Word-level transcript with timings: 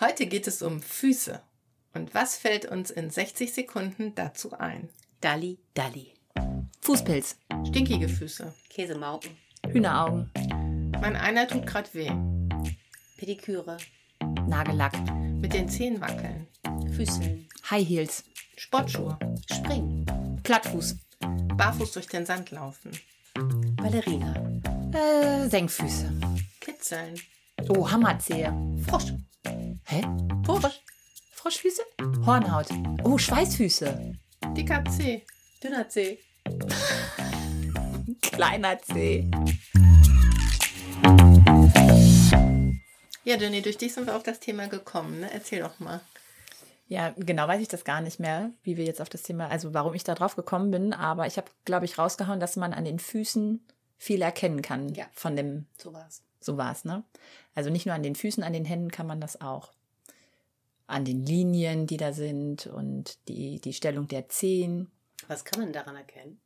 Heute 0.00 0.24
geht 0.24 0.46
es 0.46 0.62
um 0.62 0.80
Füße. 0.80 1.42
Und 1.92 2.14
was 2.14 2.38
fällt 2.38 2.64
uns 2.64 2.90
in 2.90 3.10
60 3.10 3.52
Sekunden 3.52 4.14
dazu 4.14 4.52
ein? 4.58 4.88
Dalli, 5.20 5.58
Dalli. 5.74 6.14
Fußpilz. 6.80 7.36
Stinkige 7.68 8.08
Füße. 8.08 8.54
Käsemauken. 8.70 9.36
Hühneraugen. 9.68 10.30
Mein 11.02 11.16
einer 11.16 11.46
tut 11.46 11.66
grad 11.66 11.94
weh. 11.94 12.10
Pediküre. 13.18 13.76
Nagellack. 14.46 14.94
Mit 15.38 15.52
den 15.52 15.68
Zehen 15.68 16.00
wackeln. 16.00 16.46
Füßeln. 16.96 17.46
High 17.70 17.86
Heels. 17.86 18.24
Sportschuhe. 18.56 19.18
Springen. 19.52 20.06
Plattfuß. 20.44 20.96
Barfuß 21.58 21.92
durch 21.92 22.06
den 22.06 22.24
Sand 22.24 22.52
laufen. 22.52 22.90
Ballerina. 23.76 24.60
Äh, 24.94 25.46
Senkfüße. 25.46 26.10
Kitzeln. 26.58 27.20
Oh, 27.68 27.90
Hammerzehe. 27.90 28.50
Frosch. 28.88 29.12
Hä? 29.90 30.02
Frosch. 30.46 30.80
Froschfüße? 31.32 31.82
Hornhaut. 32.24 32.66
Oh, 33.02 33.18
Schweißfüße. 33.18 34.14
Dicker 34.56 34.84
Zeh. 34.88 35.24
Dünner 35.60 35.88
Zeh. 35.88 36.18
Kleiner 38.22 38.78
Zeh. 38.78 39.28
Ja, 43.24 43.36
Jenny, 43.36 43.62
durch 43.62 43.78
dich 43.78 43.92
sind 43.94 44.06
wir 44.06 44.14
auf 44.14 44.22
das 44.22 44.38
Thema 44.38 44.68
gekommen. 44.68 45.18
Ne? 45.22 45.30
Erzähl 45.32 45.60
doch 45.60 45.80
mal. 45.80 46.00
Ja, 46.86 47.12
genau 47.16 47.48
weiß 47.48 47.60
ich 47.60 47.66
das 47.66 47.82
gar 47.82 48.00
nicht 48.00 48.20
mehr, 48.20 48.52
wie 48.62 48.76
wir 48.76 48.84
jetzt 48.84 49.00
auf 49.00 49.08
das 49.08 49.22
Thema, 49.24 49.48
also 49.48 49.74
warum 49.74 49.94
ich 49.94 50.04
da 50.04 50.14
drauf 50.14 50.36
gekommen 50.36 50.70
bin, 50.70 50.92
aber 50.92 51.26
ich 51.26 51.36
habe, 51.36 51.50
glaube 51.64 51.84
ich, 51.84 51.98
rausgehauen, 51.98 52.38
dass 52.38 52.54
man 52.54 52.72
an 52.72 52.84
den 52.84 53.00
Füßen 53.00 53.66
viel 53.98 54.22
erkennen 54.22 54.62
kann 54.62 54.94
Ja. 54.94 55.06
von 55.14 55.34
dem, 55.34 55.66
So 55.76 55.92
war's. 55.92 56.22
so 56.38 56.56
war's, 56.56 56.84
ne? 56.84 57.02
Also 57.56 57.70
nicht 57.70 57.86
nur 57.86 57.94
an 57.96 58.04
den 58.04 58.14
Füßen, 58.14 58.44
an 58.44 58.52
den 58.52 58.64
Händen 58.64 58.92
kann 58.92 59.08
man 59.08 59.20
das 59.20 59.40
auch. 59.40 59.72
An 60.90 61.04
den 61.04 61.24
Linien, 61.24 61.86
die 61.86 61.96
da 61.96 62.12
sind 62.12 62.66
und 62.66 63.18
die, 63.28 63.60
die 63.60 63.72
Stellung 63.72 64.08
der 64.08 64.28
Zehen. 64.28 64.90
Was 65.28 65.44
kann 65.44 65.60
man 65.60 65.72
daran 65.72 65.96
erkennen? 65.96 66.40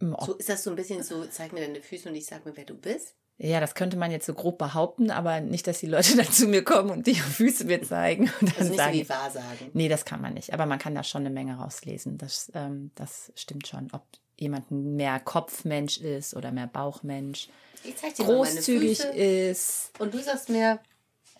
So, 0.00 0.34
ist 0.34 0.48
das 0.48 0.62
so 0.64 0.70
ein 0.70 0.76
bisschen 0.76 1.02
so, 1.02 1.24
zeig 1.26 1.52
mir 1.52 1.60
deine 1.60 1.80
Füße 1.80 2.08
und 2.08 2.14
ich 2.14 2.26
sag 2.26 2.44
mir, 2.44 2.56
wer 2.56 2.64
du 2.64 2.74
bist? 2.74 3.14
Ja, 3.38 3.58
das 3.58 3.74
könnte 3.74 3.96
man 3.96 4.10
jetzt 4.12 4.26
so 4.26 4.34
grob 4.34 4.58
behaupten, 4.58 5.10
aber 5.10 5.40
nicht, 5.40 5.66
dass 5.66 5.80
die 5.80 5.86
Leute 5.86 6.16
dann 6.16 6.30
zu 6.30 6.46
mir 6.46 6.62
kommen 6.62 6.90
und 6.90 7.06
die 7.06 7.14
Füße 7.14 7.64
mir 7.64 7.82
zeigen 7.82 8.30
und 8.40 8.50
dann 8.50 8.58
Also 8.58 8.62
nicht 8.62 8.70
so 8.70 8.76
sagen, 8.76 8.94
wie 8.94 9.08
Wahrsagen. 9.08 9.70
Nee, 9.72 9.88
das 9.88 10.04
kann 10.04 10.20
man 10.20 10.34
nicht. 10.34 10.52
Aber 10.52 10.66
man 10.66 10.78
kann 10.78 10.94
da 10.94 11.02
schon 11.02 11.22
eine 11.22 11.30
Menge 11.30 11.56
rauslesen. 11.56 12.18
Das, 12.18 12.50
ähm, 12.54 12.90
das 12.94 13.32
stimmt 13.34 13.66
schon. 13.66 13.88
Ob 13.92 14.02
jemand 14.38 14.70
mehr 14.70 15.18
Kopfmensch 15.20 15.98
ist 15.98 16.34
oder 16.34 16.52
mehr 16.52 16.66
Bauchmensch, 16.66 17.48
Ich 17.82 17.96
zeig 17.96 18.14
dir 18.14 18.24
mal 18.24 18.36
meine 18.38 18.50
großzügig 18.50 18.98
Füße 18.98 19.08
ist. 19.08 19.92
und 19.98 20.12
du 20.14 20.18
sagst 20.20 20.48
mir, 20.48 20.80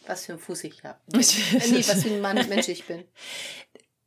was 0.06 0.26
für 0.26 0.32
ein 0.34 0.38
Fuß 0.38 0.64
ich 0.64 0.82
habe. 0.84 0.98
äh, 1.12 1.18
nee, 1.18 1.84
was 1.86 2.02
für 2.02 2.10
ein 2.10 2.20
Mann, 2.20 2.36
Mensch 2.48 2.68
ich 2.68 2.84
bin. 2.84 3.04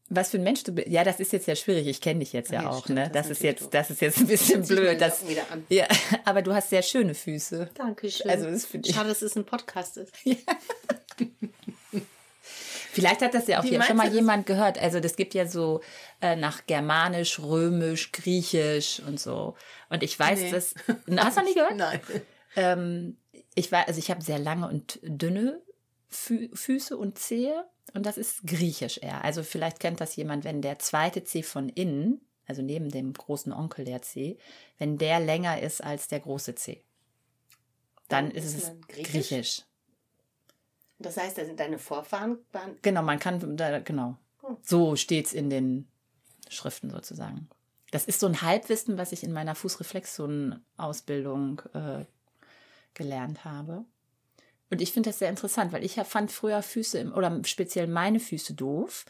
Was 0.10 0.30
für 0.32 0.38
ein 0.38 0.44
Mensch 0.44 0.64
du 0.64 0.72
bist. 0.72 0.88
Ja, 0.88 1.04
das 1.04 1.20
ist 1.20 1.34
jetzt 1.34 1.48
ja 1.48 1.56
schwierig. 1.56 1.86
Ich 1.88 2.00
kenne 2.00 2.20
dich 2.22 2.32
jetzt 2.32 2.52
ja, 2.52 2.62
Ja, 2.64 2.70
auch. 2.70 2.84
stimmt, 2.84 3.00
ne? 3.00 3.04
das 3.12 3.14
Das, 3.14 3.26
ist 3.26 3.32
ist 3.40 3.44
jetzt, 3.44 3.74
das 3.74 3.90
ist 3.90 4.00
jetzt 4.02 4.18
ein 4.20 4.28
bisschen 4.28 4.62
meine 4.62 4.68
blöd. 4.82 5.02
Das, 5.02 5.20
Socken 5.20 5.30
wieder 5.32 5.52
an. 5.52 5.66
ja, 5.70 5.86
aber 6.26 6.42
du 6.42 6.54
hast 6.54 6.70
sehr 6.70 6.82
schöne 6.82 7.14
Füße. 7.14 7.70
Dankeschön. 7.74 8.30
Also, 8.30 8.50
das 8.50 8.66
finde 8.66 8.88
ich- 8.88 8.96
Schade, 8.96 9.10
dass 9.10 9.22
es 9.22 9.36
ein 9.36 9.46
Podcast 9.46 9.98
ist. 9.98 10.14
Vielleicht 12.92 13.22
hat 13.22 13.34
das 13.36 13.48
ja 13.48 13.60
auch 13.60 13.64
Wie 13.64 13.70
hier 13.70 13.84
schon 13.84 13.98
mal 13.98 14.06
das? 14.08 14.16
jemand 14.16 14.46
gehört. 14.48 14.80
Also 14.80 15.00
das 15.00 15.16
gibt 15.18 15.34
ja 15.36 15.46
so 15.46 15.82
äh, 16.22 16.36
nach 16.36 16.66
Germanisch, 16.66 17.40
Römisch, 17.40 18.12
Griechisch 18.12 19.02
und 19.06 19.20
so. 19.20 19.56
Und 19.90 20.02
ich 20.02 20.18
weiß, 20.18 20.40
Nee. 20.40 20.52
dass. 20.52 20.74
Na, 21.06 21.26
Hast 21.26 21.38
du 21.38 21.42
noch 21.42 21.48
nie 21.48 21.54
gehört? 21.54 21.76
Nein. 21.76 22.00
Ähm, 22.56 23.18
ich 23.54 23.72
war, 23.72 23.88
also 23.88 24.00
ich 24.00 24.10
habe 24.10 24.24
sehr 24.24 24.40
lange 24.40 24.68
und 24.68 25.00
dünne 25.04 25.62
Fü 26.10 26.50
Füße 26.54 26.98
und 26.98 27.20
Zehe 27.20 27.66
und 27.94 28.06
das 28.06 28.18
ist 28.18 28.46
griechisch 28.46 29.00
eher. 29.00 29.24
Also 29.24 29.44
vielleicht 29.44 29.80
kennt 29.80 30.02
das 30.02 30.16
jemand, 30.16 30.44
wenn 30.44 30.62
der 30.62 30.80
zweite 30.80 31.24
Zeh 31.24 31.44
von 31.44 31.70
innen, 31.70 32.22
also 32.46 32.62
neben 32.62 32.90
dem 32.90 33.14
großen 33.14 33.54
Onkel 33.54 33.86
der 33.86 34.02
Zeh, 34.02 34.38
wenn 34.78 34.98
der 34.98 35.20
länger 35.20 35.62
ist 35.62 35.84
als 35.84 36.08
der 36.08 36.20
große 36.20 36.56
Zeh. 36.56 36.84
Dann 38.08 38.32
ist 38.32 38.46
ist 38.46 38.64
es 38.64 38.72
griechisch? 38.88 39.12
griechisch. 39.12 39.62
Das 41.00 41.18
heißt, 41.18 41.38
da 41.38 41.46
sind 41.46 41.60
deine 41.60 41.78
Vorfahren 41.78 42.40
waren 42.52 42.78
Genau, 42.82 43.04
man 43.04 43.20
kann, 43.20 43.58
da, 43.58 43.80
genau. 43.80 44.18
Hm. 44.42 44.58
So 44.64 44.96
steht's 44.96 45.34
in 45.34 45.50
den 45.50 45.88
Schriften 46.50 46.90
sozusagen. 46.90 47.50
Das 47.92 48.06
ist 48.06 48.20
so 48.20 48.28
ein 48.28 48.42
Halbwissen, 48.42 48.98
was 48.98 49.12
ich 49.12 49.24
in 49.24 49.32
meiner 49.32 49.54
Fußreflexon-Ausbildung 49.56 51.62
äh, 51.74 52.06
gelernt 52.94 53.46
habe. 53.46 53.86
Und 54.70 54.82
ich 54.82 54.92
finde 54.92 55.10
das 55.10 55.20
sehr 55.20 55.30
interessant, 55.30 55.72
weil 55.72 55.84
ich 55.84 55.94
fand 55.94 56.32
früher 56.32 56.62
Füße, 56.62 57.00
im, 57.00 57.14
oder 57.14 57.42
speziell 57.46 57.88
meine 57.88 58.20
Füße 58.20 58.54
doof. 58.54 59.06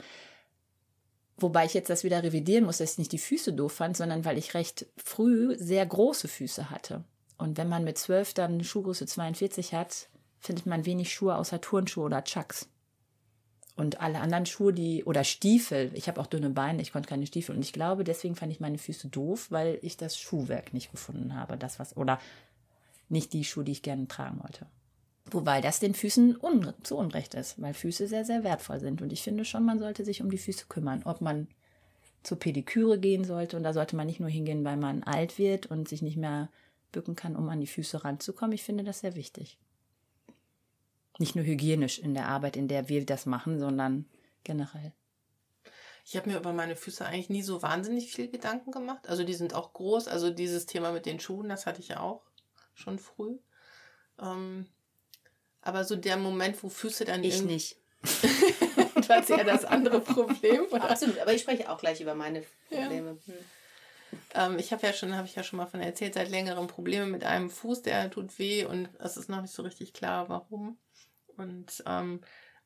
Wobei 1.38 1.66
ich 1.66 1.74
jetzt 1.74 1.90
das 1.90 2.04
wieder 2.04 2.24
revidieren 2.24 2.66
muss, 2.66 2.78
dass 2.78 2.94
ich 2.94 2.98
nicht 2.98 3.12
die 3.12 3.18
Füße 3.18 3.54
doof 3.54 3.74
fand, 3.74 3.98
sondern 3.98 4.26
weil 4.26 4.38
ich 4.38 4.54
recht 4.54 4.88
früh 4.98 5.56
sehr 5.58 5.86
große 5.86 6.28
Füße 6.28 6.70
hatte. 6.70 7.04
Und 7.38 7.58
wenn 7.58 7.70
man 7.70 7.84
mit 7.84 7.98
zwölf 7.98 8.34
dann 8.34 8.64
Schuhgröße 8.64 9.06
42 9.06 9.74
hat, 9.74 10.10
findet 10.40 10.66
man 10.66 10.86
wenig 10.86 11.14
Schuhe 11.14 11.36
außer 11.36 11.62
Turnschuhe 11.62 12.06
oder 12.06 12.24
Chucks. 12.24 12.70
Und 13.76 14.02
alle 14.02 14.20
anderen 14.20 14.48
Schuhe, 14.48 14.74
die, 14.74 15.04
oder 15.04 15.24
Stiefel, 15.24 15.92
ich 15.94 16.08
habe 16.08 16.20
auch 16.20 16.26
dünne 16.26 16.50
Beine, 16.50 16.82
ich 16.82 16.92
konnte 16.92 17.10
keine 17.10 17.28
Stiefel. 17.28 17.56
Und 17.56 17.62
ich 17.62 17.74
glaube, 17.74 18.04
deswegen 18.04 18.36
fand 18.36 18.52
ich 18.52 18.60
meine 18.60 18.80
Füße 18.80 19.08
doof, 19.08 19.48
weil 19.52 19.78
ich 19.84 19.98
das 19.98 20.18
Schuhwerk 20.18 20.74
nicht 20.74 20.92
gefunden 20.92 21.36
habe. 21.36 21.58
Das 21.58 21.78
was, 21.78 21.96
oder 21.96 22.20
nicht 23.08 23.34
die 23.34 23.44
Schuhe, 23.44 23.64
die 23.64 23.74
ich 23.74 23.84
gerne 23.84 24.08
tragen 24.08 24.40
wollte. 24.42 24.66
Wobei 25.32 25.60
das 25.60 25.80
den 25.80 25.94
Füßen 25.94 26.38
un 26.42 26.74
zu 26.84 26.96
Unrecht 26.98 27.34
ist, 27.34 27.62
weil 27.62 27.74
Füße 27.74 28.08
sehr, 28.08 28.24
sehr 28.24 28.44
wertvoll 28.44 28.80
sind. 28.80 29.02
Und 29.02 29.12
ich 29.12 29.24
finde 29.24 29.44
schon, 29.44 29.66
man 29.66 29.80
sollte 29.80 30.06
sich 30.06 30.22
um 30.22 30.32
die 30.32 30.38
Füße 30.38 30.68
kümmern. 30.68 31.02
Ob 31.04 31.20
man 31.20 31.48
zur 32.24 32.40
Pediküre 32.40 33.00
gehen 33.00 33.26
sollte, 33.26 33.58
und 33.58 33.64
da 33.64 33.74
sollte 33.74 33.96
man 33.96 34.08
nicht 34.08 34.20
nur 34.20 34.30
hingehen, 34.30 34.64
weil 34.64 34.78
man 34.78 35.04
alt 35.04 35.38
wird 35.38 35.66
und 35.66 35.90
sich 35.90 36.02
nicht 36.02 36.18
mehr 36.18 36.50
bücken 36.92 37.16
kann, 37.16 37.36
um 37.36 37.50
an 37.50 37.60
die 37.60 37.68
Füße 37.68 38.04
ranzukommen. 38.04 38.54
Ich 38.54 38.64
finde 38.64 38.84
das 38.84 39.02
sehr 39.02 39.16
wichtig. 39.16 39.58
Nicht 41.20 41.36
nur 41.36 41.46
hygienisch 41.46 42.00
in 42.00 42.14
der 42.14 42.28
Arbeit, 42.28 42.56
in 42.56 42.68
der 42.68 42.90
wir 42.90 43.06
das 43.06 43.26
machen, 43.26 43.60
sondern 43.60 44.06
generell. 44.44 44.94
Ich 46.06 46.16
habe 46.16 46.30
mir 46.30 46.38
über 46.38 46.54
meine 46.54 46.78
Füße 46.78 47.06
eigentlich 47.06 47.30
nie 47.30 47.42
so 47.42 47.62
wahnsinnig 47.62 48.14
viel 48.14 48.30
Gedanken 48.30 48.72
gemacht. 48.72 49.10
Also 49.10 49.26
die 49.26 49.34
sind 49.34 49.54
auch 49.54 49.74
groß. 49.74 50.08
Also 50.08 50.30
dieses 50.30 50.66
Thema 50.66 50.94
mit 50.94 51.06
den 51.06 51.20
Schuhen, 51.20 51.50
das 51.50 51.66
hatte 51.66 51.82
ich 51.82 51.90
ja 51.90 52.00
auch 52.00 52.24
schon 52.74 52.98
früh. 52.98 53.38
Ähm, 54.20 54.68
aber 55.68 55.84
so 55.84 55.96
der 55.96 56.18
Moment, 56.18 56.62
wo 56.64 56.70
Füße 56.70 57.06
dann 57.06 57.24
ich 57.24 57.44
nicht. 57.44 57.78
Du 58.96 59.14
hast 59.14 59.30
ja 59.30 59.44
das 59.44 59.64
andere 59.64 60.02
Problem. 60.02 60.66
Oder? 60.72 60.90
Absolut, 60.90 61.18
aber 61.20 61.32
ich 61.34 61.42
spreche 61.42 61.70
auch 61.72 61.78
gleich 61.78 62.02
über 62.02 62.14
meine 62.14 62.44
Probleme. 62.68 63.18
Hm. 63.26 63.34
Ähm, 64.34 64.60
ich 64.60 64.74
habe 64.74 64.86
ja 64.86 64.92
schon, 64.92 65.16
habe 65.16 65.28
ich 65.28 65.36
ja 65.36 65.44
schon 65.44 65.58
mal 65.58 65.66
von 65.68 65.80
erzählt, 65.80 66.16
seit 66.16 66.30
längerem 66.30 66.68
Probleme 66.68 67.06
mit 67.06 67.24
einem 67.24 67.50
Fuß, 67.50 67.84
der 67.84 68.10
tut 68.10 68.38
weh 68.38 68.66
und 68.66 68.90
es 69.00 69.16
ist 69.16 69.30
noch 69.30 69.42
nicht 69.42 69.54
so 69.54 69.64
richtig 69.64 69.94
klar, 69.94 70.28
warum. 70.30 70.78
Und 71.38 71.84
ähm, 71.86 72.22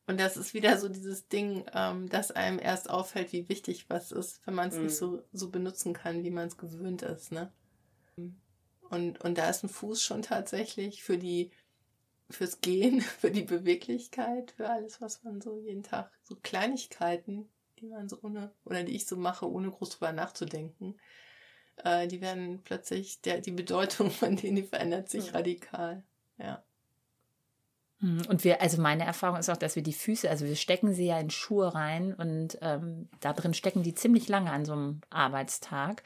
und 0.08 0.20
das 0.20 0.36
ist 0.36 0.54
wieder 0.54 0.78
so 0.80 0.90
dieses 0.90 1.28
Ding, 1.28 1.66
ähm, 1.74 2.10
dass 2.10 2.32
einem 2.32 2.58
erst 2.60 2.90
auffällt, 2.90 3.32
wie 3.34 3.48
wichtig 3.48 3.86
was 3.90 4.12
ist, 4.12 4.42
wenn 4.46 4.56
man 4.56 4.70
es 4.70 4.76
Mhm. 4.76 4.84
nicht 4.86 4.96
so, 4.96 5.22
so 5.32 5.50
benutzen 5.50 5.94
kann, 5.94 6.24
wie 6.24 6.32
man 6.32 6.48
es 6.48 6.58
gewöhnt 6.58 7.02
ist, 7.04 7.32
ne? 7.32 7.52
Und, 8.90 9.22
und 9.22 9.38
da 9.38 9.50
ist 9.50 9.64
ein 9.64 9.70
Fuß 9.70 10.04
schon 10.04 10.22
tatsächlich 10.22 11.04
für 11.04 11.18
die, 11.18 11.52
fürs 12.32 12.62
Gehen, 12.62 13.02
für 13.02 13.32
die 13.32 13.44
Beweglichkeit, 13.44 14.52
für 14.52 14.70
alles, 14.70 15.02
was 15.02 15.24
man 15.24 15.42
so 15.42 15.60
jeden 15.60 15.84
Tag, 15.84 16.12
so 16.24 16.36
Kleinigkeiten, 16.42 17.50
die 17.80 17.88
man 17.88 18.10
so 18.10 18.20
ohne, 18.22 18.52
oder 18.66 18.84
die 18.84 18.96
ich 18.96 19.06
so 19.08 19.18
mache, 19.18 19.50
ohne 19.50 19.70
groß 19.72 19.92
drüber 19.92 20.12
nachzudenken, 20.12 21.00
äh, 21.84 22.08
die 22.08 22.22
werden 22.22 22.62
plötzlich, 22.64 23.22
der, 23.22 23.42
die 23.42 23.52
Bedeutung 23.52 24.12
von 24.12 24.36
denen, 24.36 24.56
die 24.58 24.64
verändert 24.64 25.10
sich 25.10 25.32
Mhm. 25.32 25.36
radikal. 25.36 26.04
Ja. 26.38 26.64
Mhm. 28.00 28.22
Und 28.28 28.44
wir, 28.44 28.62
also 28.62 28.82
meine 28.82 29.06
Erfahrung 29.06 29.38
ist 29.40 29.50
auch, 29.50 29.58
dass 29.58 29.76
wir 29.76 29.84
die 29.84 29.94
Füße, 29.94 30.30
also 30.30 30.46
wir 30.46 30.56
stecken 30.56 30.94
sie 30.94 31.06
ja 31.06 31.20
in 31.20 31.30
Schuhe 31.30 31.74
rein 31.74 32.14
und 32.14 32.58
ähm, 32.62 33.10
da 33.20 33.34
drin 33.34 33.54
stecken 33.54 33.84
die 33.84 33.94
ziemlich 33.96 34.28
lange 34.28 34.52
an 34.52 34.66
so 34.66 34.74
einem 34.74 35.02
Arbeitstag. 35.10 36.04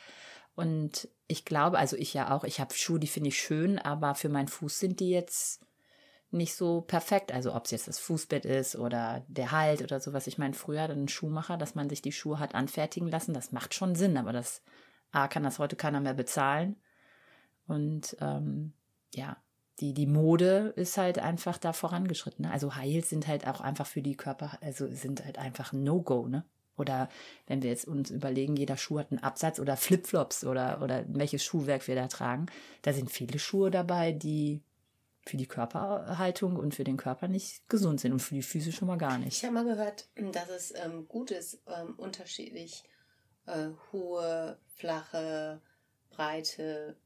Und 0.55 1.09
ich 1.27 1.43
glaube, 1.45 1.77
also 1.79 1.97
ich 1.97 2.13
ja 2.13 2.33
auch, 2.35 2.43
ich 2.43 2.59
habe 2.59 2.73
Schuhe, 2.73 2.99
die 2.99 3.07
finde 3.07 3.29
ich 3.29 3.39
schön, 3.39 3.79
aber 3.79 4.15
für 4.15 4.29
meinen 4.29 4.47
Fuß 4.47 4.79
sind 4.79 4.99
die 4.99 5.09
jetzt 5.09 5.61
nicht 6.31 6.55
so 6.55 6.81
perfekt. 6.81 7.31
Also 7.31 7.53
ob 7.53 7.65
es 7.65 7.71
jetzt 7.71 7.87
das 7.87 7.99
Fußbett 7.99 8.45
ist 8.45 8.75
oder 8.75 9.23
der 9.27 9.51
Halt 9.51 9.81
oder 9.81 9.99
sowas. 9.99 10.27
Ich 10.27 10.37
meine, 10.37 10.53
früher 10.53 10.87
dann 10.87 11.03
ein 11.03 11.07
Schuhmacher, 11.07 11.57
dass 11.57 11.75
man 11.75 11.89
sich 11.89 12.01
die 12.01 12.11
Schuhe 12.11 12.39
hat 12.39 12.55
anfertigen 12.55 13.07
lassen, 13.07 13.33
das 13.33 13.51
macht 13.51 13.73
schon 13.73 13.95
Sinn, 13.95 14.17
aber 14.17 14.33
das 14.33 14.61
A 15.11 15.27
kann 15.27 15.43
das 15.43 15.59
heute 15.59 15.75
keiner 15.75 16.01
mehr 16.01 16.13
bezahlen. 16.13 16.75
Und 17.67 18.17
ähm, 18.19 18.73
ja, 19.13 19.37
die, 19.79 19.93
die 19.93 20.07
Mode 20.07 20.73
ist 20.75 20.97
halt 20.97 21.19
einfach 21.19 21.57
da 21.57 21.73
vorangeschritten. 21.73 22.45
Ne? 22.45 22.51
Also 22.51 22.75
High 22.75 22.91
Heels 22.91 23.09
sind 23.09 23.27
halt 23.27 23.47
auch 23.47 23.61
einfach 23.61 23.87
für 23.87 24.01
die 24.01 24.15
Körper, 24.15 24.57
also 24.61 24.87
sind 24.87 25.25
halt 25.25 25.37
einfach 25.37 25.73
ein 25.73 25.83
No-Go, 25.83 26.27
ne? 26.27 26.45
Oder 26.77 27.07
wenn 27.47 27.61
wir 27.61 27.69
jetzt 27.69 27.87
uns 27.87 28.11
überlegen, 28.11 28.57
jeder 28.57 28.75
Schuh 28.75 28.99
hat 28.99 29.11
einen 29.11 29.23
Absatz 29.23 29.59
oder 29.59 29.77
Flipflops 29.77 30.43
oder, 30.43 30.81
oder 30.81 31.05
welches 31.07 31.43
Schuhwerk 31.43 31.87
wir 31.87 31.95
da 31.95 32.07
tragen, 32.07 32.47
da 32.81 32.91
sind 32.91 33.09
viele 33.09 33.39
Schuhe 33.39 33.71
dabei, 33.71 34.11
die 34.11 34.61
für 35.25 35.37
die 35.37 35.47
Körperhaltung 35.47 36.55
und 36.55 36.75
für 36.75 36.83
den 36.83 36.97
Körper 36.97 37.27
nicht 37.27 37.67
gesund 37.67 37.99
sind 37.99 38.13
und 38.13 38.19
für 38.19 38.35
die 38.35 38.43
Füße 38.43 38.71
schon 38.71 38.87
mal 38.87 38.97
gar 38.97 39.17
nicht. 39.17 39.37
Ich 39.37 39.43
habe 39.43 39.53
mal 39.53 39.65
gehört, 39.65 40.07
dass 40.15 40.49
es 40.49 40.73
ähm, 40.75 41.07
gut 41.07 41.31
ist, 41.31 41.61
ähm, 41.67 41.95
unterschiedlich 41.97 42.83
äh, 43.47 43.69
hohe, 43.91 44.59
flache, 44.75 45.61
breite 46.09 46.97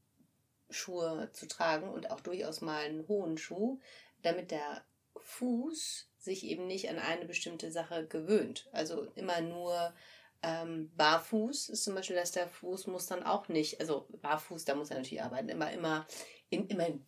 Schuhe 0.68 1.30
zu 1.32 1.48
tragen 1.48 1.88
und 1.88 2.10
auch 2.10 2.20
durchaus 2.20 2.60
mal 2.60 2.84
einen 2.84 3.08
hohen 3.08 3.38
Schuh, 3.38 3.80
damit 4.22 4.50
der 4.50 4.84
Fuß 5.16 6.08
sich 6.18 6.44
eben 6.44 6.66
nicht 6.66 6.90
an 6.90 6.98
eine 6.98 7.24
bestimmte 7.24 7.72
Sache 7.72 8.06
gewöhnt. 8.06 8.68
Also 8.72 9.04
immer 9.14 9.40
nur 9.40 9.94
ähm, 10.42 10.90
barfuß 10.96 11.70
ist 11.70 11.84
zum 11.84 11.94
Beispiel, 11.94 12.16
dass 12.16 12.32
der 12.32 12.48
Fuß 12.48 12.86
muss 12.86 13.06
dann 13.06 13.22
auch 13.22 13.48
nicht, 13.48 13.80
also 13.80 14.06
barfuß, 14.20 14.64
da 14.64 14.74
muss 14.74 14.90
er 14.90 14.96
natürlich 14.96 15.22
arbeiten, 15.22 15.48
immer, 15.48 15.72
immer, 15.72 16.06
in, 16.50 16.66
immer 16.68 16.86
in 16.86 17.06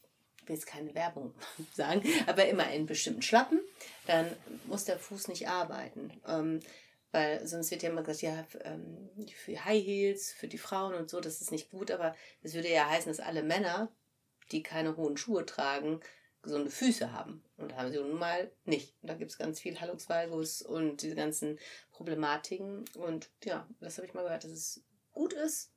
will 0.52 0.58
jetzt 0.58 0.66
keine 0.66 0.94
Werbung 0.94 1.34
sagen, 1.74 2.02
aber 2.26 2.46
immer 2.46 2.70
in 2.70 2.86
bestimmten 2.86 3.22
Schlappen, 3.22 3.60
dann 4.06 4.30
muss 4.66 4.84
der 4.84 4.98
Fuß 4.98 5.28
nicht 5.28 5.48
arbeiten. 5.48 6.12
Ähm, 6.26 6.60
weil 7.10 7.46
sonst 7.46 7.70
wird 7.70 7.82
ja 7.82 7.90
immer 7.90 8.02
gesagt, 8.02 8.22
ja, 8.22 8.46
ähm, 8.64 9.10
für 9.34 9.64
High 9.64 9.84
Heels, 9.84 10.32
für 10.32 10.48
die 10.48 10.58
Frauen 10.58 10.94
und 10.94 11.10
so, 11.10 11.20
das 11.20 11.40
ist 11.40 11.52
nicht 11.52 11.70
gut, 11.70 11.90
aber 11.90 12.16
das 12.42 12.54
würde 12.54 12.70
ja 12.70 12.88
heißen, 12.88 13.10
dass 13.10 13.20
alle 13.20 13.42
Männer, 13.42 13.92
die 14.50 14.62
keine 14.62 14.96
hohen 14.96 15.18
Schuhe 15.18 15.44
tragen, 15.44 16.00
gesunde 16.40 16.70
Füße 16.70 17.12
haben. 17.12 17.44
Und 17.58 17.76
haben 17.76 17.92
sie 17.92 17.98
nun 17.98 18.18
mal 18.18 18.50
nicht. 18.64 18.94
Und 19.02 19.10
da 19.10 19.14
gibt 19.14 19.30
es 19.30 19.38
ganz 19.38 19.60
viel 19.60 19.78
Hallux 19.78 20.08
valgus 20.08 20.62
und 20.62 21.02
diese 21.02 21.14
ganzen 21.14 21.58
Problematiken. 21.92 22.84
Und 22.96 23.30
ja, 23.44 23.68
das 23.80 23.98
habe 23.98 24.06
ich 24.06 24.14
mal 24.14 24.24
gehört, 24.24 24.44
dass 24.44 24.50
es 24.50 24.82
gut 25.12 25.34
ist, 25.34 25.70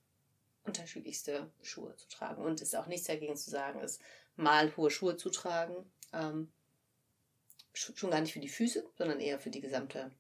unterschiedlichste 0.64 1.52
Schuhe 1.62 1.96
zu 1.98 2.08
tragen. 2.08 2.44
Und 2.44 2.62
es 2.62 2.70
ist 2.70 2.76
auch 2.76 2.88
nichts 2.88 3.08
dagegen 3.08 3.36
zu 3.36 3.50
sagen, 3.50 3.82
ist 3.82 4.02
mal 4.36 4.76
hohe 4.76 4.92
Schuhe 4.92 5.18
zu 5.18 5.30
tragen. 5.30 5.76
Ähm, 6.14 6.52
schon 7.74 8.12
gar 8.12 8.22
nicht 8.22 8.34
für 8.34 8.40
die 8.40 8.50
Füße, 8.50 8.86
sondern 8.98 9.20
eher 9.20 9.40
für 9.40 9.50
die 9.50 9.62
gesamte 9.62 10.12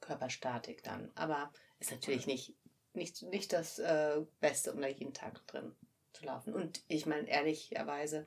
Körperstatik 0.00 0.82
dann. 0.82 1.10
Aber 1.14 1.52
ist 1.78 1.90
natürlich 1.90 2.26
nicht, 2.26 2.54
nicht, 2.94 3.22
nicht 3.22 3.52
das 3.52 3.78
äh, 3.78 4.20
Beste, 4.40 4.72
um 4.72 4.80
da 4.80 4.88
jeden 4.88 5.14
Tag 5.14 5.46
drin 5.46 5.74
zu 6.12 6.24
laufen. 6.24 6.54
Und 6.54 6.82
ich 6.88 7.06
meine, 7.06 7.28
ehrlicherweise 7.28 8.26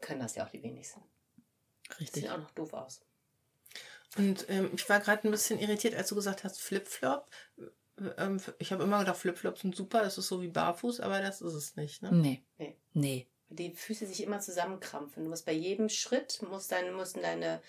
können 0.00 0.20
das 0.20 0.34
ja 0.34 0.44
auch 0.44 0.50
die 0.50 0.62
wenigsten. 0.62 1.02
Richtig. 2.00 2.22
Sieht 2.22 2.30
auch 2.30 2.38
noch 2.38 2.50
doof 2.52 2.72
aus. 2.72 3.00
Und 4.16 4.46
ähm, 4.48 4.70
ich 4.74 4.88
war 4.88 5.00
gerade 5.00 5.26
ein 5.26 5.30
bisschen 5.30 5.58
irritiert, 5.58 5.94
als 5.94 6.08
du 6.08 6.14
gesagt 6.14 6.44
hast, 6.44 6.60
Flipflop. 6.60 7.28
Ähm, 8.16 8.40
ich 8.58 8.72
habe 8.72 8.84
immer 8.84 9.00
gedacht, 9.00 9.16
Flipflops 9.16 9.60
sind 9.60 9.74
super, 9.74 10.02
das 10.02 10.18
ist 10.18 10.28
so 10.28 10.40
wie 10.40 10.48
Barfuß, 10.48 11.00
aber 11.00 11.20
das 11.20 11.40
ist 11.40 11.54
es 11.54 11.76
nicht. 11.76 12.02
Ne? 12.02 12.12
Nee. 12.12 12.44
Nee. 12.58 12.76
Nee. 12.92 13.28
Die 13.54 13.72
Füße 13.72 14.06
sich 14.06 14.22
immer 14.22 14.40
zusammenkrampfen. 14.40 15.24
Du 15.24 15.30
musst 15.30 15.46
bei 15.46 15.52
jedem 15.52 15.88
Schritt, 15.88 16.42
muss 16.42 16.68
deine, 16.68 16.92
mussten 16.92 17.22
deine, 17.22 17.60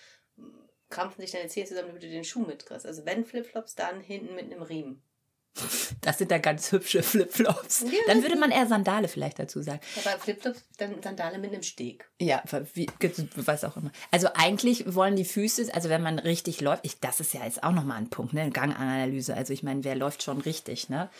krampfen 0.90 1.22
sich 1.22 1.32
deine 1.32 1.48
Zehen 1.48 1.66
zusammen, 1.66 1.88
damit 1.88 2.02
du 2.02 2.08
den 2.08 2.24
Schuh 2.24 2.44
mitkriegst. 2.44 2.86
Also 2.86 3.04
wenn 3.04 3.24
Flipflops, 3.24 3.74
dann 3.74 4.00
hinten 4.00 4.34
mit 4.34 4.44
einem 4.44 4.62
Riemen. 4.62 5.02
Das 6.00 6.18
sind 6.18 6.30
da 6.30 6.38
ganz 6.38 6.70
hübsche 6.72 7.02
Flipflops. 7.02 7.82
Ja. 7.82 7.90
Dann 8.06 8.22
würde 8.22 8.36
man 8.36 8.50
eher 8.50 8.66
Sandale 8.66 9.08
vielleicht 9.08 9.38
dazu 9.38 9.62
sagen. 9.62 9.80
Aber 10.04 10.18
Flipflops, 10.18 10.62
dann 10.78 11.02
Sandale 11.02 11.38
mit 11.38 11.52
einem 11.52 11.62
Steg. 11.62 12.08
Ja, 12.20 12.42
wie, 12.74 12.86
was 13.36 13.64
auch 13.64 13.76
immer. 13.76 13.90
Also 14.10 14.28
eigentlich 14.34 14.94
wollen 14.94 15.16
die 15.16 15.24
Füße, 15.24 15.74
also 15.74 15.88
wenn 15.88 16.02
man 16.02 16.18
richtig 16.18 16.60
läuft, 16.60 16.84
ich, 16.84 17.00
das 17.00 17.20
ist 17.20 17.34
ja 17.34 17.44
jetzt 17.44 17.62
auch 17.62 17.72
nochmal 17.72 17.98
ein 17.98 18.10
Punkt, 18.10 18.32
ne? 18.32 18.50
Ganganalyse. 18.50 19.34
Also 19.34 19.52
ich 19.52 19.62
meine, 19.62 19.84
wer 19.84 19.94
läuft 19.94 20.22
schon 20.22 20.40
richtig, 20.40 20.88
ne? 20.88 21.10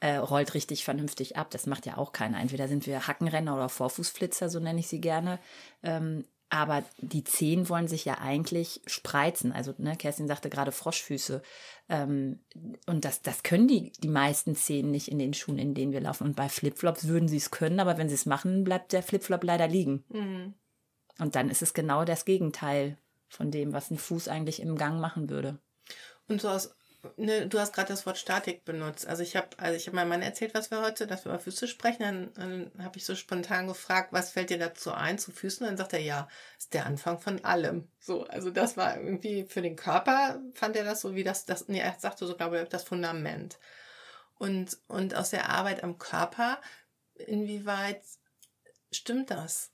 Äh, 0.00 0.16
rollt 0.16 0.54
richtig 0.54 0.84
vernünftig 0.84 1.36
ab. 1.36 1.50
Das 1.50 1.66
macht 1.66 1.86
ja 1.86 1.96
auch 1.96 2.12
keiner. 2.12 2.40
Entweder 2.40 2.68
sind 2.68 2.86
wir 2.86 3.06
Hackenrenner 3.06 3.54
oder 3.54 3.68
Vorfußflitzer, 3.68 4.48
so 4.48 4.60
nenne 4.60 4.80
ich 4.80 4.88
sie 4.88 5.00
gerne. 5.00 5.38
Ähm, 5.82 6.24
aber 6.50 6.84
die 6.98 7.24
Zehen 7.24 7.68
wollen 7.68 7.88
sich 7.88 8.04
ja 8.04 8.18
eigentlich 8.18 8.80
spreizen. 8.86 9.52
Also, 9.52 9.74
ne, 9.78 9.96
Kerstin 9.96 10.28
sagte 10.28 10.50
gerade 10.50 10.72
Froschfüße. 10.72 11.42
Ähm, 11.88 12.40
und 12.86 13.04
das, 13.04 13.22
das 13.22 13.42
können 13.42 13.66
die, 13.66 13.92
die 13.92 14.08
meisten 14.08 14.54
Zehen 14.54 14.90
nicht 14.90 15.08
in 15.08 15.18
den 15.18 15.34
Schuhen, 15.34 15.58
in 15.58 15.74
denen 15.74 15.92
wir 15.92 16.00
laufen. 16.00 16.24
Und 16.24 16.36
bei 16.36 16.48
Flipflops 16.48 17.08
würden 17.08 17.28
sie 17.28 17.38
es 17.38 17.50
können, 17.50 17.80
aber 17.80 17.98
wenn 17.98 18.08
sie 18.08 18.14
es 18.14 18.26
machen, 18.26 18.64
bleibt 18.64 18.92
der 18.92 19.02
Flipflop 19.02 19.42
leider 19.42 19.66
liegen. 19.66 20.04
Mhm. 20.08 20.54
Und 21.18 21.34
dann 21.34 21.50
ist 21.50 21.62
es 21.62 21.74
genau 21.74 22.04
das 22.04 22.24
Gegenteil 22.24 22.98
von 23.28 23.50
dem, 23.50 23.72
was 23.72 23.90
ein 23.90 23.98
Fuß 23.98 24.28
eigentlich 24.28 24.60
im 24.60 24.76
Gang 24.76 25.00
machen 25.00 25.30
würde. 25.30 25.58
Und 26.28 26.40
so 26.40 26.48
aus, 26.48 26.74
ne, 27.16 27.46
du 27.46 27.58
hast 27.58 27.72
gerade 27.72 27.88
das 27.88 28.06
Wort 28.06 28.18
Statik 28.18 28.64
benutzt. 28.64 29.06
Also 29.06 29.22
ich 29.22 29.36
habe, 29.36 29.48
also 29.58 29.76
ich 29.76 29.86
habe 29.86 29.96
meinem 29.96 30.08
Mann 30.08 30.22
erzählt, 30.22 30.54
was 30.54 30.70
wir 30.70 30.80
heute, 30.82 31.06
dass 31.06 31.24
wir 31.24 31.32
über 31.32 31.40
Füße 31.40 31.68
sprechen. 31.68 32.02
Dann, 32.02 32.32
dann 32.34 32.84
habe 32.84 32.98
ich 32.98 33.04
so 33.04 33.14
spontan 33.14 33.66
gefragt, 33.66 34.12
was 34.12 34.30
fällt 34.30 34.50
dir 34.50 34.58
dazu 34.58 34.92
ein 34.92 35.18
zu 35.18 35.32
Füßen? 35.32 35.64
Und 35.64 35.70
dann 35.70 35.76
sagt 35.76 35.92
er, 35.92 36.00
ja, 36.00 36.28
ist 36.58 36.74
der 36.74 36.86
Anfang 36.86 37.18
von 37.18 37.44
allem. 37.44 37.88
So, 38.00 38.24
also 38.24 38.50
das 38.50 38.76
war 38.76 38.96
irgendwie 38.96 39.46
für 39.48 39.62
den 39.62 39.76
Körper 39.76 40.40
fand 40.54 40.76
er 40.76 40.84
das 40.84 41.00
so 41.00 41.14
wie 41.14 41.24
das, 41.24 41.44
das, 41.44 41.68
nee, 41.68 41.80
er 41.80 41.94
sagte 41.98 42.26
so, 42.26 42.36
glaube 42.36 42.60
ich, 42.60 42.68
das 42.68 42.84
Fundament. 42.84 43.58
Und, 44.36 44.78
und 44.88 45.14
aus 45.14 45.30
der 45.30 45.48
Arbeit 45.48 45.82
am 45.84 45.98
Körper, 45.98 46.60
inwieweit 47.14 48.02
stimmt 48.90 49.30
das? 49.30 49.70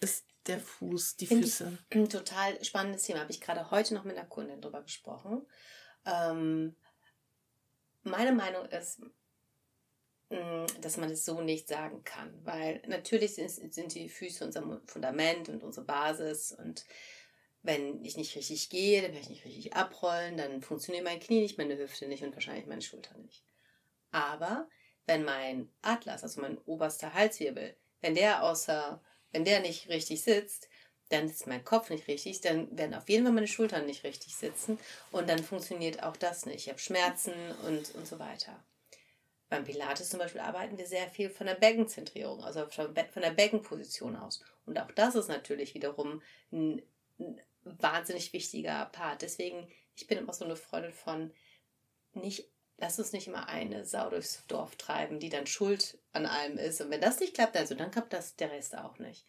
Ist 0.00 0.26
der 0.46 0.58
Fuß, 0.58 1.16
die 1.16 1.26
Füße? 1.26 1.78
Ein 1.90 2.08
total 2.08 2.62
spannendes 2.64 3.04
Thema. 3.04 3.20
Habe 3.20 3.30
ich 3.30 3.40
gerade 3.40 3.70
heute 3.70 3.94
noch 3.94 4.04
mit 4.04 4.16
einer 4.16 4.26
Kundin 4.26 4.60
drüber 4.60 4.82
gesprochen. 4.82 5.46
Ähm, 6.06 6.76
meine 8.02 8.32
Meinung 8.32 8.66
ist, 8.66 9.00
mh, 10.30 10.66
dass 10.80 10.96
man 10.96 11.10
es 11.10 11.24
so 11.24 11.40
nicht 11.40 11.68
sagen 11.68 12.02
kann, 12.04 12.34
weil 12.44 12.82
natürlich 12.86 13.34
sind, 13.34 13.72
sind 13.72 13.94
die 13.94 14.08
Füße 14.08 14.44
unser 14.44 14.80
Fundament 14.86 15.48
und 15.48 15.62
unsere 15.62 15.86
Basis 15.86 16.52
und 16.52 16.84
wenn 17.62 18.04
ich 18.04 18.16
nicht 18.16 18.34
richtig 18.34 18.70
gehe, 18.70 19.02
dann 19.02 19.12
werde 19.12 19.22
ich 19.22 19.30
nicht 19.30 19.44
richtig 19.44 19.74
abrollen, 19.74 20.36
dann 20.36 20.62
funktioniert 20.62 21.04
mein 21.04 21.20
Knie 21.20 21.42
nicht, 21.42 21.58
meine 21.58 21.78
Hüfte 21.78 22.08
nicht 22.08 22.24
und 22.24 22.34
wahrscheinlich 22.34 22.66
meine 22.66 22.82
Schulter 22.82 23.16
nicht. 23.18 23.44
Aber 24.10 24.68
wenn 25.06 25.24
mein 25.24 25.72
Atlas, 25.80 26.24
also 26.24 26.40
mein 26.40 26.58
oberster 26.58 27.14
Halswirbel, 27.14 27.76
wenn 28.00 28.16
der 28.16 28.42
außer, 28.42 29.00
wenn 29.30 29.44
der 29.44 29.60
nicht 29.60 29.88
richtig 29.88 30.22
sitzt, 30.22 30.68
dann 31.12 31.26
ist 31.26 31.46
mein 31.46 31.64
Kopf 31.64 31.90
nicht 31.90 32.08
richtig, 32.08 32.40
dann 32.40 32.76
werden 32.76 32.94
auf 32.94 33.08
jeden 33.08 33.24
Fall 33.24 33.34
meine 33.34 33.46
Schultern 33.46 33.86
nicht 33.86 34.04
richtig 34.04 34.34
sitzen 34.34 34.78
und 35.10 35.28
dann 35.28 35.42
funktioniert 35.44 36.02
auch 36.02 36.16
das 36.16 36.46
nicht. 36.46 36.66
Ich 36.66 36.68
habe 36.68 36.78
Schmerzen 36.78 37.34
und, 37.66 37.94
und 37.94 38.06
so 38.06 38.18
weiter. 38.18 38.62
Beim 39.50 39.64
Pilates 39.64 40.08
zum 40.08 40.18
Beispiel 40.18 40.40
arbeiten 40.40 40.78
wir 40.78 40.86
sehr 40.86 41.08
viel 41.08 41.28
von 41.28 41.46
der 41.46 41.54
Beckenzentrierung, 41.54 42.42
also 42.42 42.66
von 42.66 42.94
der 42.94 43.30
Beckenposition 43.30 44.16
aus. 44.16 44.40
Und 44.64 44.78
auch 44.78 44.90
das 44.92 45.14
ist 45.14 45.28
natürlich 45.28 45.74
wiederum 45.74 46.22
ein, 46.50 46.80
ein 47.20 47.38
wahnsinnig 47.64 48.32
wichtiger 48.32 48.86
Part. 48.86 49.20
Deswegen, 49.20 49.68
ich 49.94 50.06
bin 50.06 50.16
immer 50.16 50.32
so 50.32 50.46
eine 50.46 50.56
Freundin 50.56 50.92
von 50.92 51.32
nicht, 52.14 52.48
lass 52.78 52.98
uns 52.98 53.12
nicht 53.12 53.26
immer 53.26 53.48
eine 53.48 53.84
Sau 53.84 54.08
durchs 54.08 54.46
Dorf 54.46 54.76
treiben, 54.76 55.20
die 55.20 55.28
dann 55.28 55.46
schuld 55.46 55.98
an 56.12 56.24
allem 56.24 56.56
ist. 56.56 56.80
Und 56.80 56.90
wenn 56.90 57.02
das 57.02 57.20
nicht 57.20 57.34
klappt, 57.34 57.56
also 57.58 57.74
dann 57.74 57.90
klappt 57.90 58.14
das 58.14 58.36
der 58.36 58.50
Rest 58.50 58.76
auch 58.78 58.98
nicht. 58.98 59.26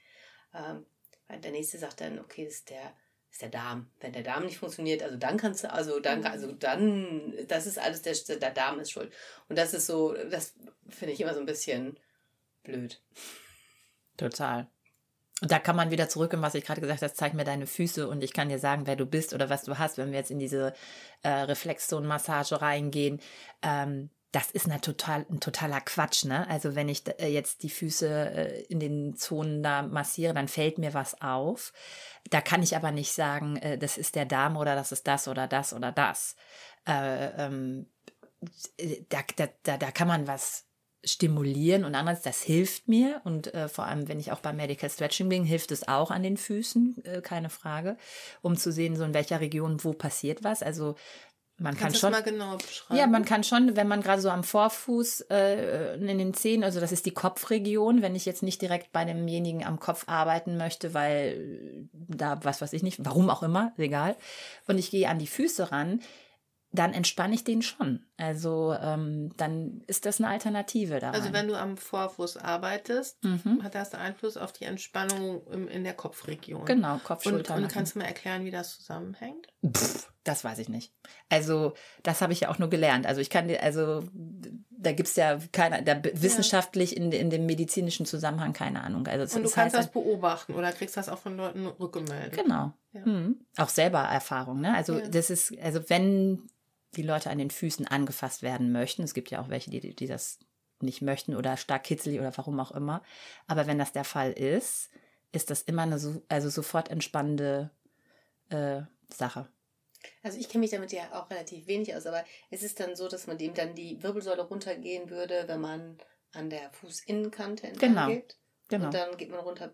Ähm, 0.54 0.86
der 1.30 1.52
nächste 1.52 1.78
sagt 1.78 2.02
dann, 2.02 2.20
okay, 2.20 2.46
das 2.46 2.56
ist 2.56 2.70
der, 2.70 2.94
ist 3.32 3.42
der 3.42 3.50
Darm. 3.50 3.90
Wenn 4.00 4.14
der 4.14 4.24
Darm 4.24 4.46
nicht 4.46 4.58
funktioniert, 4.58 5.02
also 5.04 5.18
dann 5.18 5.38
kannst 5.38 5.64
du, 5.64 5.72
also 5.72 6.00
dann, 6.00 6.26
also 6.26 6.52
dann, 6.52 7.34
das 7.48 7.66
ist 7.66 7.80
alles, 7.80 8.02
der, 8.02 8.14
der 8.38 8.52
Darm 8.52 8.80
ist 8.80 8.92
schuld. 8.92 9.12
Und 9.50 9.58
das 9.58 9.74
ist 9.74 9.88
so, 9.88 10.14
das 10.14 10.54
finde 10.90 11.14
ich 11.14 11.22
immer 11.22 11.34
so 11.34 11.40
ein 11.40 11.46
bisschen 11.46 11.98
blöd. 12.64 13.02
Total. 14.18 14.68
Und 15.42 15.52
da 15.52 15.60
kann 15.60 15.76
man 15.76 15.92
wieder 15.92 16.08
zurück 16.08 16.32
in 16.32 16.42
was 16.42 16.56
ich 16.56 16.64
gerade 16.64 16.80
gesagt 16.80 17.02
habe, 17.02 17.14
zeig 17.14 17.34
mir 17.34 17.44
deine 17.44 17.68
Füße 17.68 18.08
und 18.08 18.24
ich 18.24 18.32
kann 18.34 18.50
dir 18.50 18.60
sagen, 18.60 18.88
wer 18.88 18.96
du 18.96 19.06
bist 19.06 19.34
oder 19.34 19.50
was 19.50 19.64
du 19.64 19.78
hast, 19.78 19.98
wenn 19.98 20.12
wir 20.12 20.20
jetzt 20.20 20.32
in 20.32 20.40
diese 20.40 20.74
äh, 21.24 21.30
Reflexzone-Massage 21.30 22.62
reingehen. 22.62 23.20
Ähm, 23.62 24.10
das 24.34 24.50
ist 24.50 24.66
eine 24.66 24.82
total, 24.82 25.28
ein 25.30 25.40
totaler 25.40 25.80
Quatsch, 25.80 26.26
ne? 26.26 26.50
Also 26.50 26.74
wenn 26.74 26.90
ich 26.90 27.04
äh, 27.20 27.28
jetzt 27.28 27.62
die 27.62 27.70
Füße 27.70 28.08
äh, 28.10 28.62
in 28.64 28.80
den 28.80 29.16
Zonen 29.16 29.62
da 29.62 29.84
massiere, 29.84 30.34
dann 30.34 30.48
fällt 30.48 30.80
mir 30.80 30.96
was 30.96 31.22
auf. 31.22 31.72
Da 32.32 32.42
kann 32.42 32.64
ich 32.64 32.76
aber 32.76 32.92
nicht 32.92 33.14
sagen, 33.14 33.58
äh, 33.58 33.78
das 33.78 33.96
ist 33.96 34.16
der 34.16 34.26
Darm 34.26 34.58
oder 34.58 34.74
das 34.76 34.92
ist 34.92 35.08
das 35.08 35.28
oder 35.28 35.48
das 35.48 35.72
oder 35.72 35.92
das. 35.92 36.36
Äh, 36.88 37.46
ähm, 37.46 37.86
da, 39.10 39.20
da, 39.36 39.78
da, 39.78 39.92
kann 39.92 40.08
man 40.08 40.28
was 40.28 40.66
stimulieren 41.06 41.86
und 41.86 41.94
anderes, 41.94 42.22
das 42.22 42.42
hilft 42.42 42.88
mir 42.88 43.22
und 43.26 43.54
äh, 43.54 43.68
vor 43.68 43.86
allem, 43.86 44.08
wenn 44.08 44.20
ich 44.20 44.32
auch 44.32 44.40
beim 44.40 44.56
Medical 44.56 44.90
Stretching 44.90 45.30
bin, 45.30 45.44
hilft 45.44 45.72
es 45.72 45.88
auch 45.88 46.12
an 46.12 46.24
den 46.24 46.38
Füßen, 46.38 47.06
äh, 47.06 47.22
keine 47.22 47.50
Frage, 47.50 47.98
um 48.42 48.58
zu 48.58 48.72
sehen, 48.72 48.96
so 48.96 49.04
in 49.04 49.14
welcher 49.14 49.42
Region 49.42 49.84
wo 49.84 49.94
passiert 49.94 50.44
was. 50.44 50.64
Also 50.64 50.96
man 51.58 51.78
Kannst 51.78 52.02
kann 52.02 52.14
schon 52.14 52.24
genau 52.24 52.58
beschreiben? 52.58 53.00
ja, 53.00 53.08
man 53.08 53.26
kann 53.26 53.44
schon, 53.44 53.76
wenn 53.76 53.88
man 53.88 54.02
gerade 54.02 54.22
so 54.22 54.30
am 54.30 54.44
Vorfuß 54.44 55.22
äh, 55.30 55.96
in 55.96 56.18
den 56.18 56.34
Zehen, 56.34 56.64
also 56.64 56.80
das 56.80 56.92
ist 56.92 57.06
die 57.06 57.14
Kopfregion, 57.14 58.02
wenn 58.02 58.16
ich 58.16 58.26
jetzt 58.26 58.44
nicht 58.44 58.62
direkt 58.62 58.92
bei 58.92 59.06
demjenigen 59.06 59.64
am 59.66 59.80
Kopf 59.80 60.06
arbeiten 60.08 60.58
möchte, 60.58 60.94
weil 60.94 61.88
da 61.94 62.44
was 62.44 62.62
weiß 62.62 62.74
ich 62.74 62.84
nicht, 62.84 63.06
warum 63.06 63.30
auch 63.30 63.44
immer, 63.44 63.72
egal. 63.78 64.16
Und 64.68 64.78
ich 64.78 64.90
gehe 64.92 65.08
an 65.08 65.20
die 65.20 65.28
Füße 65.28 65.72
ran, 65.72 66.02
dann 66.76 66.92
entspanne 66.94 67.36
ich 67.36 67.44
den 67.44 67.62
schon. 67.62 68.04
Also 68.18 68.74
ähm, 68.82 69.32
dann 69.38 69.84
ist 69.86 70.08
das 70.08 70.20
eine 70.20 70.30
Alternative 70.30 71.00
da. 71.00 71.12
Also 71.12 71.32
wenn 71.32 71.48
du 71.48 71.56
am 71.56 71.78
Vorfuß 71.78 72.38
arbeitest, 72.38 73.24
Mhm. 73.24 73.62
hat 73.64 73.76
das 73.76 73.94
Einfluss 73.94 74.38
auf 74.38 74.54
die 74.54 74.66
Entspannung 74.66 75.46
im, 75.52 75.68
in 75.68 75.84
der 75.84 75.94
Kopfregion. 75.94 76.66
Genau, 76.66 76.98
Kopf, 77.04 77.28
Und, 77.28 77.34
Schulter. 77.34 77.54
und 77.54 77.62
Nacken. 77.62 77.74
kannst 77.76 77.94
du 77.94 78.00
mal 78.00 78.06
erklären, 78.06 78.44
wie 78.44 78.50
das 78.50 78.76
zusammenhängt? 78.76 79.46
Pff, 79.72 80.12
das 80.24 80.44
weiß 80.44 80.60
ich 80.60 80.70
nicht. 80.70 80.94
Also, 81.30 81.74
das 82.04 82.22
habe 82.22 82.32
ich 82.34 82.42
ja 82.42 82.50
auch 82.50 82.58
nur 82.60 82.70
gelernt. 82.70 83.06
Also, 83.06 83.20
ich 83.22 83.30
kann 83.30 83.48
dir, 83.48 83.62
also, 83.62 84.04
da 84.70 84.92
gibt's 84.94 85.16
ja 85.16 85.38
keine, 85.52 85.84
da 85.84 86.02
wissenschaftlich 86.14 86.96
in, 86.96 87.12
in 87.12 87.30
dem 87.30 87.46
medizinischen 87.46 88.06
Zusammenhang 88.06 88.54
keine 88.54 88.84
Ahnung. 88.84 89.06
Also, 89.08 89.24
es- 89.24 89.36
Und 89.36 89.44
du 89.44 89.48
es 89.50 89.54
kannst 89.56 89.76
das 89.76 89.92
beobachten 89.92 90.54
oder 90.54 90.72
kriegst 90.72 90.96
das 90.98 91.10
auch 91.10 91.20
von 91.20 91.36
Leuten 91.38 91.66
rückgemeldet. 91.68 92.34
Genau. 92.42 92.74
Ja. 92.94 93.06
Mhm. 93.06 93.46
Auch 93.58 93.70
selber 93.70 94.00
Erfahrung, 94.00 94.62
ne? 94.62 94.74
Also 94.76 95.00
Ja. 95.00 95.08
das 95.08 95.30
ist, 95.30 95.58
also 95.60 95.90
wenn 95.90 96.48
die 96.96 97.02
Leute 97.02 97.30
an 97.32 97.40
den 97.40 97.50
Füßen 97.50 97.88
angefasst 97.88 98.44
werden 98.44 98.72
möchten, 98.72 99.02
es 99.04 99.14
gibt 99.16 99.32
ja 99.32 99.42
auch 99.42 99.50
welche, 99.50 99.72
die, 99.72 99.96
die 99.96 100.06
das 100.08 100.38
nicht 100.80 101.02
möchten 101.02 101.36
oder 101.36 101.58
stark 101.58 101.84
kitzelig 101.86 102.20
oder 102.20 102.32
warum 102.38 102.60
auch 102.60 102.72
immer. 102.72 103.02
Aber 103.48 103.66
wenn 103.68 103.80
das 103.80 103.94
der 103.94 104.04
Fall 104.04 104.32
ist, 104.32 104.90
ist 105.32 105.50
das 105.50 105.64
immer 105.64 105.82
eine 105.84 105.98
so, 105.98 106.22
also 106.30 106.50
sofort 106.50 106.90
entspannende 106.92 107.72
äh, 108.50 108.82
Sache. 109.12 109.48
Also 110.22 110.38
ich 110.38 110.50
kenne 110.50 110.62
mich 110.62 110.72
damit 110.72 110.92
ja 110.92 111.04
auch 111.14 111.30
relativ 111.30 111.68
wenig 111.68 111.96
aus, 111.96 112.06
aber 112.06 112.24
es 112.50 112.64
ist 112.64 112.80
dann 112.80 112.96
so, 112.96 113.08
dass 113.08 113.28
man 113.28 113.38
dem 113.38 113.54
dann 113.54 113.76
die 113.76 114.02
Wirbelsäule 114.02 114.42
runtergehen 114.44 115.10
würde, 115.10 115.44
wenn 115.48 115.62
man 115.62 115.98
an 116.34 116.50
der 116.50 116.72
Fußinnenkante 116.72 117.68
entlang 117.68 117.94
Genau. 117.94 118.08
geht. 118.08 118.38
Genau. 118.70 118.86
Und 118.86 118.94
dann 118.94 119.18
geht 119.18 119.30
man 119.30 119.40
runter 119.40 119.74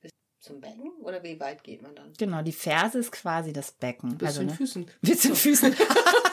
bis 0.00 0.12
zum 0.40 0.60
Becken 0.60 0.92
oder 1.02 1.22
wie 1.22 1.38
weit 1.40 1.64
geht 1.64 1.82
man 1.82 1.94
dann? 1.94 2.12
Genau, 2.18 2.42
die 2.42 2.52
Ferse 2.52 2.98
ist 2.98 3.12
quasi 3.12 3.52
das 3.52 3.72
Becken. 3.72 4.18
Bis 4.18 4.28
also, 4.28 4.40
zu 4.40 4.46
den 4.46 4.50
ne? 4.50 4.56
Füßen. 4.56 4.90
Bis 5.00 5.20
zu 5.22 5.28
den 5.28 5.36
Füßen. 5.36 5.76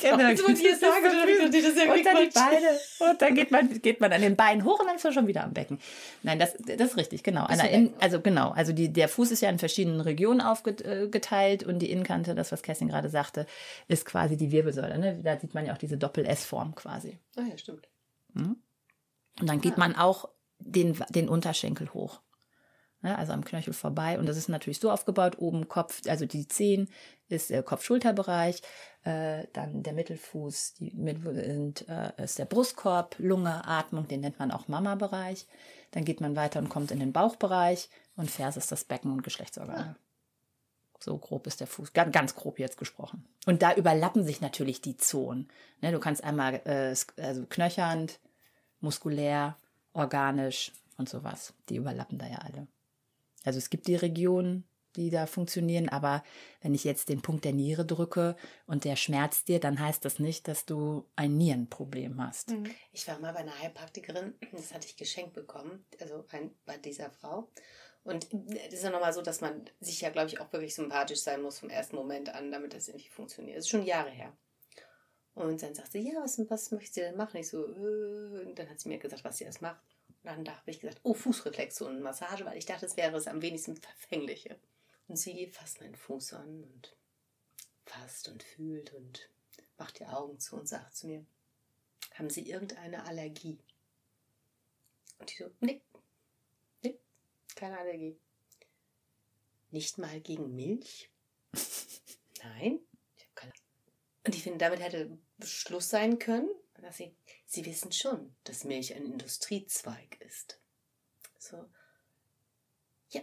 genau. 0.00 0.16
Die 0.18 0.66
es 0.66 0.80
sagen, 0.80 1.04
dann 1.04 1.52
das 1.52 1.62
ist 1.62 1.76
ja 1.76 1.92
und 1.92 2.04
dann 2.04 2.16
die. 2.16 2.30
Beine. 2.30 3.10
Und 3.10 3.22
dann 3.22 3.34
geht 3.34 3.50
man, 3.50 3.82
geht 3.82 4.00
man 4.00 4.12
an 4.12 4.22
den 4.22 4.36
Beinen 4.36 4.64
hoch 4.64 4.80
und 4.80 4.86
dann 4.86 4.96
ist 4.96 5.04
man 5.04 5.12
schon 5.12 5.26
wieder 5.26 5.44
am 5.44 5.52
Becken. 5.52 5.78
Nein, 6.22 6.38
das, 6.38 6.54
das 6.58 6.90
ist 6.90 6.96
richtig, 6.96 7.22
genau. 7.22 7.46
Zum 7.46 7.60
In, 7.66 7.94
also 8.00 8.20
genau, 8.20 8.50
also 8.50 8.72
die, 8.72 8.92
der 8.92 9.08
Fuß 9.08 9.30
ist 9.30 9.40
ja 9.42 9.50
in 9.50 9.58
verschiedenen 9.58 10.00
Regionen 10.00 10.40
aufgeteilt 10.40 11.62
und 11.64 11.78
die 11.80 11.90
Innenkante, 11.90 12.34
das, 12.34 12.50
was 12.52 12.62
Kerstin 12.62 12.88
gerade 12.88 13.08
sagte, 13.10 13.46
ist 13.88 14.04
quasi 14.06 14.36
die 14.36 14.50
Wirbelsäule. 14.50 14.98
Ne? 14.98 15.20
Da 15.22 15.38
sieht 15.38 15.54
man 15.54 15.66
ja 15.66 15.74
auch 15.74 15.78
diese 15.78 15.96
Doppel-S-Form 15.98 16.74
quasi. 16.74 17.18
Ah 17.36 17.42
ja, 17.48 17.58
stimmt. 17.58 17.88
Und 18.34 18.56
dann 19.40 19.60
geht 19.60 19.74
Ah. 19.74 19.80
man 19.80 19.96
auch 19.96 20.28
den, 20.58 20.96
den 21.10 21.28
Unterschenkel 21.28 21.92
hoch. 21.92 22.20
Ne, 23.04 23.18
also 23.18 23.34
am 23.34 23.44
Knöchel 23.44 23.74
vorbei. 23.74 24.18
Und 24.18 24.24
das 24.24 24.38
ist 24.38 24.48
natürlich 24.48 24.80
so 24.80 24.90
aufgebaut, 24.90 25.36
oben 25.36 25.68
Kopf, 25.68 26.00
also 26.08 26.24
die 26.24 26.48
Zehen 26.48 26.88
ist 27.28 27.50
der 27.50 27.62
Kopf-Schulter-Bereich, 27.62 28.62
äh, 29.04 29.46
dann 29.52 29.82
der 29.82 29.92
Mittelfuß, 29.92 30.72
die 30.78 30.90
mit, 30.94 31.22
sind, 31.22 31.86
äh, 31.86 32.12
ist 32.16 32.38
der 32.38 32.46
Brustkorb, 32.46 33.16
Lunge, 33.18 33.68
Atmung, 33.68 34.08
den 34.08 34.22
nennt 34.22 34.38
man 34.38 34.50
auch 34.50 34.68
Mama-Bereich. 34.68 35.46
Dann 35.90 36.06
geht 36.06 36.22
man 36.22 36.34
weiter 36.34 36.60
und 36.60 36.70
kommt 36.70 36.92
in 36.92 36.98
den 36.98 37.12
Bauchbereich 37.12 37.90
und 38.16 38.30
Ferse 38.30 38.58
ist 38.58 38.72
das 38.72 38.84
Becken 38.84 39.12
und 39.12 39.22
Geschlechtsorgane. 39.22 39.96
So 40.98 41.18
grob 41.18 41.46
ist 41.46 41.60
der 41.60 41.66
Fuß, 41.66 41.92
ganz, 41.92 42.10
ganz 42.10 42.34
grob 42.34 42.58
jetzt 42.58 42.78
gesprochen. 42.78 43.26
Und 43.44 43.60
da 43.60 43.74
überlappen 43.74 44.24
sich 44.24 44.40
natürlich 44.40 44.80
die 44.80 44.96
Zonen. 44.96 45.50
Ne, 45.82 45.92
du 45.92 46.00
kannst 46.00 46.24
einmal 46.24 46.62
äh, 46.64 46.94
also 47.20 47.44
knöchernd, 47.50 48.18
muskulär, 48.80 49.58
organisch 49.92 50.72
und 50.96 51.10
sowas. 51.10 51.52
Die 51.68 51.76
überlappen 51.76 52.16
da 52.16 52.26
ja 52.26 52.38
alle. 52.38 52.66
Also 53.44 53.58
es 53.58 53.70
gibt 53.70 53.86
die 53.86 53.96
Regionen, 53.96 54.64
die 54.96 55.10
da 55.10 55.26
funktionieren, 55.26 55.88
aber 55.88 56.22
wenn 56.60 56.74
ich 56.74 56.84
jetzt 56.84 57.08
den 57.08 57.20
Punkt 57.20 57.44
der 57.44 57.52
Niere 57.52 57.84
drücke 57.84 58.36
und 58.66 58.84
der 58.84 58.96
schmerzt 58.96 59.48
dir, 59.48 59.60
dann 59.60 59.78
heißt 59.78 60.04
das 60.04 60.18
nicht, 60.18 60.46
dass 60.48 60.66
du 60.66 61.08
ein 61.16 61.36
Nierenproblem 61.36 62.22
hast. 62.24 62.50
Mhm. 62.50 62.70
Ich 62.92 63.06
war 63.08 63.18
mal 63.18 63.32
bei 63.32 63.40
einer 63.40 63.58
Heilpraktikerin, 63.58 64.34
das 64.52 64.72
hatte 64.72 64.86
ich 64.86 64.96
geschenkt 64.96 65.32
bekommen, 65.34 65.84
also 66.00 66.24
ein, 66.30 66.52
bei 66.64 66.78
dieser 66.78 67.10
Frau. 67.10 67.50
Und 68.04 68.28
es 68.68 68.74
ist 68.74 68.84
ja 68.84 68.90
nochmal 68.90 69.14
so, 69.14 69.22
dass 69.22 69.40
man 69.40 69.64
sich 69.80 70.02
ja, 70.02 70.10
glaube 70.10 70.28
ich, 70.28 70.38
auch 70.38 70.52
wirklich 70.52 70.74
sympathisch 70.74 71.20
sein 71.20 71.40
muss 71.40 71.58
vom 71.58 71.70
ersten 71.70 71.96
Moment 71.96 72.34
an, 72.34 72.52
damit 72.52 72.74
das 72.74 72.88
irgendwie 72.88 73.08
funktioniert. 73.08 73.56
Das 73.56 73.64
ist 73.64 73.70
schon 73.70 73.84
Jahre 73.84 74.10
her. 74.10 74.36
Und 75.34 75.62
dann 75.62 75.74
sagte 75.74 75.92
sie, 75.92 76.12
ja, 76.12 76.20
was, 76.22 76.38
was 76.48 76.70
möchtest 76.70 76.98
du 76.98 77.00
denn 77.00 77.16
machen? 77.16 77.38
Ich 77.38 77.48
so, 77.48 77.64
äh, 77.66 78.46
und 78.46 78.58
dann 78.58 78.68
hat 78.68 78.78
sie 78.78 78.88
mir 78.88 78.98
gesagt, 78.98 79.24
was 79.24 79.38
sie 79.38 79.44
das 79.44 79.60
macht. 79.60 79.93
Und 80.24 80.30
dann 80.30 80.44
da 80.44 80.56
habe 80.56 80.70
ich 80.70 80.80
gesagt, 80.80 81.00
oh, 81.02 81.12
Fußreflexion, 81.12 82.00
Massage, 82.00 82.46
weil 82.46 82.56
ich 82.56 82.64
dachte, 82.64 82.86
es 82.86 82.96
wäre 82.96 83.14
es 83.16 83.26
am 83.26 83.42
wenigsten 83.42 83.76
verfängliche. 83.76 84.58
Und 85.06 85.16
sie 85.16 85.48
fasst 85.48 85.80
meinen 85.82 85.94
Fuß 85.94 86.32
an 86.32 86.64
und 86.64 86.96
fasst 87.84 88.28
und 88.28 88.42
fühlt 88.42 88.94
und 88.94 89.28
macht 89.76 89.98
die 89.98 90.06
Augen 90.06 90.40
zu 90.40 90.56
und 90.56 90.66
sagt 90.66 90.96
zu 90.96 91.08
mir, 91.08 91.26
haben 92.14 92.30
Sie 92.30 92.48
irgendeine 92.48 93.04
Allergie? 93.04 93.58
Und 95.18 95.30
ich 95.30 95.36
so, 95.36 95.50
nee, 95.60 95.82
nee, 96.82 96.98
keine 97.54 97.78
Allergie. 97.78 98.16
Nicht 99.72 99.98
mal 99.98 100.20
gegen 100.22 100.54
Milch? 100.54 101.10
Nein, 102.42 102.80
ich 103.16 103.24
habe 103.24 103.34
keine 103.34 103.52
Und 104.24 104.34
ich 104.34 104.42
finde, 104.42 104.58
damit 104.58 104.80
hätte 104.80 105.18
Schluss 105.42 105.90
sein 105.90 106.18
können, 106.18 106.48
dass 106.84 106.96
sie, 106.96 107.16
sie 107.46 107.64
wissen 107.66 107.92
schon, 107.92 108.34
dass 108.44 108.64
Milch 108.64 108.94
ein 108.94 109.04
Industriezweig 109.04 110.20
ist. 110.20 110.60
So, 111.38 111.64
ja, 113.10 113.22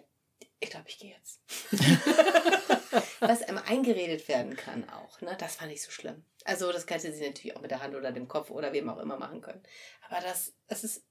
ich 0.59 0.69
glaube, 0.69 0.89
ich 0.89 0.99
gehe 0.99 1.15
jetzt. 1.15 1.41
Was 3.19 3.43
einem 3.43 3.59
eingeredet 3.59 4.27
werden 4.27 4.55
kann 4.55 4.89
auch, 4.89 5.21
ne? 5.21 5.35
das 5.39 5.55
fand 5.55 5.71
ich 5.71 5.81
so 5.81 5.91
schlimm. 5.91 6.25
Also 6.43 6.71
das 6.71 6.87
hätte 6.87 7.13
sie 7.13 7.25
natürlich 7.25 7.55
auch 7.55 7.61
mit 7.61 7.71
der 7.71 7.81
Hand 7.81 7.95
oder 7.95 8.11
dem 8.11 8.27
Kopf 8.27 8.49
oder 8.49 8.73
wem 8.73 8.89
auch 8.89 8.99
immer 8.99 9.17
machen 9.17 9.41
können. 9.41 9.63
Aber 10.09 10.19
das, 10.21 10.53
das 10.67 10.83
ist, 10.83 11.05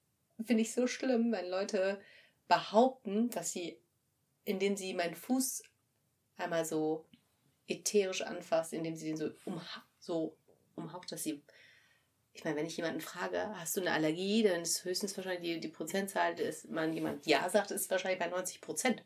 finde 0.44 0.62
ich, 0.62 0.74
so 0.74 0.86
schlimm, 0.86 1.32
wenn 1.32 1.48
Leute 1.48 2.00
behaupten, 2.48 3.30
dass 3.30 3.52
sie, 3.52 3.80
indem 4.44 4.76
sie 4.76 4.92
meinen 4.92 5.14
Fuß 5.14 5.62
einmal 6.36 6.64
so 6.64 7.06
ätherisch 7.68 8.22
anfasst, 8.22 8.72
indem 8.72 8.96
sie 8.96 9.06
den 9.06 9.16
so, 9.16 9.30
umha 9.44 9.86
so 9.98 10.36
umhaucht, 10.74 11.12
dass 11.12 11.22
sie. 11.22 11.42
Ich 12.32 12.44
meine, 12.44 12.56
wenn 12.56 12.66
ich 12.66 12.76
jemanden 12.76 13.00
frage, 13.00 13.50
hast 13.56 13.76
du 13.76 13.80
eine 13.80 13.92
Allergie, 13.92 14.42
dann 14.42 14.62
ist 14.62 14.84
höchstens 14.84 15.16
wahrscheinlich 15.16 15.42
die, 15.42 15.60
die 15.60 15.68
Prozentzahl, 15.68 16.34
dass 16.34 16.64
man 16.64 16.92
jemand 16.92 17.26
Ja 17.26 17.48
sagt, 17.48 17.70
ist 17.70 17.90
wahrscheinlich 17.90 18.20
bei 18.20 18.28
90 18.28 18.60
Prozent. 18.60 19.02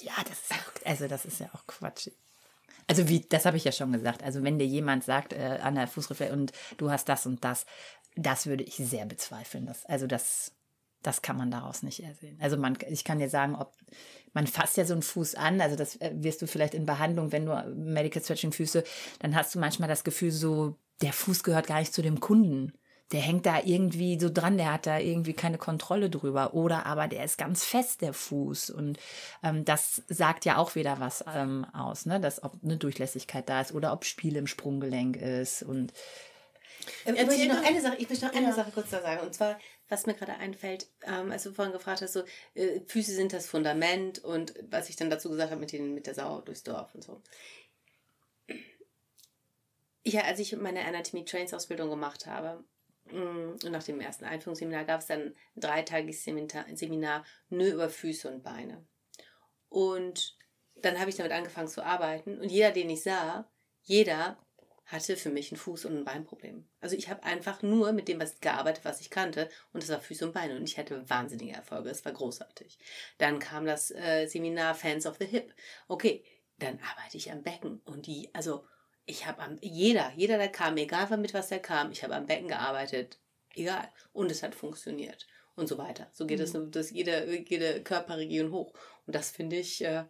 Ja, 0.00 0.14
das 0.28 0.40
ist 0.40 0.52
auch, 0.52 0.86
also 0.86 1.08
das 1.08 1.24
ist 1.24 1.40
ja 1.40 1.50
auch 1.52 1.66
Quatsch. 1.66 2.08
Also 2.86 3.08
wie, 3.08 3.20
das 3.20 3.44
habe 3.46 3.56
ich 3.56 3.64
ja 3.64 3.72
schon 3.72 3.92
gesagt. 3.92 4.22
Also 4.22 4.42
wenn 4.42 4.58
dir 4.58 4.66
jemand 4.66 5.04
sagt, 5.04 5.32
äh, 5.32 5.58
an 5.60 5.86
Fußreflex 5.86 6.32
und 6.32 6.52
du 6.76 6.90
hast 6.90 7.08
das 7.08 7.26
und 7.26 7.44
das, 7.44 7.66
das 8.14 8.46
würde 8.46 8.64
ich 8.64 8.76
sehr 8.76 9.06
bezweifeln. 9.06 9.66
Das, 9.66 9.84
also 9.86 10.06
das, 10.06 10.52
das 11.02 11.22
kann 11.22 11.36
man 11.36 11.50
daraus 11.50 11.82
nicht 11.82 12.02
ersehen. 12.02 12.38
Also 12.40 12.56
man, 12.56 12.78
ich 12.88 13.04
kann 13.04 13.18
dir 13.18 13.28
sagen, 13.28 13.56
ob 13.56 13.74
man 14.32 14.46
fasst 14.46 14.76
ja 14.76 14.84
so 14.84 14.92
einen 14.92 15.02
Fuß 15.02 15.34
an, 15.34 15.60
also 15.60 15.76
das 15.76 15.96
äh, 16.00 16.12
wirst 16.14 16.42
du 16.42 16.46
vielleicht 16.46 16.74
in 16.74 16.86
Behandlung, 16.86 17.32
wenn 17.32 17.46
du 17.46 17.74
Medical 17.74 18.22
Stretching 18.22 18.52
Füße, 18.52 18.84
dann 19.18 19.34
hast 19.34 19.54
du 19.54 19.58
manchmal 19.58 19.88
das 19.88 20.04
Gefühl, 20.04 20.30
so 20.30 20.76
der 21.02 21.12
Fuß 21.12 21.42
gehört 21.42 21.66
gar 21.66 21.80
nicht 21.80 21.94
zu 21.94 22.02
dem 22.02 22.20
Kunden. 22.20 22.72
Der 23.12 23.20
hängt 23.20 23.46
da 23.46 23.60
irgendwie 23.62 24.18
so 24.18 24.28
dran, 24.30 24.56
der 24.58 24.72
hat 24.72 24.86
da 24.86 24.98
irgendwie 24.98 25.32
keine 25.34 25.58
Kontrolle 25.58 26.10
drüber. 26.10 26.54
Oder 26.54 26.86
aber 26.86 27.06
der 27.06 27.24
ist 27.24 27.38
ganz 27.38 27.64
fest, 27.64 28.00
der 28.02 28.12
Fuß. 28.12 28.70
Und 28.70 28.98
ähm, 29.44 29.64
das 29.64 30.02
sagt 30.08 30.44
ja 30.44 30.56
auch 30.56 30.74
wieder 30.74 30.98
was 30.98 31.24
ähm, 31.32 31.64
aus, 31.72 32.06
ne? 32.06 32.20
Dass 32.20 32.42
ob 32.42 32.54
eine 32.64 32.78
Durchlässigkeit 32.78 33.48
da 33.48 33.60
ist 33.60 33.72
oder 33.72 33.92
ob 33.92 34.04
Spiel 34.04 34.34
im 34.36 34.48
Sprunggelenk 34.48 35.16
ist. 35.16 35.62
Und 35.62 35.92
Ich 37.04 37.16
Erzähl 37.16 37.26
möchte 37.26 37.48
noch 37.48 37.62
doch. 37.62 37.64
eine 37.64 37.80
Sache, 37.80 37.96
ich 37.98 38.08
möchte 38.08 38.26
noch 38.26 38.34
eine 38.34 38.46
Ja. 38.48 38.52
Sache 38.52 38.70
kurz 38.72 38.90
da 38.90 39.00
sagen. 39.02 39.20
Und 39.26 39.34
zwar, 39.34 39.58
was 39.88 40.06
mir 40.06 40.14
gerade 40.14 40.34
einfällt, 40.34 40.88
ähm, 41.04 41.30
als 41.32 41.44
du 41.44 41.52
vorhin 41.52 41.72
gefragt 41.72 42.02
hast, 42.02 42.12
so, 42.14 42.24
äh, 42.54 42.80
Füße 42.86 43.12
sind 43.14 43.32
das 43.32 43.46
Fundament 43.46 44.18
und 44.24 44.54
was 44.70 44.88
ich 44.88 44.96
dann 44.96 45.10
dazu 45.10 45.30
gesagt 45.30 45.50
habe 45.52 45.60
mit, 45.60 45.72
den, 45.72 45.94
mit 45.94 46.06
der 46.06 46.14
Sau 46.14 46.40
durchs 46.40 46.62
Dorf 46.64 46.94
und 46.94 47.04
so. 47.04 47.22
Ja, 50.08 50.22
als 50.22 50.38
ich 50.38 50.56
meine 50.56 50.84
Anatomy 50.84 51.24
Trains 51.24 51.52
Ausbildung 51.52 51.90
gemacht 51.90 52.26
habe, 52.26 52.62
mm, 53.10 53.56
und 53.64 53.70
nach 53.72 53.82
dem 53.82 54.00
ersten 54.00 54.24
Einführungsseminar 54.24 54.84
gab 54.84 55.00
es 55.00 55.08
dann 55.08 55.20
ein 55.20 55.60
dreitagiges 55.60 56.22
Seminar, 56.22 56.64
Seminar 56.74 57.24
nur 57.48 57.66
über 57.66 57.90
Füße 57.90 58.28
und 58.28 58.44
Beine. 58.44 58.86
Und 59.68 60.38
dann 60.76 61.00
habe 61.00 61.10
ich 61.10 61.16
damit 61.16 61.32
angefangen 61.32 61.66
zu 61.66 61.84
arbeiten 61.84 62.38
und 62.38 62.50
jeder, 62.50 62.70
den 62.70 62.88
ich 62.88 63.02
sah, 63.02 63.50
jeder 63.82 64.38
hatte 64.84 65.16
für 65.16 65.30
mich 65.30 65.50
ein 65.50 65.58
Fuß- 65.58 65.88
und 65.88 65.96
ein 65.96 66.04
Beinproblem. 66.04 66.68
Also 66.78 66.94
ich 66.94 67.08
habe 67.10 67.24
einfach 67.24 67.62
nur 67.62 67.90
mit 67.90 68.06
dem 68.06 68.20
was 68.20 68.38
gearbeitet, 68.38 68.84
was 68.84 69.00
ich 69.00 69.10
kannte 69.10 69.48
und 69.72 69.82
das 69.82 69.90
war 69.90 70.00
Füße 70.00 70.24
und 70.24 70.34
Beine 70.34 70.54
und 70.54 70.62
ich 70.62 70.78
hatte 70.78 71.10
wahnsinnige 71.10 71.54
Erfolge. 71.54 71.90
Es 71.90 72.04
war 72.04 72.12
großartig. 72.12 72.78
Dann 73.18 73.40
kam 73.40 73.66
das 73.66 73.90
äh, 73.90 74.28
Seminar 74.28 74.76
Fans 74.76 75.04
of 75.04 75.16
the 75.18 75.26
Hip. 75.26 75.52
Okay, 75.88 76.24
dann 76.58 76.78
arbeite 76.78 77.16
ich 77.16 77.32
am 77.32 77.42
Becken 77.42 77.80
und 77.86 78.06
die, 78.06 78.30
also 78.32 78.64
ich 79.06 79.26
habe 79.26 79.40
am 79.42 79.56
jeder, 79.60 80.12
jeder 80.16 80.36
der 80.38 80.48
kam, 80.48 80.76
egal 80.76 81.16
mit 81.16 81.34
was 81.34 81.48
der 81.48 81.60
kam, 81.60 81.90
ich 81.92 82.02
habe 82.02 82.14
am 82.14 82.26
Becken 82.26 82.48
gearbeitet, 82.48 83.18
egal 83.54 83.88
und 84.12 84.30
es 84.30 84.42
hat 84.42 84.54
funktioniert 84.54 85.26
und 85.54 85.68
so 85.68 85.78
weiter. 85.78 86.08
So 86.12 86.26
geht 86.26 86.40
es 86.40 86.56
das 86.70 86.90
jede 86.90 87.38
jede 87.48 87.82
Körperregion 87.82 88.52
hoch 88.52 88.74
und 89.06 89.14
das 89.14 89.30
finde 89.30 89.56
ich 89.56 89.84
äh, 89.84 90.04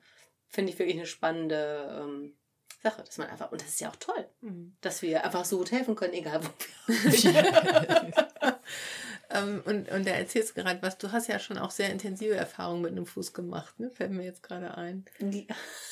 finde 0.48 0.72
ich 0.72 0.78
wirklich 0.78 0.96
eine 0.96 1.06
spannende 1.06 2.00
ähm, 2.02 2.36
Sache, 2.82 3.02
dass 3.02 3.18
man 3.18 3.28
einfach, 3.28 3.50
und 3.50 3.60
das 3.60 3.68
ist 3.68 3.80
ja 3.80 3.90
auch 3.90 3.96
toll, 3.96 4.28
mhm. 4.40 4.76
dass 4.80 5.02
wir 5.02 5.24
einfach 5.24 5.44
so 5.44 5.58
gut 5.58 5.72
helfen 5.72 5.96
können, 5.96 6.14
egal 6.14 6.40
wo 6.44 6.48
wir. 6.86 8.12
ähm, 9.30 9.62
und, 9.64 9.90
und 9.90 10.06
da 10.06 10.12
erzählst 10.12 10.50
du 10.50 10.62
gerade 10.62 10.80
was, 10.82 10.98
du 10.98 11.10
hast 11.10 11.28
ja 11.28 11.38
schon 11.38 11.58
auch 11.58 11.70
sehr 11.70 11.90
intensive 11.90 12.34
Erfahrungen 12.34 12.82
mit 12.82 12.92
einem 12.92 13.06
Fuß 13.06 13.32
gemacht, 13.32 13.78
ne? 13.80 13.90
Fällt 13.90 14.12
mir 14.12 14.24
jetzt 14.24 14.42
gerade 14.42 14.76
ein. 14.76 15.04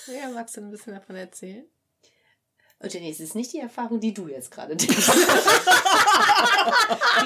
Ja, 0.07 0.29
magst 0.31 0.57
du 0.57 0.61
ein 0.61 0.71
bisschen 0.71 0.95
davon 0.95 1.17
erzählen? 1.17 1.67
Und 2.81 2.93
Jenny, 2.93 3.11
es 3.11 3.21
ist 3.21 3.35
nicht 3.35 3.53
die 3.53 3.61
Erfahrung, 3.61 4.01
die 4.01 4.13
du 4.13 4.29
jetzt 4.29 4.51
gerade 4.51 4.77
denkst. 4.77 4.95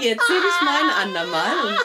die 0.00 0.08
erzähle 0.08 0.44
ich 0.46 0.60
mal 0.64 0.82
ein 0.84 0.90
andermal. 0.90 1.78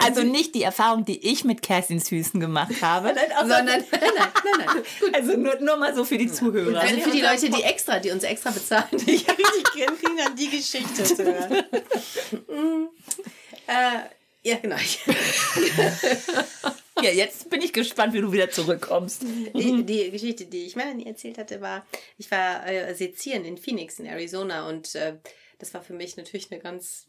Also 0.00 0.22
nicht 0.22 0.54
die 0.54 0.62
Erfahrung, 0.62 1.04
die 1.04 1.26
ich 1.26 1.44
mit 1.44 1.62
Kerstins 1.62 2.08
Füßen 2.08 2.40
gemacht 2.40 2.82
habe, 2.82 3.14
nein, 3.14 3.30
sondern 3.40 3.66
nein, 3.66 3.84
nein, 3.90 4.12
nein, 4.16 4.66
nein. 4.66 5.14
Also 5.14 5.36
nur, 5.36 5.58
nur 5.60 5.76
mal 5.76 5.94
so 5.94 6.04
für 6.04 6.18
die 6.18 6.30
Zuhörer. 6.30 6.80
Also 6.80 7.00
für 7.00 7.10
die 7.10 7.20
Leute, 7.20 7.48
die 7.48 7.62
extra, 7.62 7.98
die 7.98 8.10
uns 8.10 8.24
extra 8.24 8.50
bezahlen, 8.50 8.86
die, 8.92 9.06
die 9.06 9.24
kriegen 9.24 10.16
dann 10.16 10.36
die 10.36 10.50
Geschichte 10.50 11.04
zu 11.04 11.24
hören. 11.24 11.64
Mm. 12.48 12.88
äh, 13.66 14.00
ja, 14.42 14.56
genau. 14.56 14.76
Ja, 17.02 17.10
jetzt 17.10 17.50
bin 17.50 17.62
ich 17.62 17.72
gespannt, 17.72 18.12
wie 18.12 18.20
du 18.20 18.32
wieder 18.32 18.50
zurückkommst. 18.50 19.22
Die, 19.54 19.84
die 19.84 20.10
Geschichte, 20.10 20.46
die 20.46 20.66
ich 20.66 20.76
Melanie 20.76 21.06
erzählt 21.06 21.38
hatte, 21.38 21.60
war, 21.60 21.86
ich 22.16 22.30
war 22.30 22.66
äh, 22.66 22.94
sezieren 22.94 23.44
in 23.44 23.58
Phoenix 23.58 23.98
in 23.98 24.06
Arizona 24.06 24.68
und 24.68 24.94
äh, 24.94 25.14
das 25.58 25.74
war 25.74 25.82
für 25.82 25.94
mich 25.94 26.16
natürlich 26.16 26.50
eine 26.50 26.60
ganz 26.60 27.08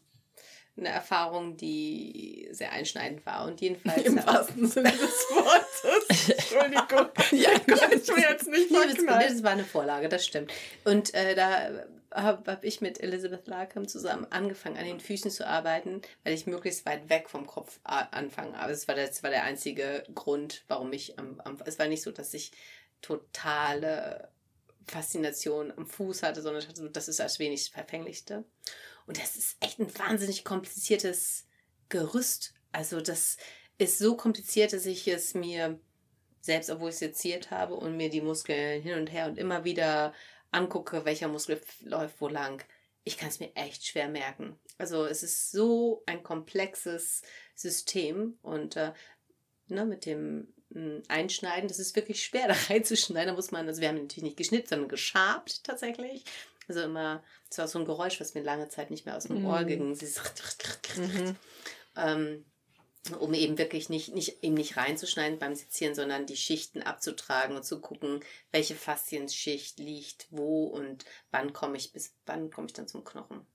eine 0.76 0.88
Erfahrung, 0.88 1.56
die 1.56 2.48
sehr 2.52 2.72
einschneidend 2.72 3.24
war. 3.26 3.46
Und 3.46 3.60
jedenfalls. 3.60 4.02
Im 4.02 4.16
wahrsten 4.16 4.66
Sinne 4.66 4.90
des 4.90 5.26
Wortes. 5.30 6.28
Entschuldigung. 6.28 7.10
ja, 7.38 7.50
ich 7.92 8.08
will 8.08 8.24
jetzt 8.28 8.48
nicht 8.48 8.68
verknallen. 8.68 9.34
Das 9.34 9.42
war 9.42 9.50
eine 9.50 9.64
Vorlage, 9.64 10.08
das 10.08 10.24
stimmt. 10.24 10.52
Und 10.84 11.12
äh, 11.14 11.34
da 11.34 11.70
habe 12.12 12.50
hab 12.50 12.64
ich 12.64 12.80
mit 12.80 13.00
Elizabeth 13.00 13.46
Larkham 13.46 13.86
zusammen 13.86 14.26
angefangen, 14.30 14.76
an 14.76 14.84
den 14.84 15.00
Füßen 15.00 15.30
zu 15.30 15.46
arbeiten, 15.46 16.02
weil 16.24 16.34
ich 16.34 16.46
möglichst 16.46 16.86
weit 16.86 17.08
weg 17.08 17.28
vom 17.28 17.46
Kopf 17.46 17.78
anfange. 17.84 18.58
Aber 18.58 18.72
es 18.72 18.88
war, 18.88 18.94
das 18.94 19.22
war 19.22 19.30
der 19.30 19.44
einzige 19.44 20.04
Grund, 20.14 20.64
warum 20.68 20.92
ich 20.92 21.18
am, 21.18 21.40
am. 21.40 21.58
Es 21.64 21.78
war 21.78 21.86
nicht 21.86 22.02
so, 22.02 22.10
dass 22.10 22.34
ich 22.34 22.52
totale 23.00 24.28
Faszination 24.86 25.72
am 25.76 25.86
Fuß 25.86 26.22
hatte, 26.22 26.42
sondern 26.42 26.64
das 26.92 27.08
ist 27.08 27.20
das 27.20 27.38
wenig 27.38 27.70
Verfänglichste. 27.70 28.44
Und 29.06 29.18
das 29.20 29.36
ist 29.36 29.56
echt 29.60 29.78
ein 29.78 29.98
wahnsinnig 29.98 30.44
kompliziertes 30.44 31.46
Gerüst. 31.88 32.54
Also 32.72 33.00
das 33.00 33.36
ist 33.78 33.98
so 33.98 34.16
kompliziert, 34.16 34.72
dass 34.72 34.86
ich 34.86 35.06
es 35.08 35.34
mir 35.34 35.80
selbst, 36.40 36.70
obwohl 36.70 36.88
ich 36.88 36.94
es 36.94 37.00
seziert 37.00 37.50
habe 37.50 37.74
und 37.74 37.96
mir 37.96 38.10
die 38.10 38.20
Muskeln 38.20 38.82
hin 38.82 38.98
und 38.98 39.12
her 39.12 39.26
und 39.26 39.38
immer 39.38 39.64
wieder 39.64 40.14
angucke, 40.50 41.04
welcher 41.04 41.28
Muskel 41.28 41.60
läuft 41.80 42.20
wo 42.20 42.28
lang, 42.28 42.64
ich 43.04 43.16
kann 43.16 43.28
es 43.28 43.40
mir 43.40 43.54
echt 43.54 43.86
schwer 43.86 44.08
merken. 44.08 44.58
Also 44.78 45.04
es 45.04 45.22
ist 45.22 45.50
so 45.50 46.02
ein 46.06 46.22
komplexes 46.22 47.22
System 47.54 48.38
und 48.42 48.76
äh, 48.76 48.92
ne, 49.68 49.84
mit 49.84 50.06
dem 50.06 50.52
hm, 50.72 51.02
Einschneiden, 51.08 51.68
das 51.68 51.78
ist 51.78 51.96
wirklich 51.96 52.22
schwer 52.24 52.48
da 52.48 52.54
reinzuschneiden. 52.68 53.28
Da 53.28 53.34
muss 53.34 53.50
man, 53.50 53.66
also 53.66 53.80
wir 53.80 53.88
haben 53.88 53.96
natürlich 53.96 54.24
nicht 54.24 54.36
geschnitten, 54.36 54.68
sondern 54.68 54.88
geschabt 54.88 55.64
tatsächlich. 55.64 56.24
Also 56.68 56.82
immer, 56.82 57.24
es 57.50 57.58
war 57.58 57.66
so 57.66 57.80
ein 57.80 57.84
Geräusch, 57.84 58.20
was 58.20 58.34
mir 58.34 58.42
lange 58.42 58.68
Zeit 58.68 58.90
nicht 58.90 59.04
mehr 59.04 59.16
aus 59.16 59.24
dem 59.24 59.44
Ohr 59.44 59.62
mhm. 59.62 59.66
ging. 59.66 59.98
Mhm. 60.96 61.36
Ähm, 61.96 62.44
um 63.18 63.32
eben 63.34 63.56
wirklich 63.58 63.88
nicht, 63.88 64.14
nicht, 64.14 64.42
eben 64.42 64.54
nicht 64.54 64.76
reinzuschneiden 64.76 65.38
beim 65.38 65.54
Sezieren, 65.54 65.94
sondern 65.94 66.26
die 66.26 66.36
Schichten 66.36 66.82
abzutragen 66.82 67.56
und 67.56 67.64
zu 67.64 67.80
gucken, 67.80 68.20
welche 68.52 68.74
Faszienschicht 68.74 69.78
liegt 69.78 70.26
wo 70.30 70.64
und 70.64 71.04
wann 71.30 71.52
komme 71.52 71.76
ich 71.76 71.92
bis 71.92 72.14
wann 72.26 72.50
komme 72.50 72.66
ich 72.66 72.74
dann 72.74 72.88
zum 72.88 73.04
Knochen. 73.04 73.46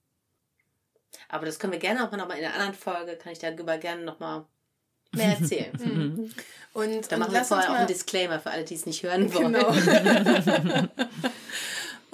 Aber 1.30 1.46
das 1.46 1.60
können 1.60 1.74
wir 1.74 1.80
gerne 1.80 2.06
auch 2.06 2.12
noch 2.12 2.28
mal 2.28 2.38
in 2.38 2.46
einer 2.46 2.56
anderen 2.56 2.74
Folge, 2.74 3.18
kann 3.18 3.32
ich 3.32 3.40
darüber 3.40 3.78
gerne 3.78 4.04
noch 4.04 4.20
mal 4.20 4.48
mehr 5.12 5.38
erzählen. 5.40 5.72
Mhm. 5.86 6.34
und 6.74 7.12
da 7.12 7.18
machen 7.18 7.34
wir 7.34 7.46
vorher 7.46 7.70
auch 7.70 7.76
einen 7.76 7.88
Disclaimer 7.88 8.40
für 8.40 8.50
alle, 8.50 8.66
die 8.66 8.74
es 8.74 8.86
nicht 8.86 9.04
hören 9.04 9.34
wollen. 9.34 9.54
Genau. 9.54 9.72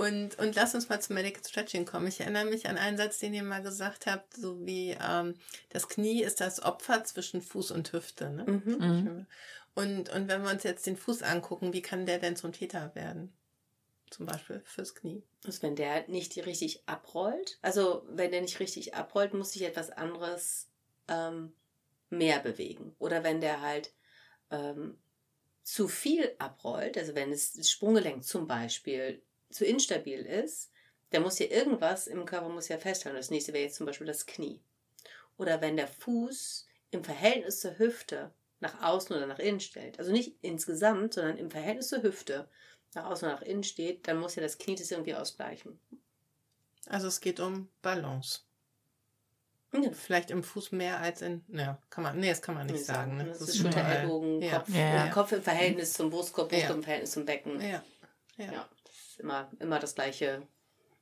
Und, 0.02 0.40
und 0.40 0.56
lass 0.56 0.74
uns 0.74 0.90
mal 0.90 1.00
zum 1.00 1.14
Medical 1.14 1.44
Stretching 1.44 1.86
kommen. 1.86 2.08
Ich 2.08 2.22
erinnere 2.22 2.46
mich 2.46 2.68
an 2.68 2.80
einen 2.80 2.98
Satz, 2.98 3.20
den 3.20 3.36
ihr 3.36 3.44
mal 3.44 3.62
gesagt 3.62 4.08
habt, 4.08 4.36
so 4.36 4.66
wie 4.66 4.98
ähm, 5.00 5.36
das 5.70 5.88
Knie 5.88 6.24
ist 6.24 6.42
das 6.42 6.64
Opfer 6.64 7.04
zwischen 7.04 7.44
Fuß 7.44 7.70
und 7.70 7.94
Hüfte. 7.94 8.32
Ne? 8.32 8.44
Mhm. 8.46 8.78
mhm. 8.80 9.28
Und, 9.76 10.10
und 10.10 10.28
wenn 10.28 10.42
wir 10.42 10.50
uns 10.50 10.64
jetzt 10.64 10.88
den 10.88 10.98
Fuß 10.98 11.22
angucken, 11.22 11.72
wie 11.72 11.84
kann 11.84 12.08
der 12.08 12.18
denn 12.18 12.36
zum 12.36 12.52
Täter 12.52 12.96
werden? 12.96 13.32
Zum 14.10 14.26
Beispiel 14.26 14.64
fürs 14.66 14.96
Knie. 14.96 15.22
Also 15.46 15.62
wenn 15.62 15.76
der 15.76 16.08
nicht 16.08 16.36
richtig 16.48 16.82
abrollt, 16.88 17.60
also 17.62 18.04
wenn 18.10 18.32
der 18.32 18.42
nicht 18.42 18.60
richtig 18.60 18.96
abrollt, 18.96 19.36
muss 19.36 19.52
sich 19.52 19.62
etwas 19.62 19.92
anderes 19.92 20.68
ähm, 21.10 21.54
mehr 22.10 22.40
bewegen. 22.40 22.96
Oder 22.98 23.24
wenn 23.24 23.40
der 23.40 23.62
halt 23.62 23.94
ähm, 24.50 24.98
zu 25.62 25.88
viel 25.88 26.34
abrollt, 26.40 26.98
also 26.98 27.14
wenn 27.14 27.32
es 27.32 27.54
das 27.54 27.70
Sprunggelenk 27.70 28.24
zum 28.26 28.48
Beispiel 28.48 29.22
zu 29.52 29.66
instabil 29.66 30.22
ist, 30.26 30.72
der 31.12 31.20
muss 31.20 31.40
ja 31.40 31.48
irgendwas 31.48 32.08
im 32.08 32.26
Körper 32.26 32.50
muss 32.50 32.70
ja 32.70 32.78
festhalten. 32.78 33.18
Das 33.18 33.30
nächste 33.30 33.54
wäre 33.54 33.64
jetzt 33.64 33.76
zum 33.76 33.86
Beispiel 33.86 34.08
das 34.08 34.26
Knie. 34.26 34.62
Oder 35.38 35.62
wenn 35.62 35.76
der 35.76 35.88
Fuß 35.88 36.68
im 36.92 37.04
Verhältnis 37.04 37.60
zur 37.60 37.78
Hüfte 37.78 38.32
nach 38.60 38.82
außen 38.82 39.16
oder 39.16 39.26
nach 39.26 39.40
innen 39.40 39.60
stellt, 39.60 40.00
also 40.00 40.12
nicht 40.12 40.36
insgesamt, 40.42 41.14
sondern 41.16 41.38
im 41.38 41.52
Verhältnis 41.52 41.90
zur 41.90 42.04
Hüfte 42.04 42.48
nach 42.94 43.06
außen 43.06 43.28
oder 43.28 43.38
nach 43.38 43.42
innen 43.42 43.64
steht, 43.64 44.08
dann 44.08 44.20
muss 44.20 44.36
ja 44.36 44.42
das 44.42 44.58
Knie 44.58 44.76
das 44.76 44.92
irgendwie 44.92 45.16
ausgleichen. 45.16 45.80
Also 46.88 47.08
es 47.08 47.20
geht 47.20 47.40
um 47.40 47.70
Balance. 47.82 48.42
Ja. 49.74 49.90
Vielleicht 49.94 50.32
im 50.32 50.44
Fuß 50.44 50.74
mehr 50.74 51.00
als 51.00 51.22
in, 51.22 51.46
ja, 51.48 51.82
kann 51.90 52.04
man, 52.04 52.20
nee, 52.20 52.28
das 52.30 52.42
kann 52.42 52.56
man 52.56 52.68
nicht 52.68 52.84
sagen. 52.84 53.16
Ne? 53.16 53.26
Das, 53.26 53.40
das 53.40 53.50
ist 53.50 53.58
Schulter, 53.60 53.86
Ellbogen, 53.86 54.42
Kopf, 54.50 54.70
ja. 54.70 55.08
Kopf 55.08 55.32
im 55.32 55.42
Verhältnis 55.42 55.94
zum 55.94 56.10
Brustkorb, 56.10 56.50
Brustkorb 56.50 56.76
im 56.76 56.84
Verhältnis 56.84 57.12
zum 57.12 57.26
Becken. 57.26 57.62
Ja. 57.62 57.82
ja 58.38 58.70
immer, 59.22 59.52
immer 59.60 59.80
das 59.80 59.96
Gleiche. 59.96 60.46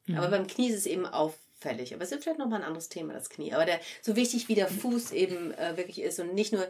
Mhm. 0.06 0.18
Aber 0.18 0.28
beim 0.30 0.48
Knie 0.48 0.70
ist 0.70 0.78
es 0.78 0.86
eben 0.86 1.06
auffällig. 1.06 1.94
Aber 1.94 2.04
es 2.04 2.12
ist 2.12 2.24
vielleicht 2.24 2.40
nochmal 2.40 2.62
ein 2.62 2.68
anderes 2.68 2.90
Thema, 2.90 3.14
das 3.14 3.30
Knie. 3.30 3.54
Aber 3.54 3.66
der, 3.66 3.80
so 4.02 4.16
wichtig 4.16 4.48
wie 4.48 4.56
der 4.56 4.68
Fuß 4.68 5.12
eben 5.12 5.52
äh, 5.54 5.78
wirklich 5.78 6.02
ist 6.02 6.20
und 6.20 6.34
nicht 6.34 6.54
nur 6.54 6.68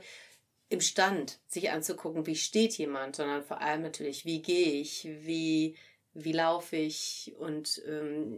im 0.69 0.81
Stand 0.81 1.39
sich 1.47 1.71
anzugucken, 1.71 2.27
wie 2.27 2.35
steht 2.35 2.77
jemand, 2.77 3.15
sondern 3.15 3.43
vor 3.43 3.61
allem 3.61 3.81
natürlich, 3.81 4.23
wie 4.25 4.41
gehe 4.41 4.73
ich, 4.73 5.05
wie, 5.05 5.75
wie 6.13 6.31
laufe 6.31 6.75
ich 6.75 7.33
und 7.39 7.81
ähm, 7.87 8.37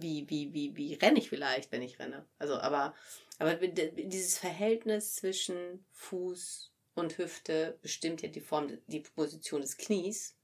wie, 0.00 0.28
wie, 0.28 0.52
wie, 0.52 0.76
wie 0.76 0.94
renne 0.94 1.18
ich 1.18 1.28
vielleicht, 1.28 1.70
wenn 1.70 1.82
ich 1.82 1.98
renne. 2.00 2.26
Also, 2.38 2.58
aber, 2.58 2.94
aber 3.38 3.54
dieses 3.54 4.36
Verhältnis 4.36 5.14
zwischen 5.14 5.84
Fuß 5.92 6.72
und 6.94 7.18
Hüfte 7.18 7.78
bestimmt 7.82 8.22
ja 8.22 8.28
die 8.28 8.40
Form, 8.40 8.78
die 8.88 9.00
Position 9.00 9.60
des 9.60 9.76
Knies. 9.76 10.36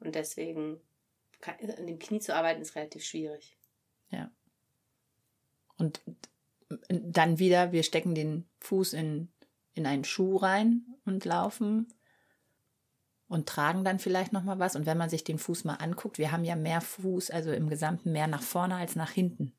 Und 0.00 0.14
deswegen 0.14 0.80
an 1.48 1.86
dem 1.86 1.98
Knie 1.98 2.20
zu 2.20 2.34
arbeiten, 2.34 2.62
ist 2.62 2.76
relativ 2.76 3.04
schwierig. 3.04 3.56
Ja. 4.10 4.30
Und 5.78 6.00
dann 6.88 7.38
wieder, 7.38 7.72
wir 7.72 7.82
stecken 7.82 8.14
den 8.14 8.48
Fuß 8.60 8.92
in, 8.94 9.28
in 9.74 9.86
einen 9.86 10.04
Schuh 10.04 10.36
rein 10.36 10.84
und 11.04 11.24
laufen 11.24 11.88
und 13.28 13.48
tragen 13.48 13.84
dann 13.84 13.98
vielleicht 13.98 14.32
noch 14.32 14.44
mal 14.44 14.58
was. 14.58 14.76
Und 14.76 14.86
wenn 14.86 14.98
man 14.98 15.10
sich 15.10 15.24
den 15.24 15.38
Fuß 15.38 15.64
mal 15.64 15.74
anguckt, 15.74 16.18
wir 16.18 16.32
haben 16.32 16.44
ja 16.44 16.56
mehr 16.56 16.80
Fuß, 16.80 17.30
also 17.30 17.52
im 17.52 17.68
Gesamten 17.68 18.12
mehr 18.12 18.26
nach 18.26 18.42
vorne 18.42 18.76
als 18.76 18.96
nach 18.96 19.10
hinten. 19.10 19.52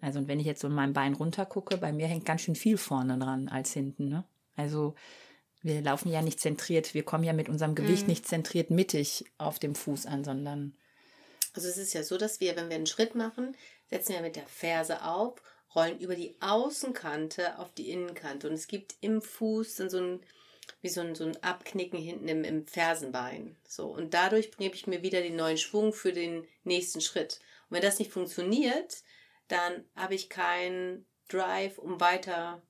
Also 0.00 0.18
und 0.18 0.28
wenn 0.28 0.40
ich 0.40 0.46
jetzt 0.46 0.60
so 0.60 0.68
in 0.68 0.74
meinem 0.74 0.92
Bein 0.92 1.14
runter 1.14 1.46
gucke, 1.46 1.78
bei 1.78 1.92
mir 1.92 2.06
hängt 2.06 2.24
ganz 2.24 2.42
schön 2.42 2.54
viel 2.54 2.76
vorne 2.76 3.18
dran 3.18 3.48
als 3.48 3.72
hinten. 3.72 4.08
Ne? 4.08 4.24
Also 4.54 4.94
wir 5.66 5.82
laufen 5.82 6.10
ja 6.10 6.22
nicht 6.22 6.40
zentriert, 6.40 6.94
wir 6.94 7.02
kommen 7.02 7.24
ja 7.24 7.32
mit 7.32 7.48
unserem 7.48 7.74
Gewicht 7.74 8.02
mhm. 8.02 8.10
nicht 8.10 8.26
zentriert 8.26 8.70
mittig 8.70 9.24
auf 9.36 9.58
dem 9.58 9.74
Fuß 9.74 10.06
an, 10.06 10.24
sondern. 10.24 10.76
Also 11.54 11.68
es 11.68 11.76
ist 11.76 11.92
ja 11.92 12.02
so, 12.02 12.16
dass 12.16 12.40
wir, 12.40 12.54
wenn 12.56 12.68
wir 12.68 12.76
einen 12.76 12.86
Schritt 12.86 13.14
machen, 13.14 13.56
setzen 13.90 14.14
wir 14.14 14.20
mit 14.20 14.36
der 14.36 14.46
Ferse 14.46 15.04
auf, 15.04 15.42
rollen 15.74 15.98
über 15.98 16.14
die 16.14 16.36
Außenkante 16.40 17.58
auf 17.58 17.74
die 17.74 17.90
Innenkante. 17.90 18.48
Und 18.48 18.54
es 18.54 18.68
gibt 18.68 18.94
im 19.00 19.20
Fuß 19.20 19.74
dann 19.76 19.90
so 19.90 19.98
ein, 19.98 20.20
wie 20.82 20.88
so 20.88 21.00
ein, 21.00 21.14
so 21.14 21.24
ein 21.24 21.42
Abknicken 21.42 21.98
hinten 21.98 22.28
im, 22.28 22.44
im 22.44 22.66
Fersenbein. 22.66 23.56
So. 23.66 23.88
Und 23.88 24.14
dadurch 24.14 24.52
gebe 24.56 24.74
ich 24.74 24.86
mir 24.86 25.02
wieder 25.02 25.20
den 25.20 25.36
neuen 25.36 25.58
Schwung 25.58 25.92
für 25.92 26.12
den 26.12 26.46
nächsten 26.64 27.00
Schritt. 27.00 27.40
Und 27.68 27.76
wenn 27.76 27.82
das 27.82 27.98
nicht 27.98 28.12
funktioniert, 28.12 29.02
dann 29.48 29.84
habe 29.96 30.14
ich 30.14 30.28
keinen 30.28 31.06
Drive, 31.28 31.78
um 31.78 32.00
weiter 32.00 32.62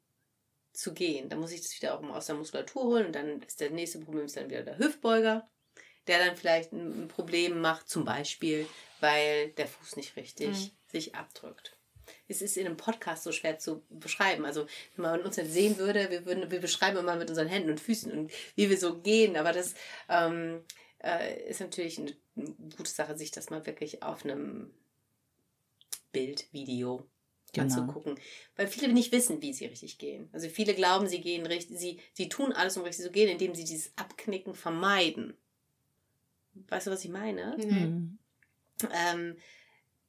zu 0.76 0.94
gehen. 0.94 1.28
Da 1.28 1.36
muss 1.36 1.52
ich 1.52 1.62
das 1.62 1.76
wieder 1.76 1.98
auch 1.98 2.02
aus 2.10 2.26
der 2.26 2.36
Muskulatur 2.36 2.84
holen 2.84 3.06
und 3.06 3.14
dann 3.14 3.42
ist 3.42 3.60
der 3.60 3.70
nächste 3.70 4.00
Problem 4.00 4.26
ist 4.26 4.36
dann 4.36 4.50
wieder 4.50 4.62
der 4.62 4.78
Hüftbeuger, 4.78 5.48
der 6.06 6.24
dann 6.24 6.36
vielleicht 6.36 6.72
ein 6.72 7.08
Problem 7.08 7.60
macht, 7.60 7.88
zum 7.88 8.04
Beispiel, 8.04 8.66
weil 9.00 9.50
der 9.50 9.66
Fuß 9.66 9.96
nicht 9.96 10.16
richtig 10.16 10.48
mhm. 10.48 10.70
sich 10.90 11.14
abdrückt. 11.14 11.76
es 12.28 12.42
ist 12.42 12.56
in 12.56 12.66
einem 12.66 12.76
Podcast 12.76 13.24
so 13.24 13.32
schwer 13.32 13.58
zu 13.58 13.84
beschreiben. 13.88 14.44
Also, 14.44 14.66
wenn 14.94 15.02
man 15.02 15.22
uns 15.22 15.36
jetzt 15.36 15.52
sehen 15.52 15.78
würde, 15.78 16.10
wir, 16.10 16.24
würden, 16.26 16.50
wir 16.50 16.60
beschreiben 16.60 16.98
immer 16.98 17.16
mit 17.16 17.28
unseren 17.28 17.48
Händen 17.48 17.70
und 17.70 17.80
Füßen 17.80 18.12
und 18.12 18.32
wie 18.54 18.70
wir 18.70 18.78
so 18.78 19.00
gehen. 19.00 19.36
Aber 19.36 19.52
das 19.52 19.74
ähm, 20.08 20.62
äh, 21.02 21.48
ist 21.48 21.60
natürlich 21.60 21.98
eine, 21.98 22.16
eine 22.36 22.54
gute 22.76 22.90
Sache, 22.90 23.16
sich 23.16 23.30
das 23.30 23.50
mal 23.50 23.66
wirklich 23.66 24.02
auf 24.02 24.24
einem 24.24 24.72
Bild, 26.12 26.50
Video 26.52 27.04
genau. 27.52 27.64
anzugucken. 27.64 28.18
Weil 28.56 28.66
viele 28.66 28.92
nicht 28.92 29.12
wissen, 29.12 29.42
wie 29.42 29.52
sie 29.52 29.66
richtig 29.66 29.98
gehen. 29.98 30.28
Also 30.32 30.48
viele 30.48 30.74
glauben, 30.74 31.08
sie 31.08 31.20
gehen 31.20 31.46
richtig, 31.46 31.78
sie, 31.78 32.00
sie 32.12 32.28
tun 32.28 32.52
alles, 32.52 32.76
um 32.76 32.84
richtig 32.84 33.04
zu 33.04 33.12
gehen, 33.12 33.28
indem 33.28 33.54
sie 33.54 33.64
dieses 33.64 33.92
Abknicken 33.96 34.54
vermeiden. 34.54 35.34
Weißt 36.68 36.86
du, 36.86 36.90
was 36.90 37.04
ich 37.04 37.10
meine? 37.10 37.56
Mhm. 37.58 38.18
Ähm, 38.92 39.36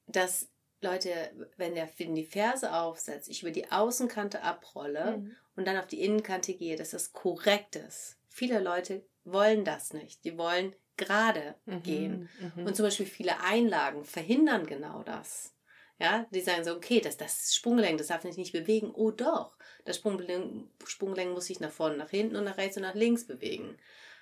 dass 0.07 0.49
Leute, 0.81 1.11
wenn 1.57 1.75
der 1.75 1.89
wenn 1.97 2.15
die 2.15 2.25
Ferse 2.25 2.73
aufsetzt, 2.73 3.29
ich 3.29 3.41
über 3.41 3.51
die 3.51 3.71
Außenkante 3.71 4.43
abrolle 4.43 5.17
mhm. 5.17 5.35
und 5.55 5.67
dann 5.67 5.77
auf 5.77 5.87
die 5.87 6.01
Innenkante 6.01 6.53
gehe, 6.53 6.75
dass 6.75 6.91
das 6.91 7.13
korrekt 7.13 7.75
ist. 7.75 8.17
Viele 8.29 8.59
Leute 8.59 9.03
wollen 9.25 9.65
das 9.65 9.93
nicht. 9.93 10.23
Die 10.23 10.37
wollen 10.37 10.75
gerade 10.95 11.55
mhm. 11.65 11.83
gehen. 11.83 12.29
Mhm. 12.55 12.65
Und 12.65 12.75
zum 12.75 12.85
Beispiel 12.85 13.05
viele 13.05 13.39
Einlagen 13.41 14.03
verhindern 14.03 14.65
genau 14.65 15.03
das. 15.03 15.53
Ja, 15.99 16.27
die 16.31 16.41
sagen 16.41 16.63
so, 16.63 16.75
okay, 16.75 17.01
das, 17.01 17.17
das 17.17 17.55
Sprunggelenk, 17.55 17.97
das 17.97 18.07
darf 18.07 18.23
ich 18.23 18.37
nicht 18.37 18.53
bewegen. 18.53 18.91
Oh 18.93 19.11
doch, 19.11 19.57
das 19.83 19.97
Sprunggelenk, 19.97 20.69
Sprunggelenk 20.85 21.33
muss 21.33 21.45
sich 21.45 21.59
nach 21.59 21.71
vorne, 21.71 21.97
nach 21.97 22.11
hinten 22.11 22.35
und 22.35 22.43
nach 22.43 22.57
rechts 22.57 22.77
und 22.77 22.83
nach 22.83 22.93
links 22.93 23.25
bewegen. 23.25 23.77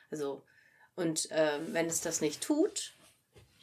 Also, 0.09 0.43
und 0.95 1.27
ähm, 1.31 1.73
wenn 1.73 1.87
es 1.87 2.01
das 2.01 2.21
nicht 2.21 2.41
tut, 2.41 2.93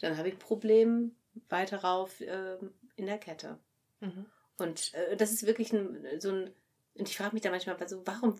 dann 0.00 0.18
habe 0.18 0.28
ich 0.28 0.34
ein 0.34 0.38
Problem 0.38 1.16
weiter 1.48 1.78
rauf 1.78 2.20
äh, 2.20 2.58
in 2.96 3.06
der 3.06 3.18
Kette. 3.18 3.58
Mhm. 4.00 4.26
Und 4.58 4.92
äh, 4.92 5.16
das 5.16 5.32
ist 5.32 5.46
wirklich 5.46 5.72
ein, 5.72 6.20
so 6.20 6.30
ein, 6.30 6.54
und 6.94 7.08
ich 7.08 7.16
frage 7.16 7.32
mich 7.34 7.42
da 7.42 7.50
manchmal, 7.50 7.76
also 7.76 8.02
warum 8.04 8.38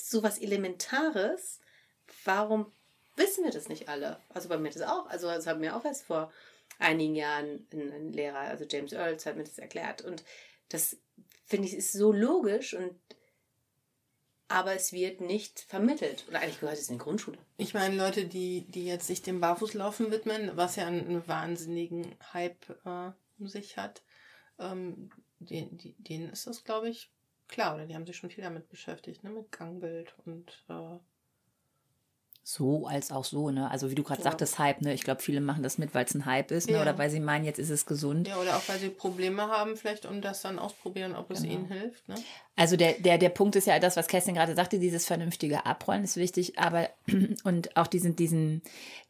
so 0.00 0.22
was 0.22 0.38
Elementares, 0.38 1.60
warum 2.24 2.72
wissen 3.16 3.44
wir 3.44 3.50
das 3.50 3.68
nicht 3.68 3.88
alle? 3.88 4.20
Also 4.28 4.48
bei 4.48 4.56
mir 4.56 4.70
das 4.70 4.82
auch, 4.82 5.08
also 5.08 5.26
das 5.26 5.46
haben 5.46 5.60
wir 5.60 5.76
auch 5.76 5.84
erst 5.84 6.04
vor 6.04 6.32
einigen 6.78 7.14
Jahren 7.14 7.66
ein, 7.72 7.92
ein 7.92 8.12
Lehrer, 8.12 8.38
also 8.38 8.64
James 8.68 8.92
Earls, 8.92 9.26
hat 9.26 9.36
mir 9.36 9.44
das 9.44 9.58
erklärt. 9.58 10.02
Und 10.02 10.24
das 10.68 10.96
finde 11.46 11.68
ich 11.68 11.74
ist 11.74 11.92
so 11.92 12.12
logisch 12.12 12.74
und 12.74 12.94
aber 14.48 14.74
es 14.74 14.92
wird 14.92 15.20
nicht 15.20 15.60
vermittelt. 15.60 16.24
Oder 16.28 16.40
eigentlich 16.40 16.60
gehört 16.60 16.78
es 16.78 16.88
in 16.88 16.94
die 16.94 17.04
Grundschule. 17.04 17.38
Ich 17.58 17.74
meine, 17.74 17.96
Leute, 17.96 18.24
die, 18.24 18.62
die 18.62 18.86
jetzt 18.86 19.06
sich 19.06 19.20
dem 19.20 19.40
Barfußlaufen 19.40 20.10
widmen, 20.10 20.56
was 20.56 20.76
ja 20.76 20.86
einen, 20.86 21.26
wahnsinnigen 21.28 22.14
Hype 22.32 22.70
äh, 22.84 23.10
um 23.38 23.46
sich 23.46 23.76
hat, 23.76 24.02
ähm, 24.58 25.10
die, 25.38 25.68
die, 25.70 25.94
denen 25.98 26.30
ist 26.30 26.46
das, 26.46 26.64
glaube 26.64 26.88
ich, 26.88 27.12
klar. 27.46 27.74
Oder 27.74 27.86
die 27.86 27.94
haben 27.94 28.06
sich 28.06 28.16
schon 28.16 28.30
viel 28.30 28.42
damit 28.42 28.70
beschäftigt, 28.70 29.22
ne? 29.22 29.30
mit 29.30 29.52
Gangbild 29.52 30.14
und 30.24 30.64
äh, 30.70 30.98
so 32.50 32.86
als 32.86 33.12
auch 33.12 33.26
so, 33.26 33.50
ne? 33.50 33.70
Also 33.70 33.90
wie 33.90 33.94
du 33.94 34.02
gerade 34.02 34.22
ja. 34.22 34.30
sagtest, 34.30 34.58
Hype, 34.58 34.80
ne? 34.80 34.94
Ich 34.94 35.02
glaube, 35.02 35.20
viele 35.20 35.42
machen 35.42 35.62
das 35.62 35.76
mit, 35.76 35.94
weil 35.94 36.06
es 36.06 36.14
ein 36.14 36.24
Hype 36.24 36.50
ist, 36.50 36.66
ne? 36.68 36.76
Ja. 36.76 36.82
Oder 36.82 36.96
weil 36.96 37.10
sie 37.10 37.20
meinen, 37.20 37.44
jetzt 37.44 37.58
ist 37.58 37.68
es 37.68 37.84
gesund. 37.84 38.26
Ja, 38.26 38.38
oder 38.38 38.56
auch 38.56 38.62
weil 38.68 38.78
sie 38.78 38.88
Probleme 38.88 39.48
haben, 39.48 39.76
vielleicht 39.76 40.06
und 40.06 40.22
das 40.22 40.40
dann 40.40 40.58
ausprobieren, 40.58 41.14
ob 41.14 41.30
es 41.30 41.42
genau. 41.42 41.52
ihnen 41.52 41.66
hilft. 41.66 42.08
Ne? 42.08 42.14
Also 42.58 42.76
der, 42.76 42.94
der, 42.94 43.18
der 43.18 43.28
Punkt 43.28 43.54
ist 43.54 43.68
ja 43.68 43.78
das, 43.78 43.96
was 43.96 44.08
Kerstin 44.08 44.34
gerade 44.34 44.56
sagte, 44.56 44.80
dieses 44.80 45.06
vernünftige 45.06 45.64
Abrollen 45.64 46.02
ist 46.02 46.16
wichtig, 46.16 46.58
aber 46.58 46.90
und 47.44 47.76
auch 47.76 47.86
diesen, 47.86 48.16
diesen, 48.16 48.62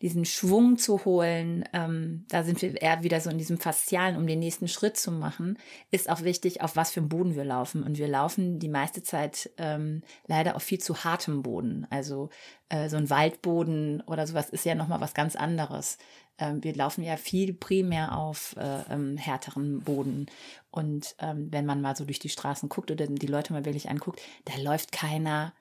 diesen 0.02 0.26
Schwung 0.26 0.76
zu 0.76 1.06
holen, 1.06 1.64
ähm, 1.72 2.26
da 2.28 2.42
sind 2.42 2.60
wir 2.60 2.82
eher 2.82 3.02
wieder 3.04 3.22
so 3.22 3.30
in 3.30 3.38
diesem 3.38 3.56
Faszialen, 3.56 4.16
um 4.18 4.26
den 4.26 4.38
nächsten 4.38 4.68
Schritt 4.68 4.98
zu 4.98 5.10
machen, 5.10 5.58
ist 5.90 6.10
auch 6.10 6.24
wichtig, 6.24 6.60
auf 6.60 6.76
was 6.76 6.90
für 6.90 7.00
einen 7.00 7.08
Boden 7.08 7.36
wir 7.36 7.44
laufen. 7.46 7.82
Und 7.84 7.96
wir 7.96 8.08
laufen 8.08 8.58
die 8.58 8.68
meiste 8.68 9.02
Zeit 9.02 9.48
ähm, 9.56 10.02
leider 10.26 10.54
auf 10.54 10.62
viel 10.62 10.78
zu 10.78 11.02
hartem 11.04 11.40
Boden. 11.40 11.86
Also 11.88 12.28
äh, 12.68 12.90
so 12.90 12.98
ein 12.98 13.08
Waldboden 13.08 14.02
oder 14.02 14.26
sowas 14.26 14.50
ist 14.50 14.66
ja 14.66 14.74
nochmal 14.74 15.00
was 15.00 15.14
ganz 15.14 15.36
anderes. 15.36 15.96
Ähm, 16.38 16.62
wir 16.62 16.74
laufen 16.74 17.02
ja 17.02 17.16
viel 17.16 17.52
primär 17.52 18.16
auf 18.16 18.56
äh, 18.56 18.82
ähm, 18.90 19.16
härteren 19.16 19.80
Boden. 19.80 20.26
Und 20.70 21.14
ähm, 21.18 21.48
wenn 21.50 21.66
man 21.66 21.80
mal 21.80 21.96
so 21.96 22.04
durch 22.04 22.18
die 22.18 22.28
Straßen 22.28 22.68
guckt 22.68 22.90
oder 22.90 23.06
die 23.06 23.26
Leute 23.26 23.52
mal 23.52 23.64
wirklich 23.64 23.90
anguckt, 23.90 24.20
da 24.44 24.56
läuft 24.60 24.92
keiner 24.92 25.54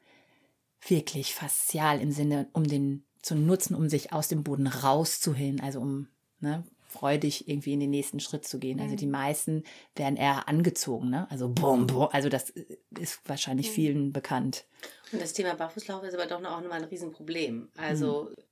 wirklich 0.88 1.34
faszial 1.34 2.00
im 2.02 2.12
Sinne, 2.12 2.50
um 2.54 2.64
den 2.64 3.04
zu 3.22 3.36
nutzen, 3.36 3.76
um 3.76 3.90
sich 3.90 4.14
aus 4.14 4.28
dem 4.28 4.44
Boden 4.44 4.68
rauszuhillen, 4.68 5.60
also 5.60 5.82
um 5.82 6.08
ne, 6.40 6.64
freudig 6.88 7.48
irgendwie 7.48 7.74
in 7.74 7.80
den 7.80 7.90
nächsten 7.90 8.20
Schritt 8.20 8.46
zu 8.46 8.60
gehen. 8.60 8.80
Also 8.80 8.94
mhm. 8.94 8.98
die 8.98 9.08
meisten 9.08 9.64
werden 9.96 10.16
eher 10.16 10.48
angezogen, 10.48 11.10
ne? 11.10 11.30
Also 11.30 11.50
bum, 11.50 11.88
bum. 11.88 12.08
Also 12.12 12.30
das 12.30 12.54
ist 12.98 13.20
wahrscheinlich 13.26 13.70
mhm. 13.70 13.74
vielen 13.74 14.14
bekannt. 14.14 14.66
Und 15.12 15.22
das 15.22 15.34
Thema 15.34 15.56
Barfußlauf 15.56 16.04
ist 16.04 16.14
aber 16.14 16.26
doch 16.26 16.38
auch 16.38 16.62
nochmal 16.62 16.82
ein 16.82 16.86
Riesenproblem. 16.86 17.70
Also 17.76 18.30
mhm. 18.30 18.44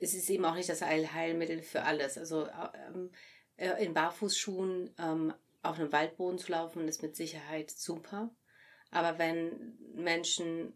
Es 0.00 0.14
ist 0.14 0.28
eben 0.30 0.44
auch 0.44 0.54
nicht 0.54 0.68
das 0.68 0.82
Heilmittel 0.82 1.62
für 1.62 1.82
alles. 1.82 2.18
Also 2.18 2.48
ähm, 2.48 3.10
äh, 3.56 3.84
in 3.84 3.94
Barfußschuhen 3.94 4.94
ähm, 4.98 5.34
auf 5.62 5.78
einem 5.78 5.92
Waldboden 5.92 6.38
zu 6.38 6.52
laufen, 6.52 6.88
ist 6.88 7.02
mit 7.02 7.16
Sicherheit 7.16 7.70
super. 7.70 8.34
Aber 8.90 9.18
wenn 9.18 9.78
Menschen 9.94 10.72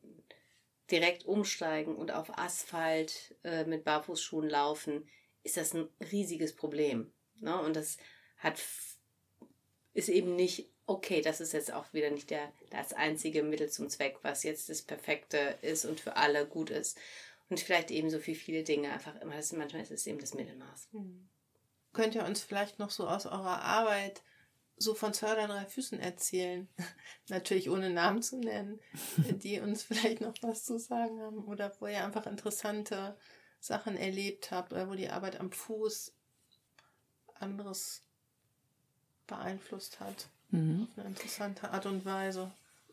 direkt 0.90 1.24
umsteigen 1.24 1.96
und 1.96 2.12
auf 2.12 2.38
Asphalt 2.38 3.34
äh, 3.42 3.64
mit 3.64 3.84
Barfußschuhen 3.84 4.48
laufen, 4.48 5.08
ist 5.42 5.56
das 5.56 5.74
ein 5.74 5.88
riesiges 6.12 6.54
Problem. 6.54 7.12
Ne? 7.40 7.58
Und 7.60 7.76
das 7.76 7.96
hat 8.38 8.60
ist 9.94 10.08
eben 10.08 10.34
nicht 10.34 10.68
okay, 10.86 11.22
das 11.22 11.40
ist 11.40 11.52
jetzt 11.52 11.72
auch 11.72 11.92
wieder 11.92 12.10
nicht 12.10 12.30
der, 12.30 12.52
das 12.70 12.92
einzige 12.92 13.42
Mittel 13.42 13.70
zum 13.70 13.88
Zweck, 13.88 14.18
was 14.22 14.42
jetzt 14.42 14.68
das 14.68 14.82
Perfekte 14.82 15.56
ist 15.62 15.84
und 15.84 16.00
für 16.00 16.16
alle 16.16 16.46
gut 16.46 16.70
ist. 16.70 16.98
Und 17.50 17.60
vielleicht 17.60 17.90
eben 17.90 18.10
so 18.10 18.18
für 18.18 18.34
viele 18.34 18.62
Dinge 18.62 18.92
einfach 18.92 19.14
immer, 19.20 19.36
das, 19.36 19.52
manchmal 19.52 19.82
ist 19.82 19.90
es 19.90 20.06
eben 20.06 20.18
das 20.18 20.34
Mittelmaß. 20.34 20.88
Mhm. 20.92 21.28
Könnt 21.92 22.14
ihr 22.14 22.24
uns 22.24 22.42
vielleicht 22.42 22.78
noch 22.78 22.90
so 22.90 23.06
aus 23.06 23.26
eurer 23.26 23.62
Arbeit 23.62 24.22
so 24.76 24.94
von 24.94 25.14
zwei 25.14 25.32
oder 25.34 25.46
drei 25.46 25.66
Füßen 25.66 26.00
erzählen, 26.00 26.68
natürlich 27.28 27.70
ohne 27.70 27.90
Namen 27.90 28.22
zu 28.22 28.38
nennen, 28.38 28.80
die 29.42 29.60
uns 29.60 29.82
vielleicht 29.82 30.20
noch 30.20 30.34
was 30.42 30.64
zu 30.64 30.78
sagen 30.78 31.20
haben 31.20 31.44
oder 31.44 31.72
wo 31.80 31.86
ihr 31.86 32.04
einfach 32.04 32.26
interessante 32.26 33.16
Sachen 33.60 33.96
erlebt 33.96 34.50
habt 34.50 34.72
oder 34.72 34.88
wo 34.90 34.94
die 34.94 35.08
Arbeit 35.08 35.38
am 35.40 35.52
Fuß 35.52 36.12
anderes 37.34 38.02
beeinflusst 39.26 40.00
hat. 40.00 40.28
Mhm. 40.50 40.88
Auf 40.90 40.98
eine 40.98 41.08
interessante 41.08 41.70
Art 41.70 41.86
und 41.86 42.04
Weise. 42.04 42.50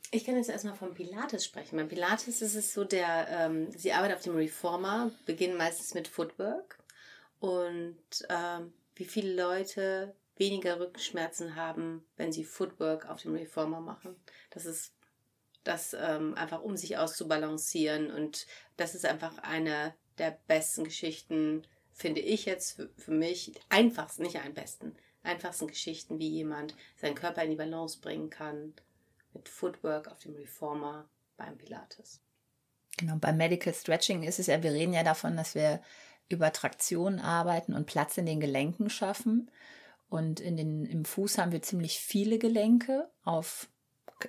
Ich 0.09 0.25
kann 0.25 0.35
jetzt 0.35 0.49
erstmal 0.49 0.75
von 0.75 0.93
Pilates 0.93 1.45
sprechen. 1.45 1.77
Bei 1.77 1.83
Pilates 1.83 2.41
ist 2.41 2.55
es 2.55 2.73
so, 2.73 2.83
der, 2.83 3.27
ähm, 3.29 3.71
sie 3.71 3.93
arbeitet 3.93 4.17
auf 4.17 4.23
dem 4.23 4.35
Reformer, 4.35 5.11
beginnen 5.25 5.57
meistens 5.57 5.93
mit 5.93 6.07
Footwork. 6.07 6.79
Und 7.39 7.97
ähm, 8.29 8.73
wie 8.95 9.05
viele 9.05 9.33
Leute 9.33 10.13
weniger 10.37 10.79
Rückenschmerzen 10.79 11.55
haben, 11.55 12.03
wenn 12.17 12.31
sie 12.31 12.43
Footwork 12.43 13.09
auf 13.09 13.21
dem 13.21 13.35
Reformer 13.35 13.79
machen. 13.79 14.15
Das 14.49 14.65
ist 14.65 14.93
das 15.63 15.93
ähm, 15.93 16.33
einfach, 16.33 16.61
um 16.61 16.75
sich 16.75 16.97
auszubalancieren. 16.97 18.11
Und 18.11 18.47
das 18.77 18.95
ist 18.95 19.05
einfach 19.05 19.37
eine 19.39 19.93
der 20.17 20.37
besten 20.47 20.83
Geschichten, 20.83 21.65
finde 21.93 22.21
ich 22.21 22.45
jetzt 22.45 22.75
für, 22.75 22.89
für 22.97 23.11
mich. 23.11 23.53
Einfachsten, 23.69 24.23
nicht 24.23 24.39
ein 24.39 24.53
besten 24.53 24.95
einfachsten 25.23 25.67
Geschichten, 25.67 26.19
wie 26.19 26.29
jemand 26.29 26.75
seinen 26.97 27.15
Körper 27.15 27.43
in 27.43 27.51
die 27.51 27.55
Balance 27.55 27.99
bringen 28.01 28.29
kann 28.29 28.73
mit 29.33 29.49
Footwork 29.49 30.07
auf 30.09 30.19
dem 30.19 30.35
Reformer 30.35 31.05
beim 31.37 31.57
Pilates. 31.57 32.19
Genau, 32.97 33.15
beim 33.15 33.37
Medical 33.37 33.73
Stretching 33.73 34.23
ist 34.23 34.39
es 34.39 34.47
ja, 34.47 34.61
wir 34.61 34.73
reden 34.73 34.93
ja 34.93 35.03
davon, 35.03 35.37
dass 35.37 35.55
wir 35.55 35.81
über 36.29 36.51
Traktion 36.51 37.19
arbeiten 37.19 37.73
und 37.73 37.87
Platz 37.87 38.17
in 38.17 38.25
den 38.25 38.39
Gelenken 38.39 38.89
schaffen. 38.89 39.49
Und 40.09 40.39
in 40.39 40.57
den, 40.57 40.85
im 40.85 41.05
Fuß 41.05 41.37
haben 41.37 41.51
wir 41.51 41.61
ziemlich 41.61 41.99
viele 41.99 42.37
Gelenke 42.37 43.09
auf, 43.23 43.69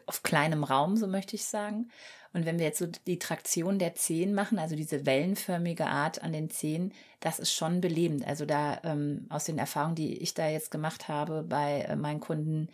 auf 0.06 0.22
kleinem 0.22 0.64
Raum, 0.64 0.96
so 0.96 1.06
möchte 1.06 1.36
ich 1.36 1.44
sagen. 1.44 1.90
Und 2.32 2.46
wenn 2.46 2.58
wir 2.58 2.66
jetzt 2.66 2.78
so 2.78 2.86
die 2.86 3.18
Traktion 3.18 3.78
der 3.78 3.94
Zehen 3.94 4.32
machen, 4.32 4.58
also 4.58 4.74
diese 4.74 5.04
wellenförmige 5.04 5.86
Art 5.86 6.22
an 6.22 6.32
den 6.32 6.50
Zehen, 6.50 6.92
das 7.20 7.38
ist 7.38 7.52
schon 7.52 7.80
belebend. 7.80 8.26
Also 8.26 8.46
da 8.46 8.80
ähm, 8.84 9.26
aus 9.28 9.44
den 9.44 9.58
Erfahrungen, 9.58 9.96
die 9.96 10.16
ich 10.18 10.34
da 10.34 10.48
jetzt 10.48 10.70
gemacht 10.70 11.08
habe 11.08 11.42
bei 11.42 11.80
äh, 11.80 11.96
meinen 11.96 12.20
Kunden, 12.20 12.68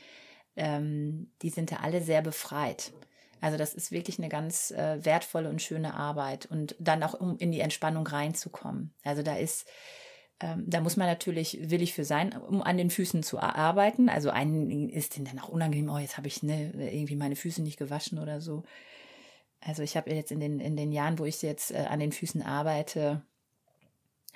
ähm, 0.58 1.30
die 1.42 1.50
sind 1.50 1.72
da 1.72 1.76
alle 1.76 2.02
sehr 2.02 2.22
befreit. 2.22 2.92
Also 3.40 3.56
das 3.56 3.74
ist 3.74 3.92
wirklich 3.92 4.18
eine 4.18 4.28
ganz 4.28 4.72
äh, 4.72 5.04
wertvolle 5.04 5.48
und 5.48 5.62
schöne 5.62 5.94
Arbeit 5.94 6.46
und 6.46 6.74
dann 6.78 7.02
auch 7.02 7.14
um 7.14 7.38
in 7.38 7.52
die 7.52 7.60
Entspannung 7.60 8.06
reinzukommen. 8.06 8.92
Also 9.04 9.22
da 9.22 9.36
ist 9.36 9.66
ähm, 10.40 10.64
da 10.66 10.80
muss 10.80 10.96
man 10.96 11.08
natürlich 11.08 11.58
willig 11.70 11.94
für 11.94 12.04
sein, 12.04 12.32
um 12.32 12.62
an 12.62 12.76
den 12.76 12.90
Füßen 12.90 13.22
zu 13.22 13.40
arbeiten. 13.40 14.08
Also 14.08 14.30
einen 14.30 14.88
ist 14.88 15.16
denn 15.16 15.24
dann 15.24 15.38
auch 15.38 15.48
unangenehm, 15.48 15.90
oh, 15.90 15.98
jetzt 15.98 16.16
habe 16.16 16.28
ich 16.28 16.42
ne, 16.42 16.72
irgendwie 16.92 17.16
meine 17.16 17.36
Füße 17.36 17.62
nicht 17.62 17.78
gewaschen 17.78 18.18
oder 18.18 18.40
so. 18.40 18.62
Also 19.60 19.82
ich 19.82 19.96
habe 19.96 20.12
jetzt 20.12 20.30
in 20.30 20.38
den, 20.38 20.60
in 20.60 20.76
den 20.76 20.92
Jahren, 20.92 21.18
wo 21.18 21.24
ich 21.24 21.42
jetzt 21.42 21.72
äh, 21.72 21.86
an 21.88 21.98
den 21.98 22.12
Füßen 22.12 22.42
arbeite, 22.42 23.22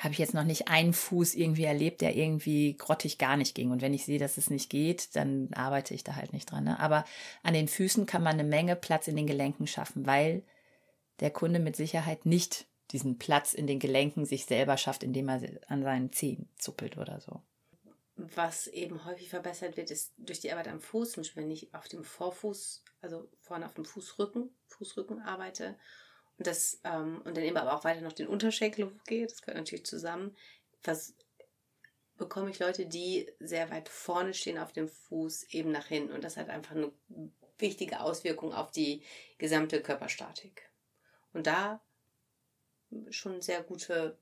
habe 0.03 0.13
ich 0.13 0.19
jetzt 0.19 0.35
noch 0.35 0.43
nicht 0.43 0.67
einen 0.67 0.93
Fuß 0.93 1.35
irgendwie 1.35 1.63
erlebt, 1.63 2.01
der 2.01 2.17
irgendwie 2.17 2.77
grottig 2.77 3.19
gar 3.19 3.37
nicht 3.37 3.55
ging. 3.55 3.71
Und 3.71 3.83
wenn 3.83 3.95
ich 3.95 4.05
sehe, 4.05 4.19
dass 4.19 4.37
es 4.37 4.51
nicht 4.51 4.69
geht, 4.69 5.15
dann 5.15 5.49
arbeite 5.55 5.95
ich 5.95 6.03
da 6.03 6.17
halt 6.17 6.33
nicht 6.33 6.51
dran. 6.51 6.65
Ne? 6.65 6.81
Aber 6.81 7.05
an 7.45 7.55
den 7.55 7.69
Füßen 7.69 8.05
kann 8.05 8.25
man 8.25 8.33
eine 8.33 8.45
Menge 8.45 8.75
Platz 8.75 9.07
in 9.07 9.15
den 9.15 9.29
Gelenken 9.29 9.69
schaffen, 9.69 10.05
weil 10.05 10.43
der 11.21 11.31
Kunde 11.31 11.61
mit 11.61 11.77
Sicherheit 11.77 12.27
nicht 12.27 12.67
diesen 12.91 13.19
Platz 13.19 13.55
in 13.55 13.69
den 13.69 13.79
Gelenken 13.79 14.27
sich 14.27 14.45
selber 14.45 14.77
schafft, 14.77 15.05
indem 15.05 15.29
er 15.29 15.41
an 15.69 15.85
seinen 15.85 16.13
Zehen 16.13 16.49
zuppelt 16.59 16.99
oder 16.99 17.21
so. 17.21 17.41
Was 18.17 18.67
eben 18.67 19.05
häufig 19.05 19.29
verbessert 19.29 19.77
wird, 19.77 19.93
ist 19.93 20.13
durch 20.19 20.41
die 20.41 20.51
Arbeit 20.51 20.67
am 20.67 20.81
Fuß, 20.81 21.37
wenn 21.37 21.51
ich 21.51 21.73
auf 21.75 21.87
dem 21.87 22.03
Vorfuß, 22.03 22.83
also 23.03 23.29
vorne 23.41 23.67
auf 23.67 23.75
dem 23.75 23.85
Fußrücken, 23.85 24.51
Fußrücken 24.67 25.23
arbeite 25.23 25.77
und 26.43 26.49
das 26.49 26.81
ähm, 26.83 27.23
und 27.25 27.37
dann 27.37 27.45
eben 27.45 27.57
aber 27.57 27.73
auch 27.73 27.85
weiter 27.85 28.01
noch 28.01 28.13
den 28.13 28.27
Unterschenkel 28.27 28.87
hochgehe, 28.87 29.29
das 29.29 29.43
gehört 29.43 29.59
natürlich 29.59 29.87
zusammen, 29.87 30.37
was 30.83 31.15
bekomme 32.17 32.51
ich 32.51 32.59
Leute, 32.59 32.87
die 32.87 33.31
sehr 33.39 33.71
weit 33.71 33.89
vorne 33.89 34.35
stehen 34.35 34.59
auf 34.59 34.73
dem 34.73 34.89
Fuß, 34.89 35.45
eben 35.51 35.71
nach 35.71 35.87
hinten. 35.87 36.13
Und 36.13 36.25
das 36.25 36.37
hat 36.37 36.49
einfach 36.49 36.75
eine 36.75 36.91
wichtige 37.59 38.01
Auswirkung 38.01 38.53
auf 38.53 38.73
die 38.73 39.05
gesamte 39.39 39.81
Körperstatik. 39.81 40.69
Und 41.33 41.47
da 41.47 41.81
schon 43.11 43.41
sehr 43.41 43.63
gute, 43.63 44.19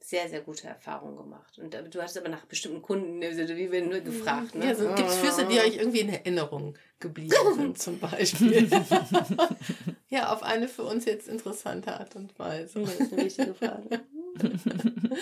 sehr, 0.00 0.28
sehr 0.28 0.40
gute 0.40 0.68
Erfahrungen 0.68 1.16
gemacht. 1.16 1.58
Und 1.58 1.74
du 1.74 2.02
hast 2.02 2.16
aber 2.16 2.28
nach 2.28 2.46
bestimmten 2.46 2.82
Kunden, 2.82 3.22
also 3.22 3.56
wie 3.56 3.70
wir 3.70 3.84
nur 3.84 4.00
gefragt. 4.00 4.54
Ne? 4.54 4.66
Ja, 4.66 4.74
so, 4.74 4.88
gibt 4.94 5.08
es 5.08 5.16
Füße, 5.16 5.46
die 5.46 5.58
euch 5.58 5.76
irgendwie 5.76 6.00
in 6.00 6.08
Erinnerung 6.10 6.78
geblieben 7.00 7.34
sind, 7.54 7.78
zum 7.78 7.98
Beispiel? 7.98 8.68
ja, 10.08 10.32
auf 10.32 10.42
eine 10.42 10.68
für 10.68 10.84
uns 10.84 11.04
jetzt 11.04 11.28
interessante 11.28 11.98
Art 11.98 12.16
und 12.16 12.38
Weise. 12.38 12.80
Das 12.80 12.94
ist 12.94 13.12
eine 13.12 13.24
wichtige 13.24 13.54
Frage. 13.54 14.00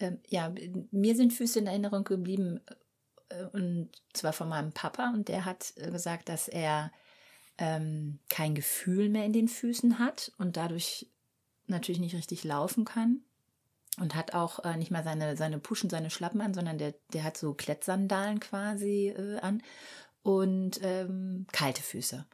ähm, 0.00 0.20
ja, 0.28 0.52
mir 0.90 1.16
sind 1.16 1.32
Füße 1.32 1.58
in 1.58 1.66
Erinnerung 1.66 2.04
geblieben, 2.04 2.60
äh, 3.30 3.44
und 3.52 3.90
zwar 4.12 4.34
von 4.34 4.48
meinem 4.48 4.72
Papa, 4.72 5.10
und 5.14 5.28
der 5.28 5.46
hat 5.46 5.72
äh, 5.76 5.90
gesagt, 5.90 6.28
dass 6.28 6.48
er 6.48 6.92
ähm, 7.56 8.18
kein 8.28 8.54
Gefühl 8.54 9.08
mehr 9.08 9.24
in 9.24 9.32
den 9.32 9.48
Füßen 9.48 9.98
hat 9.98 10.32
und 10.38 10.56
dadurch 10.56 11.08
natürlich 11.66 12.00
nicht 12.00 12.14
richtig 12.14 12.44
laufen 12.44 12.84
kann. 12.84 13.20
Und 14.00 14.16
hat 14.16 14.34
auch 14.34 14.64
äh, 14.64 14.76
nicht 14.76 14.90
mal 14.90 15.04
seine, 15.04 15.36
seine 15.36 15.60
Puschen, 15.60 15.88
seine 15.88 16.10
Schlappen 16.10 16.40
an, 16.40 16.52
sondern 16.52 16.78
der, 16.78 16.94
der 17.12 17.22
hat 17.22 17.36
so 17.36 17.54
Klettsandalen 17.54 18.40
quasi 18.40 19.14
äh, 19.16 19.38
an 19.38 19.62
und 20.24 20.80
ähm, 20.82 21.46
kalte 21.52 21.80
Füße. 21.80 22.26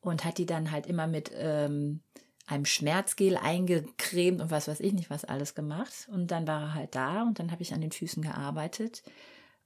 Und 0.00 0.24
hat 0.24 0.38
die 0.38 0.46
dann 0.46 0.70
halt 0.70 0.86
immer 0.86 1.08
mit 1.08 1.32
ähm, 1.34 2.00
einem 2.46 2.64
Schmerzgel 2.64 3.36
eingecremt 3.36 4.40
und 4.40 4.50
was 4.50 4.68
weiß 4.68 4.80
ich 4.80 4.92
nicht, 4.92 5.10
was 5.10 5.24
alles 5.24 5.54
gemacht. 5.54 6.08
Und 6.12 6.30
dann 6.30 6.46
war 6.46 6.60
er 6.60 6.74
halt 6.74 6.94
da 6.94 7.22
und 7.22 7.38
dann 7.38 7.50
habe 7.50 7.62
ich 7.62 7.72
an 7.72 7.80
den 7.80 7.92
Füßen 7.92 8.22
gearbeitet. 8.22 9.02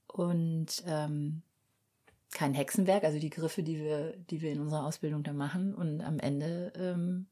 Und 0.07 0.83
ähm, 0.87 1.43
kein 2.31 2.55
Hexenwerk, 2.55 3.05
also 3.05 3.19
die 3.19 3.31
Griffe, 3.31 3.63
die 3.63 3.79
wir, 3.79 4.17
die 4.31 4.41
wir 4.41 4.53
in 4.53 4.61
unserer 4.61 4.87
Ausbildung 4.87 5.23
da 5.25 5.33
machen. 5.33 5.75
Und 5.75 6.01
am 6.01 6.19
Ende 6.21 6.73
ähm, 6.77 7.27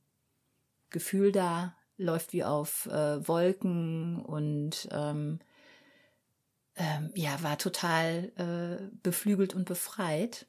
Gefühl 0.90 1.32
da 1.32 1.76
läuft 1.96 2.32
wie 2.32 2.44
auf 2.44 2.86
äh, 2.86 3.26
Wolken 3.26 4.20
und 4.20 4.88
ähm, 4.92 5.40
ähm, 6.76 7.10
ja, 7.14 7.42
war 7.42 7.56
total 7.56 8.32
äh, 8.36 8.96
beflügelt 9.02 9.54
und 9.54 9.64
befreit. 9.64 10.46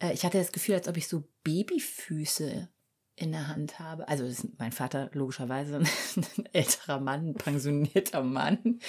Äh, 0.00 0.12
ich 0.12 0.24
hatte 0.24 0.38
das 0.38 0.52
Gefühl, 0.52 0.74
als 0.74 0.88
ob 0.88 0.96
ich 0.98 1.08
so 1.08 1.24
Babyfüße 1.44 2.68
in 3.14 3.32
der 3.32 3.48
Hand 3.48 3.78
habe. 3.78 4.06
Also 4.08 4.30
mein 4.58 4.72
Vater 4.72 5.10
logischerweise 5.14 5.76
ein 6.16 6.46
älterer 6.52 7.00
Mann, 7.00 7.30
ein 7.30 7.34
pensionierter 7.34 8.22
Mann, 8.22 8.80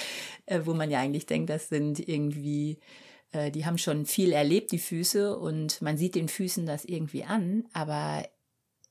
äh, 0.46 0.62
wo 0.66 0.74
man 0.74 0.92
ja 0.92 1.00
eigentlich 1.00 1.26
denkt, 1.26 1.50
das 1.50 1.70
sind 1.70 2.06
irgendwie 2.06 2.80
äh, 3.32 3.52
die 3.52 3.66
haben 3.66 3.78
schon 3.78 4.06
viel 4.06 4.32
erlebt, 4.32 4.72
die 4.72 4.80
Füße, 4.80 5.38
und 5.38 5.82
man 5.82 5.98
sieht 5.98 6.16
den 6.16 6.30
Füßen 6.30 6.66
das 6.66 6.86
irgendwie 6.86 7.24
an, 7.24 7.66
aber 7.74 8.28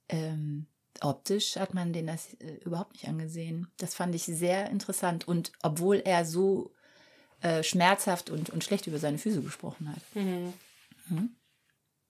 ähm, 0.08 0.66
optisch 1.04 1.56
hat 1.56 1.74
man 1.74 1.92
den 1.92 2.06
das 2.06 2.34
äh, 2.34 2.58
überhaupt 2.64 2.92
nicht 2.92 3.08
angesehen. 3.08 3.68
Das 3.78 3.94
fand 3.94 4.14
ich 4.14 4.24
sehr 4.24 4.70
interessant. 4.70 5.26
Und 5.26 5.52
obwohl 5.62 6.02
er 6.04 6.24
so 6.24 6.72
äh, 7.40 7.62
schmerzhaft 7.62 8.30
und, 8.30 8.50
und 8.50 8.64
schlecht 8.64 8.86
über 8.86 8.98
seine 8.98 9.18
Füße 9.18 9.42
gesprochen 9.42 9.88
hat. 9.88 10.02
Mhm. 10.14 10.52
Mhm. 11.08 11.36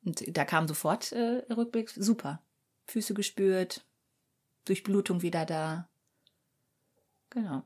Und 0.04 0.36
da 0.36 0.44
kam 0.44 0.68
sofort 0.68 1.12
äh, 1.12 1.42
Rückblick, 1.52 1.90
super. 1.90 2.42
Füße 2.86 3.14
gespürt, 3.14 3.84
Durchblutung 4.64 5.22
wieder 5.22 5.44
da. 5.44 5.88
Genau. 7.30 7.64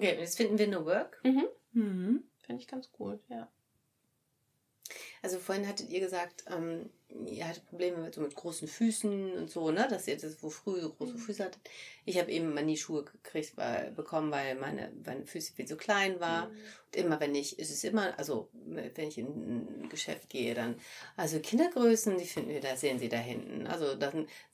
Okay, 0.00 0.16
jetzt 0.18 0.38
finden 0.38 0.56
wir 0.56 0.66
eine 0.66 0.86
Work. 0.86 1.20
Mhm. 1.24 1.48
Mhm. 1.72 2.24
Finde 2.38 2.62
ich 2.62 2.66
ganz 2.66 2.90
gut, 2.90 3.20
ja. 3.28 3.50
Also 5.20 5.38
vorhin 5.38 5.68
hattet 5.68 5.90
ihr 5.90 6.00
gesagt, 6.00 6.44
ähm, 6.48 6.88
ihr 7.26 7.46
hattet 7.46 7.66
Probleme 7.66 7.98
mit, 7.98 8.14
so 8.14 8.22
mit 8.22 8.34
großen 8.34 8.66
Füßen 8.66 9.32
und 9.34 9.50
so, 9.50 9.70
ne? 9.70 9.86
Dass 9.90 10.08
ihr 10.08 10.16
das, 10.16 10.42
wo 10.42 10.48
früh 10.48 10.80
so 10.80 10.90
große 10.94 11.12
mhm. 11.12 11.18
Füße 11.18 11.44
hattet. 11.44 11.60
Ich 12.06 12.18
habe 12.18 12.32
eben 12.32 12.54
mal 12.54 12.64
nie 12.64 12.78
Schuhe 12.78 13.04
gekriegt, 13.04 13.58
weil, 13.58 13.90
bekommen, 13.90 14.30
weil 14.30 14.54
meine, 14.54 14.90
meine 15.04 15.26
Füße 15.26 15.52
viel 15.52 15.66
zu 15.66 15.76
klein 15.76 16.18
war. 16.18 16.48
Mhm. 16.48 16.56
Und 16.86 16.96
immer 16.96 17.20
wenn 17.20 17.34
ich, 17.34 17.58
ist 17.58 17.70
es 17.70 17.84
immer, 17.84 18.18
also 18.18 18.48
wenn 18.54 19.08
ich 19.08 19.18
in 19.18 19.82
ein 19.82 19.88
Geschäft 19.90 20.30
gehe, 20.30 20.54
dann, 20.54 20.76
also 21.14 21.40
Kindergrößen, 21.40 22.16
die 22.16 22.24
finden 22.24 22.48
wir, 22.48 22.60
da 22.62 22.74
sehen 22.74 22.98
sie 22.98 23.10
da 23.10 23.18
hinten. 23.18 23.66
Also 23.66 23.94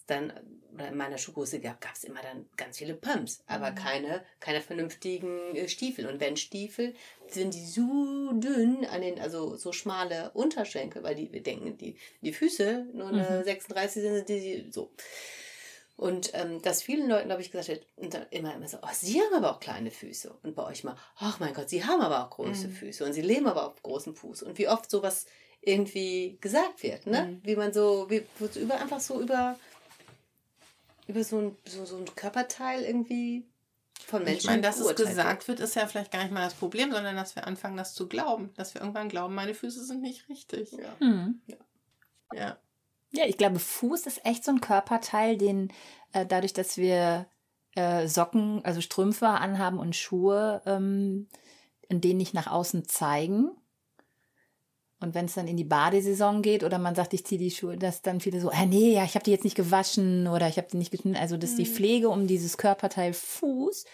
dann 0.06 0.32
dann, 0.76 0.88
in 0.88 0.96
meiner 0.96 1.18
Schuhgröße 1.18 1.60
gab 1.60 1.94
es 1.94 2.04
immer 2.04 2.20
dann 2.22 2.46
ganz 2.56 2.78
viele 2.78 2.94
Pumps, 2.94 3.42
aber 3.46 3.70
mhm. 3.70 3.74
keine, 3.76 4.24
keine 4.40 4.60
vernünftigen 4.60 5.54
äh, 5.54 5.68
Stiefel. 5.68 6.06
Und 6.06 6.20
wenn 6.20 6.36
Stiefel, 6.36 6.94
sind 7.28 7.54
die 7.54 7.66
so 7.66 8.32
dünn 8.34 8.84
an 8.86 9.00
den, 9.00 9.18
also 9.18 9.56
so 9.56 9.72
schmale 9.72 10.30
Unterschenkel, 10.34 11.02
weil 11.02 11.14
die, 11.14 11.32
wir 11.32 11.42
denken, 11.42 11.76
die, 11.76 11.96
die 12.20 12.32
Füße 12.32 12.86
nur 12.92 13.08
eine 13.08 13.38
mhm. 13.38 13.44
36 13.44 14.02
sind, 14.02 14.28
die, 14.28 14.40
die 14.40 14.70
so. 14.70 14.92
Und 15.96 16.32
ähm, 16.34 16.60
dass 16.60 16.82
vielen 16.82 17.08
Leuten, 17.08 17.28
glaube 17.28 17.40
ich, 17.40 17.50
gesagt 17.50 17.70
hat, 17.70 17.80
und 17.96 18.12
dann 18.12 18.26
immer, 18.30 18.54
immer 18.54 18.68
so, 18.68 18.76
oh, 18.82 18.88
sie 18.92 19.18
haben 19.20 19.32
aber 19.32 19.52
auch 19.52 19.60
kleine 19.60 19.90
Füße. 19.90 20.38
Und 20.42 20.54
bei 20.54 20.64
euch 20.66 20.84
mal, 20.84 20.96
ach 21.16 21.40
mein 21.40 21.54
Gott, 21.54 21.70
sie 21.70 21.84
haben 21.84 22.02
aber 22.02 22.26
auch 22.26 22.30
große 22.30 22.68
mhm. 22.68 22.72
Füße 22.72 23.04
und 23.04 23.14
sie 23.14 23.22
leben 23.22 23.46
aber 23.46 23.66
auf 23.66 23.82
großem 23.82 24.14
Fuß. 24.14 24.42
Und 24.42 24.58
wie 24.58 24.68
oft 24.68 24.90
sowas 24.90 25.24
irgendwie 25.62 26.36
gesagt 26.40 26.82
wird, 26.82 27.06
ne? 27.06 27.22
Mhm. 27.22 27.40
Wie 27.44 27.56
man 27.56 27.72
so, 27.72 28.08
wie 28.10 28.22
so 28.38 28.60
über 28.60 28.78
einfach 28.78 29.00
so 29.00 29.20
über 29.20 29.58
über 31.06 31.24
so 31.24 31.38
ein, 31.38 31.56
so, 31.64 31.84
so 31.84 31.96
ein 31.96 32.04
Körperteil 32.14 32.82
irgendwie 32.82 33.44
von 34.06 34.24
Menschen. 34.24 34.38
Ich 34.38 34.46
meine, 34.46 34.62
dass 34.62 34.80
es 34.80 34.94
gesagt 34.94 35.48
wird, 35.48 35.60
ist 35.60 35.74
ja 35.74 35.86
vielleicht 35.86 36.12
gar 36.12 36.22
nicht 36.22 36.32
mal 36.32 36.44
das 36.44 36.54
Problem, 36.54 36.92
sondern 36.92 37.16
dass 37.16 37.36
wir 37.36 37.46
anfangen, 37.46 37.76
das 37.76 37.94
zu 37.94 38.08
glauben. 38.08 38.52
Dass 38.54 38.74
wir 38.74 38.80
irgendwann 38.80 39.08
glauben, 39.08 39.34
meine 39.34 39.54
Füße 39.54 39.84
sind 39.84 40.02
nicht 40.02 40.28
richtig. 40.28 40.72
Ja. 40.72 41.06
Mhm. 41.06 41.40
ja. 41.46 41.56
ja. 42.32 42.56
Ja, 43.12 43.24
ich 43.24 43.38
glaube, 43.38 43.58
Fuß 43.58 44.06
ist 44.06 44.26
echt 44.26 44.44
so 44.44 44.50
ein 44.50 44.60
Körperteil, 44.60 45.38
den 45.38 45.72
äh, 46.12 46.26
dadurch, 46.26 46.52
dass 46.52 46.76
wir 46.76 47.26
äh, 47.74 48.08
Socken, 48.08 48.64
also 48.64 48.80
Strümpfe 48.80 49.28
anhaben 49.28 49.78
und 49.78 49.94
Schuhe, 49.94 50.60
ähm, 50.66 51.28
in 51.88 52.00
denen 52.00 52.18
nicht 52.18 52.34
nach 52.34 52.48
außen 52.48 52.88
zeigen, 52.88 53.50
und 55.06 55.14
wenn 55.14 55.26
es 55.26 55.34
dann 55.34 55.46
in 55.46 55.56
die 55.56 55.64
Badesaison 55.64 56.42
geht 56.42 56.64
oder 56.64 56.78
man 56.78 56.96
sagt, 56.96 57.14
ich 57.14 57.24
ziehe 57.24 57.38
die 57.38 57.52
Schuhe, 57.52 57.76
dass 57.76 58.02
dann 58.02 58.20
viele 58.20 58.40
so, 58.40 58.50
äh, 58.50 58.66
nee, 58.66 58.92
ja, 58.92 59.04
ich 59.04 59.14
habe 59.14 59.24
die 59.24 59.30
jetzt 59.30 59.44
nicht 59.44 59.56
gewaschen 59.56 60.26
oder 60.26 60.48
ich 60.48 60.56
habe 60.56 60.66
die 60.70 60.76
nicht 60.76 60.90
geschnitten. 60.90 61.16
Also 61.16 61.36
das 61.36 61.50
ist 61.50 61.58
die 61.58 61.64
mhm. 61.64 61.74
Pflege 61.74 62.08
um 62.08 62.26
dieses 62.26 62.58
Körperteil 62.58 63.12
Fuß. 63.12 63.84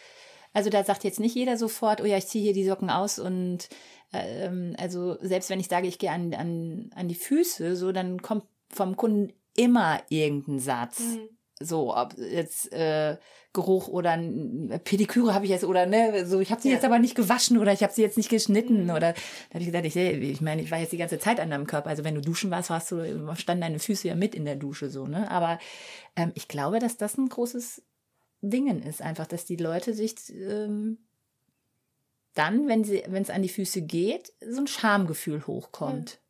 Also 0.54 0.70
da 0.70 0.82
sagt 0.84 1.04
jetzt 1.04 1.20
nicht 1.20 1.34
jeder 1.34 1.58
sofort, 1.58 2.00
oh 2.00 2.06
ja, 2.06 2.16
ich 2.16 2.26
ziehe 2.26 2.42
hier 2.42 2.54
die 2.54 2.64
Socken 2.64 2.88
aus 2.88 3.18
und 3.18 3.68
ähm, 4.12 4.74
also 4.78 5.18
selbst 5.20 5.50
wenn 5.50 5.60
ich 5.60 5.68
sage, 5.68 5.86
ich 5.86 5.98
gehe 5.98 6.10
an, 6.10 6.32
an, 6.34 6.90
an 6.94 7.08
die 7.08 7.14
Füße, 7.14 7.76
so 7.76 7.92
dann 7.92 8.22
kommt 8.22 8.44
vom 8.70 8.96
Kunden 8.96 9.32
immer 9.54 10.00
irgendein 10.08 10.60
Satz. 10.60 11.00
Mhm. 11.00 11.28
So, 11.64 11.96
ob 11.96 12.16
jetzt 12.18 12.72
äh, 12.72 13.16
Geruch 13.52 13.88
oder 13.88 14.18
Pediküre 14.84 15.34
habe 15.34 15.44
ich 15.44 15.50
jetzt 15.50 15.64
oder 15.64 15.84
ne, 15.84 16.24
so 16.24 16.40
ich 16.40 16.50
habe 16.50 16.62
sie 16.62 16.68
ja. 16.68 16.74
jetzt 16.74 16.86
aber 16.86 16.98
nicht 16.98 17.14
gewaschen 17.14 17.58
oder 17.58 17.72
ich 17.72 17.82
habe 17.82 17.92
sie 17.92 18.00
jetzt 18.00 18.16
nicht 18.16 18.30
geschnitten 18.30 18.84
mhm. 18.84 18.90
oder 18.90 19.12
da 19.12 19.54
habe 19.54 19.60
ich 19.60 19.66
gesagt, 19.66 19.84
ich, 19.84 19.96
ich 19.96 20.40
meine, 20.40 20.62
ich 20.62 20.70
war 20.70 20.78
jetzt 20.78 20.92
die 20.92 20.98
ganze 20.98 21.18
Zeit 21.18 21.38
an 21.38 21.50
deinem 21.50 21.66
Körper, 21.66 21.90
also 21.90 22.02
wenn 22.02 22.14
du 22.14 22.22
duschen 22.22 22.50
warst, 22.50 22.70
warst 22.70 22.90
du 22.90 23.34
standen 23.36 23.60
deine 23.60 23.78
Füße 23.78 24.08
ja 24.08 24.14
mit 24.14 24.34
in 24.34 24.46
der 24.46 24.56
Dusche 24.56 24.88
so, 24.88 25.06
ne? 25.06 25.30
Aber 25.30 25.58
ähm, 26.16 26.32
ich 26.34 26.48
glaube, 26.48 26.78
dass 26.78 26.96
das 26.96 27.18
ein 27.18 27.28
großes 27.28 27.82
Dingen 28.40 28.82
ist, 28.82 29.02
einfach, 29.02 29.26
dass 29.26 29.44
die 29.44 29.56
Leute 29.56 29.92
sich 29.92 30.14
ähm, 30.30 30.98
dann, 32.32 32.68
wenn 32.68 32.84
sie 32.84 33.02
wenn 33.06 33.22
es 33.22 33.30
an 33.30 33.42
die 33.42 33.50
Füße 33.50 33.82
geht, 33.82 34.32
so 34.40 34.60
ein 34.62 34.66
Schamgefühl 34.66 35.46
hochkommt. 35.46 36.21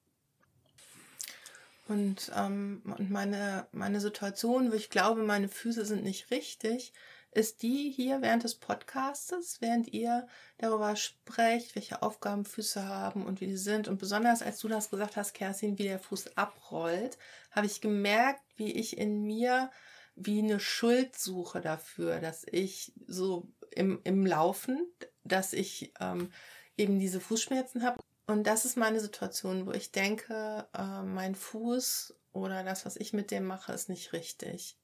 Und, 1.93 2.33
ähm, 2.35 2.81
und 2.85 3.11
meine, 3.11 3.67
meine 3.73 4.01
Situation, 4.01 4.73
wo 4.73 4.75
ich 4.75 4.89
glaube, 4.89 5.25
meine 5.25 5.49
Füße 5.49 5.85
sind 5.85 6.05
nicht 6.05 6.31
richtig, 6.31 6.95
ist 7.33 7.61
die 7.61 7.91
hier 7.91 8.23
während 8.23 8.45
des 8.45 8.55
Podcastes, 8.55 9.61
während 9.61 9.93
ihr 9.93 10.27
darüber 10.57 10.97
sprecht, 10.97 11.75
welche 11.75 12.01
Aufgaben 12.01 12.47
Füße 12.47 12.89
haben 12.89 13.27
und 13.27 13.43
wie 13.43 13.47
die 13.47 13.59
sind. 13.59 13.89
Und 13.89 13.99
besonders 13.99 14.41
als 14.41 14.59
du 14.61 14.69
das 14.69 14.89
gesagt 14.89 15.17
hast, 15.17 15.35
Kerstin, 15.35 15.79
wie 15.79 15.83
der 15.83 15.99
Fuß 15.99 16.35
abrollt, 16.39 17.19
habe 17.51 17.67
ich 17.67 17.83
gemerkt, 17.83 18.41
wie 18.57 18.73
ich 18.73 18.97
in 18.97 19.25
mir 19.25 19.71
wie 20.15 20.39
eine 20.39 20.61
Schuld 20.61 21.19
suche 21.19 21.61
dafür, 21.61 22.21
dass 22.21 22.47
ich 22.51 22.95
so 23.07 23.49
im, 23.71 24.01
im 24.05 24.25
Laufen, 24.25 24.87
dass 25.25 25.53
ich 25.53 25.93
ähm, 26.01 26.31
eben 26.79 26.99
diese 26.99 27.21
Fußschmerzen 27.21 27.83
habe. 27.83 27.99
Und 28.33 28.45
das 28.45 28.65
ist 28.65 28.79
meine 28.79 28.99
Situation, 28.99 29.67
wo 29.67 29.73
ich 29.73 29.93
denke, 29.93 30.67
äh, 30.73 31.03
mein 31.03 31.35
Fuß 31.35 32.15
oder 32.33 32.65
das, 32.65 32.87
was 32.87 32.97
ich 32.97 33.13
mit 33.13 33.31
dem 33.31 33.45
mache, 33.45 33.75
ist 33.75 33.91
nicht 33.91 34.15
richtig. 34.15 34.79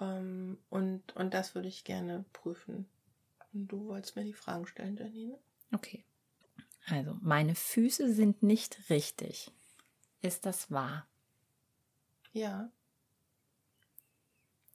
Ähm, 0.00 0.56
und, 0.70 1.14
und 1.16 1.34
das 1.34 1.54
würde 1.54 1.68
ich 1.68 1.84
gerne 1.84 2.24
prüfen. 2.32 2.88
Und 3.52 3.68
du 3.68 3.88
wolltest 3.88 4.16
mir 4.16 4.24
die 4.24 4.32
Fragen 4.32 4.66
stellen, 4.66 4.96
Janine? 4.96 5.38
Okay. 5.70 6.02
Also, 6.86 7.18
meine 7.20 7.54
Füße 7.54 8.10
sind 8.14 8.42
nicht 8.42 8.88
richtig. 8.88 9.52
Ist 10.22 10.46
das 10.46 10.70
wahr? 10.70 11.06
Ja. 12.32 12.72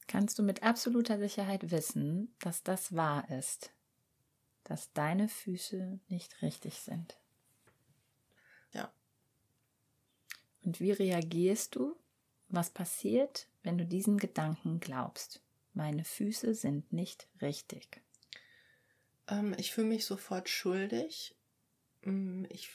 Kannst 0.06 0.38
du 0.38 0.44
mit 0.44 0.62
absoluter 0.62 1.18
Sicherheit 1.18 1.72
wissen, 1.72 2.32
dass 2.38 2.62
das 2.62 2.96
wahr 2.96 3.28
ist? 3.32 3.72
Dass 4.66 4.94
deine 4.94 5.28
Füße 5.28 6.00
nicht 6.10 6.44
richtig 6.44 6.76
sind? 6.76 7.18
Ja. 8.76 8.92
Und 10.66 10.80
wie 10.80 10.92
reagierst 10.92 11.76
du? 11.76 11.96
Was 12.50 12.72
passiert, 12.72 13.48
wenn 13.64 13.78
du 13.78 13.86
diesen 13.86 14.18
Gedanken 14.18 14.80
glaubst? 14.80 15.42
Meine 15.74 16.04
Füße 16.04 16.56
sind 16.56 16.92
nicht 16.92 17.28
richtig. 17.42 18.02
Ähm, 19.28 19.56
ich 19.58 19.72
fühle 19.72 19.88
mich 19.88 20.06
sofort 20.06 20.50
schuldig. 20.50 21.36
Mm, 22.02 22.46
ich, 22.50 22.70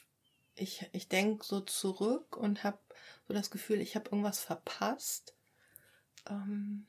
ich, 0.55 0.89
ich 0.93 1.09
denke 1.09 1.45
so 1.45 1.61
zurück 1.61 2.37
und 2.37 2.63
habe 2.63 2.79
so 3.27 3.35
das 3.35 3.51
Gefühl, 3.51 3.81
ich 3.81 3.97
habe 3.97 4.11
irgendwas 4.11 4.41
verpasst. 4.41 5.35
Ähm, 6.29 6.87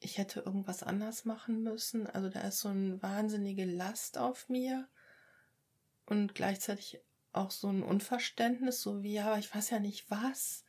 ich 0.00 0.18
hätte 0.18 0.40
irgendwas 0.40 0.82
anders 0.82 1.24
machen 1.24 1.62
müssen. 1.62 2.08
Also 2.08 2.28
da 2.28 2.40
ist 2.40 2.60
so 2.60 2.68
eine 2.68 3.00
wahnsinnige 3.02 3.64
Last 3.64 4.18
auf 4.18 4.48
mir 4.48 4.88
und 6.06 6.34
gleichzeitig 6.34 7.00
auch 7.32 7.50
so 7.50 7.68
ein 7.68 7.82
Unverständnis, 7.82 8.82
so 8.82 9.02
wie, 9.02 9.14
ja, 9.14 9.38
ich 9.38 9.54
weiß 9.54 9.70
ja 9.70 9.78
nicht 9.78 10.10
was. 10.10 10.64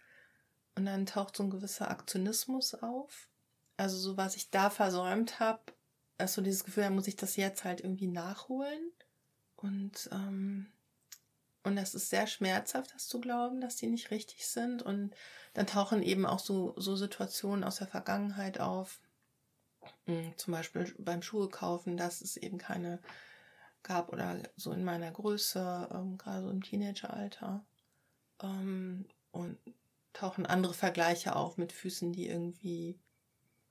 Und 0.76 0.86
dann 0.86 1.06
taucht 1.06 1.36
so 1.36 1.43
ein 1.43 1.49
gewisser 1.49 1.91
Aktionismus 1.91 2.73
auf. 2.76 3.30
Also 3.78 3.97
so, 3.97 4.17
was 4.17 4.36
ich 4.36 4.49
da 4.49 4.69
versäumt 4.69 5.39
habe, 5.39 5.62
ist 6.17 6.34
so 6.34 6.41
dieses 6.41 6.63
Gefühl, 6.63 6.84
da 6.84 6.89
muss 6.89 7.08
ich 7.08 7.15
das 7.15 7.36
jetzt 7.36 7.63
halt 7.63 7.82
irgendwie 7.82 8.08
nachholen. 8.08 8.91
Und, 9.56 10.10
ähm, 10.12 10.71
und 11.63 11.76
das 11.76 11.95
ist 11.95 12.10
sehr 12.10 12.28
schmerzhaft, 12.28 12.93
das 12.93 13.08
zu 13.08 13.19
glauben, 13.19 13.62
dass 13.62 13.76
die 13.76 13.88
nicht 13.88 14.12
richtig 14.12 14.47
sind. 14.47 14.82
Und 14.82 15.15
dann 15.54 15.67
tauchen 15.67 16.02
eben 16.02 16.26
auch 16.26 16.39
so, 16.39 16.73
so 16.78 16.95
Situationen 16.95 17.63
aus 17.63 17.78
der 17.78 17.88
Vergangenheit 17.88 18.60
auf. 18.60 18.99
Hm, 20.06 20.34
zum 20.38 20.54
Beispiel 20.54 20.93
beim 20.97 21.21
Schuhe 21.21 21.49
kaufen, 21.49 21.97
dass 21.97 22.21
es 22.21 22.38
eben 22.38 22.58
keine 22.58 22.99
gab 23.84 24.12
oder 24.12 24.38
so 24.56 24.72
in 24.72 24.84
meiner 24.84 25.12
Größe, 25.12 25.89
ähm, 25.93 26.17
gerade 26.17 26.43
so 26.43 26.50
im 26.50 26.63
Teenageralter. 26.63 27.65
Ähm, 28.41 29.06
und 29.32 29.58
tauchen 30.13 30.46
andere 30.46 30.74
Vergleiche 30.74 31.36
auf 31.36 31.58
mit 31.58 31.72
Füßen, 31.72 32.13
die 32.13 32.28
irgendwie 32.28 33.00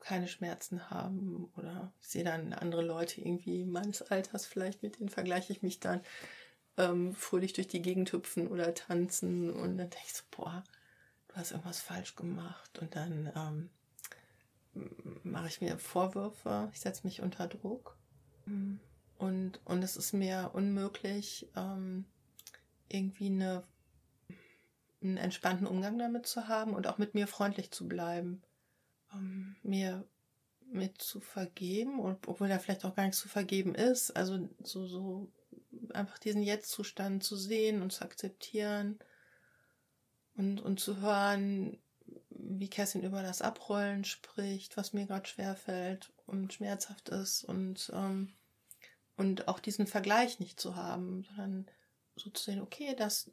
keine 0.01 0.27
Schmerzen 0.27 0.90
haben 0.90 1.51
oder 1.57 1.92
ich 2.01 2.09
sehe 2.09 2.25
dann 2.25 2.53
andere 2.53 2.83
Leute 2.83 3.20
irgendwie 3.20 3.64
meines 3.64 4.03
Alters 4.03 4.46
vielleicht, 4.46 4.83
mit 4.83 4.98
denen 4.98 5.09
vergleiche 5.09 5.53
ich 5.53 5.62
mich 5.62 5.79
dann 5.79 6.01
ähm, 6.77 7.14
fröhlich 7.14 7.53
durch 7.53 7.68
die 7.68 7.83
Gegend 7.83 8.12
hüpfen 8.12 8.48
oder 8.48 8.75
tanzen 8.75 9.51
und 9.51 9.79
dann 9.79 9.90
denke 9.90 10.05
ich 10.07 10.14
so, 10.14 10.25
boah, 10.33 10.64
du 11.29 11.37
hast 11.37 11.53
irgendwas 11.53 11.81
falsch 11.81 12.16
gemacht 12.16 12.79
und 12.81 12.96
dann 12.96 13.70
ähm, 14.75 14.90
mache 15.22 15.46
ich 15.46 15.61
mir 15.61 15.79
Vorwürfe, 15.79 16.68
ich 16.72 16.81
setze 16.81 17.07
mich 17.07 17.22
unter 17.22 17.46
Druck 17.46 17.96
und, 19.18 19.61
und 19.64 19.83
es 19.83 19.96
ist 19.96 20.12
mir 20.12 20.51
unmöglich, 20.55 21.48
ähm, 21.57 22.07
irgendwie 22.88 23.27
eine 23.27 23.64
einen 25.03 25.16
entspannten 25.16 25.66
Umgang 25.66 25.98
damit 25.98 26.27
zu 26.27 26.48
haben 26.48 26.75
und 26.75 26.87
auch 26.87 26.98
mit 26.98 27.14
mir 27.14 27.27
freundlich 27.27 27.70
zu 27.70 27.88
bleiben. 27.88 28.42
Ähm, 29.12 29.57
mir 29.62 30.07
mit 30.66 31.03
zu 31.03 31.20
vergeben, 31.20 32.01
obwohl 32.01 32.48
da 32.48 32.59
vielleicht 32.59 32.85
auch 32.85 32.94
gar 32.94 33.05
nichts 33.05 33.18
zu 33.18 33.29
vergeben 33.29 33.75
ist. 33.75 34.11
Also 34.16 34.48
so, 34.62 34.87
so 34.87 35.31
einfach 35.92 36.18
diesen 36.18 36.42
Jetzt-Zustand 36.42 37.22
zu 37.22 37.37
sehen 37.37 37.83
und 37.83 37.92
zu 37.92 38.05
akzeptieren 38.05 38.98
und, 40.35 40.61
und 40.61 40.81
zu 40.81 41.01
hören, 41.01 41.79
wie 42.31 42.70
Kerstin 42.70 43.03
über 43.03 43.22
das 43.22 43.42
Abrollen 43.42 44.05
spricht, 44.05 44.77
was 44.77 44.94
mir 44.94 45.07
gerade 45.07 45.29
schwerfällt 45.29 46.12
und 46.27 46.55
schmerzhaft 46.55 47.11
ist 47.11 47.44
und, 47.44 47.90
ähm, 47.94 48.33
und 49.16 49.48
auch 49.48 49.61
diesen 49.61 49.87
Vergleich 49.87 50.40
nicht 50.40 50.61
zu 50.61 50.77
haben, 50.77 51.25
sondern 51.25 51.66
so 52.16 52.31
zu 52.31 52.44
sehen, 52.44 52.61
okay, 52.61 52.94
das, 52.96 53.31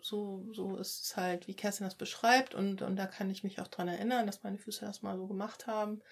so, 0.00 0.46
so 0.52 0.76
ist 0.76 1.04
es 1.04 1.16
halt, 1.16 1.46
wie 1.48 1.54
Kerstin 1.54 1.86
das 1.86 1.94
beschreibt 1.94 2.54
und, 2.54 2.82
und 2.82 2.96
da 2.96 3.06
kann 3.06 3.30
ich 3.30 3.44
mich 3.44 3.60
auch 3.60 3.68
dran 3.68 3.88
erinnern, 3.88 4.26
dass 4.26 4.42
meine 4.42 4.58
Füße 4.58 4.84
das 4.84 5.02
mal 5.02 5.16
so 5.16 5.26
gemacht 5.26 5.66
haben. 5.66 6.02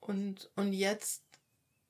Und, 0.00 0.50
und 0.56 0.72
jetzt 0.72 1.22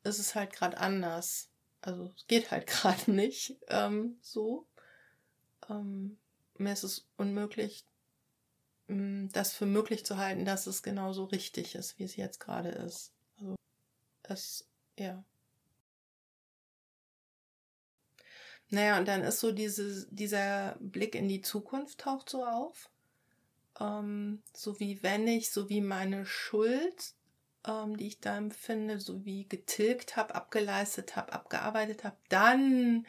ist 0.05 0.19
es 0.19 0.35
halt 0.35 0.53
gerade 0.53 0.79
anders. 0.79 1.49
Also 1.81 2.05
es 2.17 2.27
geht 2.27 2.51
halt 2.51 2.67
gerade 2.67 3.11
nicht 3.11 3.57
ähm, 3.69 4.19
so. 4.21 4.67
Ähm, 5.69 6.19
mir 6.59 6.73
ist 6.73 6.83
es 6.83 7.09
unmöglich, 7.17 7.85
mm, 8.89 9.29
das 9.33 9.53
für 9.53 9.67
möglich 9.67 10.05
zu 10.05 10.19
halten, 10.19 10.45
dass 10.45 10.67
es 10.67 10.83
genauso 10.83 11.25
richtig 11.25 11.75
ist, 11.75 11.99
wie 11.99 12.05
es 12.05 12.17
jetzt 12.17 12.41
gerade 12.41 12.71
ist. 12.71 13.13
Also 13.39 13.57
es, 14.25 14.69
ja. 14.99 15.25
Naja, 18.73 18.99
und 18.99 19.07
dann 19.07 19.23
ist 19.23 19.41
so 19.41 19.53
diese, 19.53 20.07
dieser 20.11 20.77
Blick 20.81 21.15
in 21.15 21.29
die 21.29 21.43
Zukunft 21.43 21.99
taucht 21.99 22.31
so 22.31 22.47
auf. 22.47 22.89
Ähm, 23.79 24.43
so 24.55 24.81
wie 24.81 25.03
wenn 25.03 25.29
ich, 25.29 25.51
so 25.51 25.69
wie 25.69 25.83
meine 25.83 26.25
Schuld, 26.25 27.13
ähm, 27.67 27.99
die 27.99 28.07
ich 28.07 28.21
da 28.21 28.39
empfinde, 28.39 28.99
so 28.99 29.27
wie 29.27 29.47
getilgt 29.47 30.17
habe, 30.17 30.35
abgeleistet 30.35 31.17
habe, 31.17 31.35
abgearbeitet 31.35 32.03
habe, 32.05 32.17
dann 32.31 33.07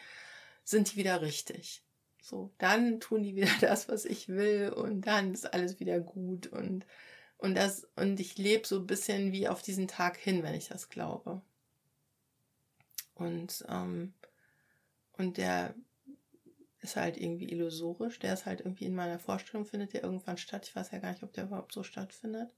sind 0.66 0.92
die 0.92 0.98
wieder 0.98 1.22
richtig. 1.22 1.82
So, 2.22 2.52
dann 2.58 3.00
tun 3.00 3.24
die 3.24 3.38
wieder 3.38 3.48
das, 3.62 3.88
was 3.88 4.04
ich 4.04 4.28
will 4.28 4.70
und 4.76 5.08
dann 5.08 5.34
ist 5.34 5.54
alles 5.54 5.80
wieder 5.80 6.02
gut 6.02 6.48
und 6.48 6.86
und 7.38 7.56
das 7.56 7.88
und 7.96 8.20
ich 8.20 8.38
lebe 8.38 8.68
so 8.68 8.80
ein 8.80 8.88
bisschen 8.88 9.32
wie 9.32 9.48
auf 9.48 9.62
diesen 9.62 9.88
Tag 9.88 10.18
hin, 10.18 10.44
wenn 10.44 10.56
ich 10.56 10.68
das 10.68 10.90
glaube. 10.90 11.42
Und 13.16 13.66
ähm, 13.70 14.14
und 15.18 15.38
der 15.38 15.76
ist 16.84 16.96
halt 16.98 17.18
irgendwie 17.18 17.50
illusorisch. 17.50 18.20
Der 18.20 18.34
ist 18.34 18.46
halt 18.46 18.62
irgendwie 18.62 18.86
in 18.86 18.96
meiner 18.96 19.20
Vorstellung, 19.20 19.66
findet 19.66 19.94
der 19.94 20.04
irgendwann 20.04 20.38
statt. 20.38 20.68
Ich 20.68 20.76
weiß 20.76 20.92
ja 20.92 21.00
gar 21.00 21.12
nicht, 21.12 21.24
ob 21.24 21.34
der 21.34 21.46
überhaupt 21.46 21.72
so 21.72 21.82
stattfindet. 21.82 22.52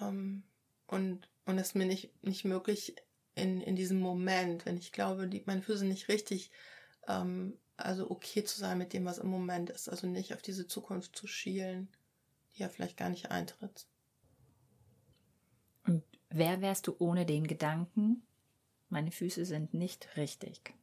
Ähm, 0.00 0.42
und, 0.86 1.28
und 1.44 1.58
es 1.58 1.68
ist 1.68 1.74
mir 1.74 1.86
nicht, 1.86 2.12
nicht 2.24 2.44
möglich 2.44 2.96
in, 3.34 3.60
in 3.60 3.76
diesem 3.76 4.00
Moment, 4.00 4.64
wenn 4.64 4.78
ich 4.78 4.92
glaube, 4.92 5.28
die, 5.28 5.42
meine 5.44 5.62
Füße 5.62 5.84
nicht 5.84 6.08
richtig, 6.08 6.50
ähm, 7.06 7.58
also 7.76 8.10
okay 8.10 8.42
zu 8.42 8.58
sein 8.58 8.78
mit 8.78 8.94
dem, 8.94 9.04
was 9.04 9.18
im 9.18 9.28
Moment 9.28 9.68
ist. 9.70 9.88
Also 9.88 10.06
nicht 10.06 10.32
auf 10.32 10.42
diese 10.42 10.66
Zukunft 10.66 11.14
zu 11.14 11.26
schielen, 11.26 11.88
die 12.54 12.62
ja 12.62 12.68
vielleicht 12.68 12.96
gar 12.96 13.10
nicht 13.10 13.30
eintritt. 13.30 13.86
Und 15.84 16.02
wer 16.30 16.62
wärst 16.62 16.86
du 16.86 16.96
ohne 16.98 17.26
den 17.26 17.46
Gedanken, 17.46 18.26
meine 18.88 19.12
Füße 19.12 19.44
sind 19.44 19.74
nicht 19.74 20.16
richtig? 20.16 20.74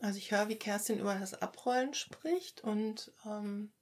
Also 0.00 0.18
ich 0.18 0.30
höre, 0.30 0.48
wie 0.48 0.56
Kerstin 0.56 0.98
über 0.98 1.14
das 1.14 1.40
Abrollen 1.40 1.94
spricht 1.94 2.62
und, 2.62 3.12
ähm, 3.24 3.72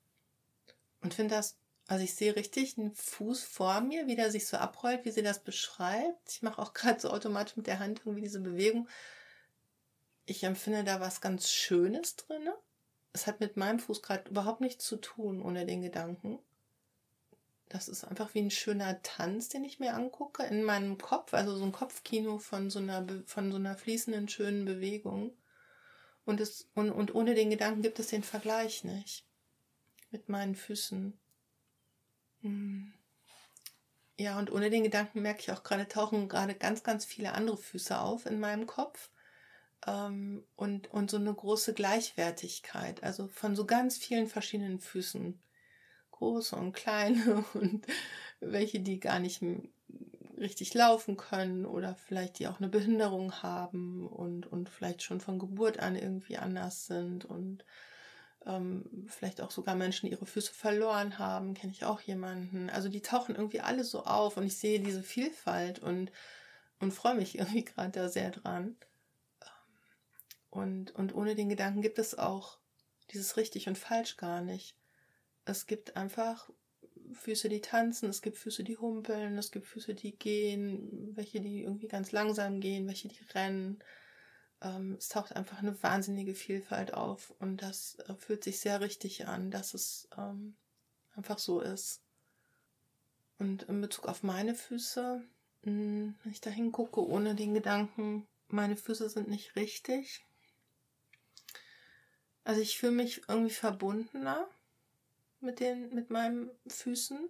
und 1.01 1.14
finde 1.14 1.35
das, 1.35 1.57
also 1.88 2.05
ich 2.05 2.14
sehe 2.14 2.37
richtig 2.37 2.79
einen 2.79 2.94
Fuß 2.94 3.42
vor 3.42 3.81
mir, 3.81 4.07
wie 4.07 4.16
der 4.16 4.31
sich 4.31 4.46
so 4.46 4.57
abrollt, 4.57 5.05
wie 5.05 5.11
sie 5.11 5.22
das 5.22 5.42
beschreibt. 5.42 6.31
Ich 6.31 6.42
mache 6.42 6.61
auch 6.61 6.72
gerade 6.75 7.01
so 7.01 7.11
automatisch 7.11 7.57
mit 7.57 7.66
der 7.66 7.79
Hand 7.79 8.01
irgendwie 8.05 8.22
diese 8.22 8.40
Bewegung. 8.40 8.88
Ich 10.25 10.44
empfinde 10.44 10.85
da 10.85 11.01
was 11.01 11.20
ganz 11.20 11.51
Schönes 11.51 12.16
drin. 12.16 12.48
Es 13.12 13.27
hat 13.27 13.40
mit 13.40 13.57
meinem 13.57 13.79
Fuß 13.79 14.03
gerade 14.03 14.31
überhaupt 14.31 14.61
nichts 14.61 14.87
zu 14.87 14.96
tun 14.96 15.42
ohne 15.42 15.66
den 15.66 15.83
Gedanken. 15.83 16.38
Das 17.68 17.88
ist 17.88 18.05
einfach 18.05 18.35
wie 18.35 18.40
ein 18.40 18.51
schöner 18.51 19.03
Tanz, 19.03 19.49
den 19.49 19.64
ich 19.64 19.80
mir 19.80 19.95
angucke 19.95 20.45
in 20.45 20.62
meinem 20.62 20.99
Kopf, 20.99 21.32
also 21.32 21.57
so 21.57 21.64
ein 21.64 21.72
Kopfkino 21.72 22.39
von 22.39 22.68
so 22.68 22.78
einer, 22.78 23.07
von 23.24 23.51
so 23.51 23.57
einer 23.57 23.76
fließenden, 23.76 24.28
schönen 24.28 24.66
Bewegung. 24.66 25.32
Und, 26.25 26.41
es, 26.41 26.68
und, 26.75 26.91
und 26.91 27.14
ohne 27.14 27.35
den 27.35 27.51
Gedanken 27.51 27.83
gibt 27.83 27.99
es 27.99 28.09
den 28.09 28.23
Vergleich 28.23 28.85
nicht 28.85 29.25
mit 30.11 30.29
meinen 30.29 30.55
Füßen. 30.55 31.18
Hm. 32.43 32.93
ja, 34.18 34.39
und 34.39 34.51
ohne 34.53 34.68
den 34.68 34.83
Gedanken 34.83 35.23
merke 35.23 35.41
ich 35.41 35.53
auch 35.53 35.62
gerade, 35.62 35.87
tauchen 35.89 36.29
gerade 36.29 36.55
ganz, 36.55 36.83
ganz 36.83 37.05
viele 37.05 37.33
andere 37.33 37.57
Füße 37.57 37.99
auf 37.99 38.27
in 38.27 38.41
meinem 38.41 38.66
Kopf. 38.66 39.11
Ähm, 39.87 40.45
und, 40.55 40.93
und 40.93 41.11
so 41.11 41.16
eine 41.16 41.35
große 41.35 41.75
Gleichwertigkeit, 41.75 43.03
also 43.03 43.29
von 43.29 43.57
so 43.57 43.66
ganz 43.66 43.99
vielen 43.99 44.29
verschiedenen 44.29 44.81
Füßen. 44.81 45.41
Große 46.12 46.55
und 46.55 46.73
kleine 46.73 47.45
und 47.55 47.87
welche, 48.39 48.81
die 48.81 49.01
gar 49.01 49.18
nicht 49.18 49.43
richtig 50.43 50.74
laufen 50.74 51.16
können 51.16 51.64
oder 51.64 51.95
vielleicht 51.95 52.38
die 52.38 52.49
auch 52.49 52.59
eine 52.59 52.68
Behinderung 52.68 53.43
haben 53.43 54.07
und, 54.07 54.47
und 54.47 54.68
vielleicht 54.68 55.03
schon 55.03 55.20
von 55.20 55.38
Geburt 55.38 55.78
an 55.78 55.97
irgendwie 55.97 56.36
anders 56.36 56.86
sind 56.86 57.24
und 57.24 57.64
ähm, 58.47 59.07
vielleicht 59.09 59.40
auch 59.40 59.51
sogar 59.51 59.74
Menschen, 59.74 60.07
die 60.07 60.12
ihre 60.12 60.26
Füße 60.26 60.53
verloren 60.53 61.18
haben, 61.18 61.55
kenne 61.55 61.72
ich 61.72 61.84
auch 61.84 62.01
jemanden. 62.01 62.70
Also 62.70 62.88
die 62.88 63.03
tauchen 63.03 63.36
irgendwie 63.36 63.61
alle 63.61 63.84
so 63.84 64.05
auf 64.05 64.36
und 64.36 64.45
ich 64.45 64.59
sehe 64.59 64.80
diese 64.80 65.03
Vielfalt 65.03 65.78
und, 65.78 66.11
und 66.80 66.93
freue 66.93 67.14
mich 67.14 67.38
irgendwie 67.38 67.64
gerade 67.64 67.90
da 67.90 68.09
sehr 68.09 68.30
dran. 68.30 68.76
Und, 70.51 70.90
und 70.95 71.14
ohne 71.14 71.34
den 71.34 71.49
Gedanken 71.49 71.80
gibt 71.80 71.99
es 71.99 72.18
auch 72.18 72.59
dieses 73.11 73.36
richtig 73.36 73.68
und 73.68 73.78
falsch 73.78 74.16
gar 74.16 74.43
nicht. 74.43 74.76
Es 75.45 75.66
gibt 75.66 75.97
einfach 75.97 76.51
Füße, 77.14 77.48
die 77.48 77.60
tanzen, 77.60 78.08
es 78.08 78.22
gibt 78.22 78.36
Füße, 78.36 78.64
die 78.64 78.76
humpeln, 78.76 79.38
es 79.38 79.50
gibt 79.50 79.66
Füße, 79.66 79.94
die 79.94 80.12
gehen, 80.12 81.16
welche, 81.16 81.40
die 81.40 81.62
irgendwie 81.62 81.88
ganz 81.88 82.12
langsam 82.12 82.60
gehen, 82.60 82.86
welche, 82.86 83.08
die 83.08 83.22
rennen. 83.34 83.82
Ähm, 84.60 84.96
es 84.98 85.08
taucht 85.08 85.34
einfach 85.34 85.58
eine 85.58 85.80
wahnsinnige 85.82 86.34
Vielfalt 86.34 86.94
auf 86.94 87.34
und 87.38 87.62
das 87.62 87.96
äh, 88.06 88.14
fühlt 88.14 88.44
sich 88.44 88.60
sehr 88.60 88.80
richtig 88.80 89.26
an, 89.26 89.50
dass 89.50 89.74
es 89.74 90.08
ähm, 90.16 90.56
einfach 91.16 91.38
so 91.38 91.60
ist. 91.60 92.02
Und 93.38 93.64
in 93.64 93.80
Bezug 93.80 94.06
auf 94.06 94.22
meine 94.22 94.54
Füße, 94.54 95.22
mh, 95.62 95.70
hm, 95.70 96.14
wenn 96.22 96.32
ich 96.32 96.40
da 96.40 96.50
hingucke, 96.50 97.06
ohne 97.06 97.34
den 97.34 97.54
Gedanken, 97.54 98.26
meine 98.48 98.76
Füße 98.76 99.08
sind 99.08 99.28
nicht 99.28 99.56
richtig. 99.56 100.24
Also 102.44 102.60
ich 102.60 102.78
fühle 102.78 102.92
mich 102.92 103.22
irgendwie 103.28 103.54
verbundener 103.54 104.48
mit 105.43 105.61
den, 105.61 105.95
mit 105.95 106.11
meinen 106.11 106.51
Füßen. 106.66 107.28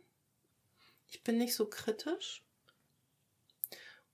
Ich 1.08 1.22
bin 1.22 1.38
nicht 1.38 1.54
so 1.54 1.66
kritisch. 1.66 2.42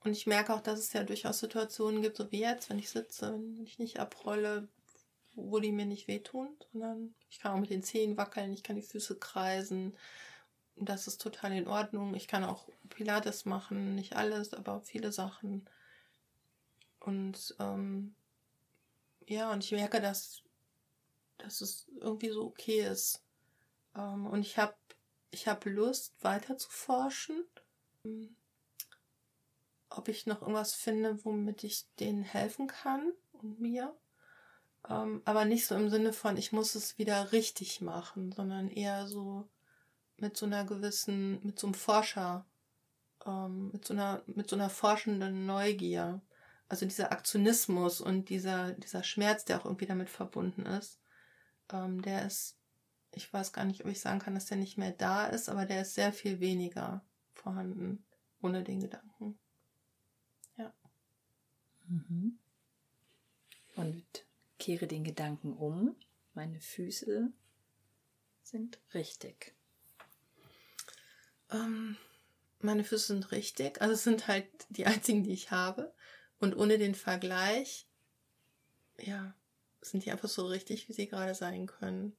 Und 0.01 0.13
ich 0.13 0.27
merke 0.27 0.55
auch, 0.55 0.61
dass 0.61 0.79
es 0.79 0.93
ja 0.93 1.03
durchaus 1.03 1.41
Situationen 1.41 2.03
gibt, 2.03 2.17
so 2.17 2.31
wie 2.31 2.41
jetzt, 2.41 2.71
wenn 2.71 2.79
ich 2.79 2.91
sitze, 2.91 3.33
wenn 3.33 3.65
ich 3.65 3.79
nicht 3.79 3.99
abrolle, 3.99 4.69
wo 5.35 5.59
die 5.61 5.73
mir 5.73 5.87
nicht 5.87 6.09
wehtun, 6.09 6.57
sondern 6.73 7.15
ich 7.31 7.41
kann 7.41 7.53
auch 7.53 7.61
mit 7.61 7.71
den 7.71 7.83
Zehen 7.83 8.17
wackeln, 8.17 8.53
ich 8.53 8.63
kann 8.63 8.77
die 8.77 8.83
Füße 8.83 9.19
kreisen. 9.19 9.97
Das 10.77 11.09
ist 11.09 11.21
total 11.21 11.53
in 11.53 11.67
Ordnung. 11.67 12.15
Ich 12.15 12.29
kann 12.29 12.45
auch 12.45 12.69
Pilates 12.89 13.45
machen, 13.45 13.97
nicht 13.97 14.15
alles, 14.17 14.55
aber 14.55 14.81
viele 14.81 15.11
Sachen. 15.13 15.69
Und 17.01 17.57
ähm, 17.59 18.15
ja, 19.27 19.53
und 19.53 19.65
ich 19.65 19.73
merke, 19.73 20.01
dass, 20.01 20.43
dass 21.39 21.61
es 21.61 21.89
irgendwie 22.01 22.31
so 22.31 22.47
okay 22.47 22.87
ist. 22.89 23.23
Ähm, 23.97 24.27
und 24.27 24.41
ich 24.41 24.59
habe 24.59 24.75
ich 25.31 25.47
hab 25.47 25.65
Lust, 25.67 26.15
weiter 26.23 26.57
zu 26.57 26.71
forschen. 26.71 27.45
Ob 29.91 30.09
ich 30.09 30.27
noch 30.27 30.41
irgendwas 30.41 30.75
finde, 30.75 31.25
womit 31.25 31.65
ich 31.65 31.87
denen 32.01 32.23
helfen 32.23 32.67
kann 32.67 33.13
und 33.33 33.61
mir. 33.61 33.95
Ähm, 34.89 35.23
aber 35.25 35.45
nicht 35.45 35.67
so 35.67 35.75
im 35.75 35.91
Sinne 35.91 36.13
von, 36.13 36.37
ich 36.37 36.53
muss 36.53 36.75
es 36.75 36.99
wieder 36.99 37.33
richtig 37.33 37.81
machen, 37.81 38.33
sondern 38.33 38.69
eher 38.69 39.07
so 39.07 39.49
mit 40.17 40.37
so 40.37 40.47
einer 40.47 40.65
gewissen, 40.65 41.45
mit 41.45 41.59
so 41.59 41.67
einem 41.67 41.75
Forscher, 41.75 42.47
ähm, 43.27 43.71
mit 43.73 43.85
so 43.85 43.95
einer, 43.95 44.23
mit 44.27 44.49
so 44.49 44.57
einer 44.57 44.71
forschenden 44.71 45.47
Neugier. 45.47 46.21
Also 46.69 46.87
dieser 46.87 47.13
Aktionismus 47.13 48.01
und 48.01 48.29
dieser, 48.29 48.73
dieser 48.73 49.03
Schmerz, 49.03 49.45
der 49.45 49.61
auch 49.61 49.65
irgendwie 49.65 49.87
damit 49.87 50.11
verbunden 50.11 50.67
ist, 50.67 51.01
ähm, 51.73 52.03
der 52.03 52.27
ist 52.27 52.58
ich 53.13 53.33
weiß 53.33 53.53
gar 53.53 53.65
nicht, 53.65 53.85
ob 53.85 53.91
ich 53.91 54.01
sagen 54.01 54.19
kann, 54.19 54.35
dass 54.35 54.47
der 54.47 54.57
nicht 54.57 54.79
mehr 54.79 54.93
da 54.93 55.27
ist, 55.27 55.49
aber 55.49 55.67
der 55.67 55.83
ist 55.83 55.95
sehr 55.95 56.13
viel 56.13 56.41
weniger 56.41 57.05
vorhanden 57.33 58.05
ohne 58.41 58.63
den 58.63 58.81
Gedanken. 58.81 59.39
Ja. 60.57 60.73
Mhm. 61.87 62.39
Und 63.77 64.27
kehre 64.59 64.87
den 64.87 65.05
Gedanken 65.05 65.53
um. 65.53 65.97
Meine 66.35 66.61
Füße 66.61 67.33
sind 68.43 68.79
richtig. 68.95 69.55
Ähm, 71.51 71.97
meine 72.61 72.85
Füße 72.85 73.09
sind 73.09 73.33
richtig. 73.33 73.81
Also 73.81 73.95
es 73.95 74.05
sind 74.05 74.29
halt 74.29 74.49
die 74.69 74.87
einzigen, 74.87 75.25
die 75.25 75.33
ich 75.33 75.51
habe. 75.51 75.93
Und 76.41 76.57
ohne 76.57 76.79
den 76.79 76.95
Vergleich, 76.95 77.89
ja, 79.01 79.35
sind 79.81 80.05
die 80.05 80.11
einfach 80.11 80.29
so 80.29 80.47
richtig, 80.47 80.89
wie 80.89 80.93
sie 80.93 81.09
gerade 81.09 81.35
sein 81.35 81.67
können. 81.67 82.17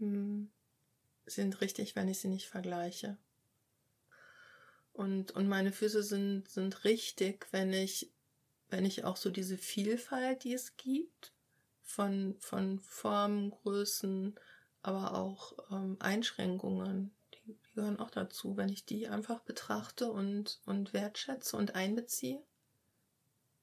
Sind 0.00 1.60
richtig, 1.60 1.96
wenn 1.96 2.08
ich 2.08 2.20
sie 2.20 2.28
nicht 2.28 2.48
vergleiche. 2.48 3.18
Und, 4.92 5.30
und 5.32 5.46
meine 5.48 5.72
Füße 5.72 6.02
sind, 6.02 6.48
sind 6.48 6.84
richtig, 6.84 7.46
wenn 7.52 7.72
ich, 7.72 8.10
wenn 8.68 8.84
ich 8.84 9.04
auch 9.04 9.16
so 9.16 9.30
diese 9.30 9.56
Vielfalt, 9.56 10.42
die 10.44 10.54
es 10.54 10.76
gibt, 10.76 11.32
von, 11.82 12.36
von 12.40 12.80
Formen, 12.80 13.50
Größen, 13.50 14.34
aber 14.82 15.14
auch 15.14 15.52
ähm, 15.70 15.96
Einschränkungen, 16.00 17.12
die, 17.32 17.54
die 17.54 17.74
gehören 17.74 17.98
auch 17.98 18.10
dazu, 18.10 18.56
wenn 18.56 18.68
ich 18.68 18.84
die 18.84 19.08
einfach 19.08 19.40
betrachte 19.40 20.10
und, 20.10 20.60
und 20.66 20.92
wertschätze 20.92 21.56
und 21.56 21.74
einbeziehe. 21.74 22.42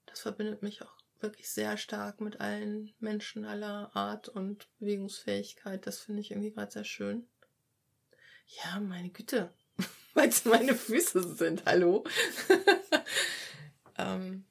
Das 0.06 0.22
verbindet 0.22 0.62
mich 0.62 0.82
auch 0.82 0.95
wirklich 1.22 1.49
sehr 1.49 1.78
stark 1.78 2.22
mit 2.22 2.39
allen 2.39 2.93
Menschen 2.99 3.45
aller 3.45 3.95
Art 3.95 4.30
und 4.30 4.68
Bewegungsfähigkeit. 4.80 5.86
Das 5.88 5.99
finde 5.99 6.22
ich 6.22 6.32
irgendwie 6.32 6.51
gerade 6.51 6.72
sehr 6.72 6.84
schön. 6.84 7.28
Ja, 8.47 8.80
meine 8.80 9.09
Güte, 9.09 9.53
weil 10.13 10.30
es 10.30 10.45
meine 10.45 10.76
Füße 10.76 11.36
sind, 11.36 11.66
hallo. 11.66 12.03
ähm, 13.97 14.45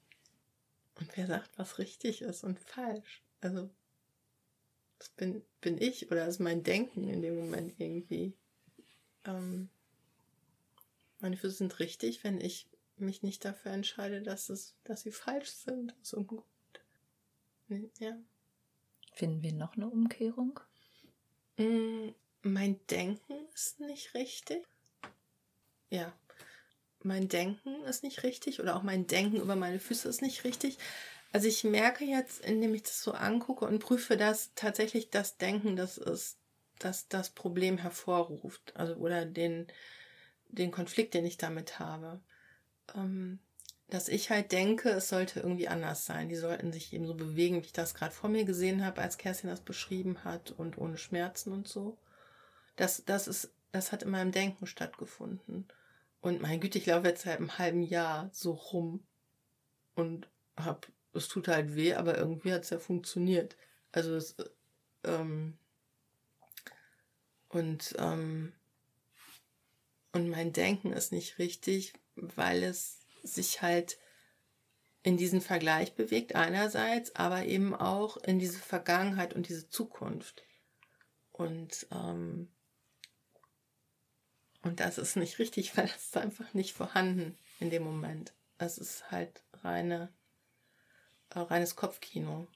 und 0.98 1.16
wer 1.16 1.26
sagt, 1.26 1.50
was 1.58 1.78
richtig 1.78 2.22
ist 2.22 2.44
und 2.44 2.58
falsch? 2.58 3.22
Also, 3.40 3.70
das 4.98 5.10
bin, 5.10 5.44
bin 5.60 5.78
ich 5.80 6.10
oder 6.10 6.26
ist 6.26 6.40
mein 6.40 6.62
Denken 6.62 7.08
in 7.08 7.22
dem 7.22 7.36
Moment 7.36 7.78
irgendwie. 7.78 8.34
Ähm, 9.24 9.68
meine 11.20 11.36
Füße 11.36 11.56
sind 11.56 11.78
richtig, 11.78 12.24
wenn 12.24 12.40
ich 12.40 12.68
mich 12.96 13.22
nicht 13.22 13.44
dafür 13.44 13.72
entscheide, 13.72 14.22
dass 14.22 14.48
es, 14.48 14.76
dass 14.84 15.02
sie 15.02 15.12
falsch 15.12 15.50
sind. 15.50 15.94
Aus 16.00 16.12
irgendeinem 16.12 16.44
ja. 17.68 18.16
Finden 19.12 19.42
wir 19.42 19.52
noch 19.52 19.76
eine 19.76 19.88
Umkehrung? 19.88 20.60
Mm, 21.56 22.08
mein 22.42 22.80
Denken 22.88 23.46
ist 23.54 23.80
nicht 23.80 24.14
richtig. 24.14 24.66
Ja. 25.90 26.12
Mein 27.02 27.28
Denken 27.28 27.84
ist 27.84 28.02
nicht 28.02 28.22
richtig 28.22 28.60
oder 28.60 28.76
auch 28.76 28.82
mein 28.82 29.06
Denken 29.06 29.36
über 29.36 29.56
meine 29.56 29.78
Füße 29.78 30.08
ist 30.08 30.22
nicht 30.22 30.44
richtig. 30.44 30.78
Also 31.32 31.48
ich 31.48 31.64
merke 31.64 32.04
jetzt, 32.04 32.44
indem 32.44 32.74
ich 32.74 32.84
das 32.84 33.02
so 33.02 33.12
angucke 33.12 33.66
und 33.66 33.80
prüfe, 33.80 34.16
dass 34.16 34.52
tatsächlich 34.54 35.10
das 35.10 35.36
Denken 35.36 35.76
das 35.76 35.98
ist, 35.98 36.38
das 36.78 37.08
das 37.08 37.30
Problem 37.30 37.76
hervorruft. 37.76 38.74
Also 38.76 38.94
oder 38.94 39.26
den, 39.26 39.66
den 40.48 40.70
Konflikt, 40.70 41.12
den 41.14 41.26
ich 41.26 41.36
damit 41.36 41.78
habe. 41.78 42.20
Ähm, 42.94 43.38
dass 43.94 44.08
ich 44.08 44.28
halt 44.28 44.50
denke, 44.50 44.90
es 44.90 45.08
sollte 45.08 45.38
irgendwie 45.38 45.68
anders 45.68 46.04
sein. 46.04 46.28
Die 46.28 46.34
sollten 46.34 46.72
sich 46.72 46.92
eben 46.92 47.06
so 47.06 47.14
bewegen, 47.14 47.62
wie 47.62 47.66
ich 47.66 47.72
das 47.72 47.94
gerade 47.94 48.12
vor 48.12 48.28
mir 48.28 48.44
gesehen 48.44 48.84
habe, 48.84 49.00
als 49.00 49.18
Kerstin 49.18 49.50
das 49.50 49.60
beschrieben 49.60 50.24
hat 50.24 50.50
und 50.50 50.78
ohne 50.78 50.98
Schmerzen 50.98 51.52
und 51.52 51.68
so. 51.68 51.96
Das, 52.74 53.04
das 53.04 53.28
ist, 53.28 53.52
das 53.70 53.92
hat 53.92 54.02
in 54.02 54.10
meinem 54.10 54.32
Denken 54.32 54.66
stattgefunden. 54.66 55.68
Und 56.20 56.42
mein 56.42 56.58
Güte, 56.58 56.78
ich 56.78 56.86
laufe 56.86 57.06
jetzt 57.06 57.22
seit 57.22 57.38
einem 57.38 57.56
halben 57.56 57.84
Jahr 57.84 58.30
so 58.32 58.50
rum 58.50 59.06
und 59.94 60.28
hab, 60.56 60.88
es 61.12 61.28
tut 61.28 61.46
halt 61.46 61.76
weh, 61.76 61.94
aber 61.94 62.18
irgendwie 62.18 62.52
hat 62.52 62.64
es 62.64 62.70
ja 62.70 62.80
funktioniert. 62.80 63.56
Also 63.92 64.16
es, 64.16 64.34
ähm, 65.04 65.56
und, 67.48 67.94
ähm, 68.00 68.54
und 70.10 70.30
mein 70.30 70.52
Denken 70.52 70.92
ist 70.92 71.12
nicht 71.12 71.38
richtig, 71.38 71.92
weil 72.16 72.64
es 72.64 73.03
sich 73.24 73.62
halt 73.62 73.98
in 75.02 75.16
diesen 75.16 75.40
Vergleich 75.40 75.94
bewegt 75.94 76.34
einerseits, 76.34 77.14
aber 77.14 77.44
eben 77.44 77.74
auch 77.74 78.16
in 78.16 78.38
diese 78.38 78.58
Vergangenheit 78.58 79.34
und 79.34 79.48
diese 79.48 79.68
Zukunft. 79.68 80.42
Und, 81.30 81.86
ähm, 81.90 82.48
und 84.62 84.80
das 84.80 84.96
ist 84.98 85.16
nicht 85.16 85.38
richtig, 85.38 85.76
weil 85.76 85.86
das 85.86 86.06
ist 86.06 86.16
einfach 86.16 86.54
nicht 86.54 86.72
vorhanden 86.72 87.36
in 87.60 87.70
dem 87.70 87.82
Moment. 87.82 88.32
Es 88.56 88.78
ist 88.78 89.10
halt 89.10 89.42
reine, 89.62 90.12
äh, 91.30 91.40
reines 91.40 91.76
Kopfkino. 91.76 92.46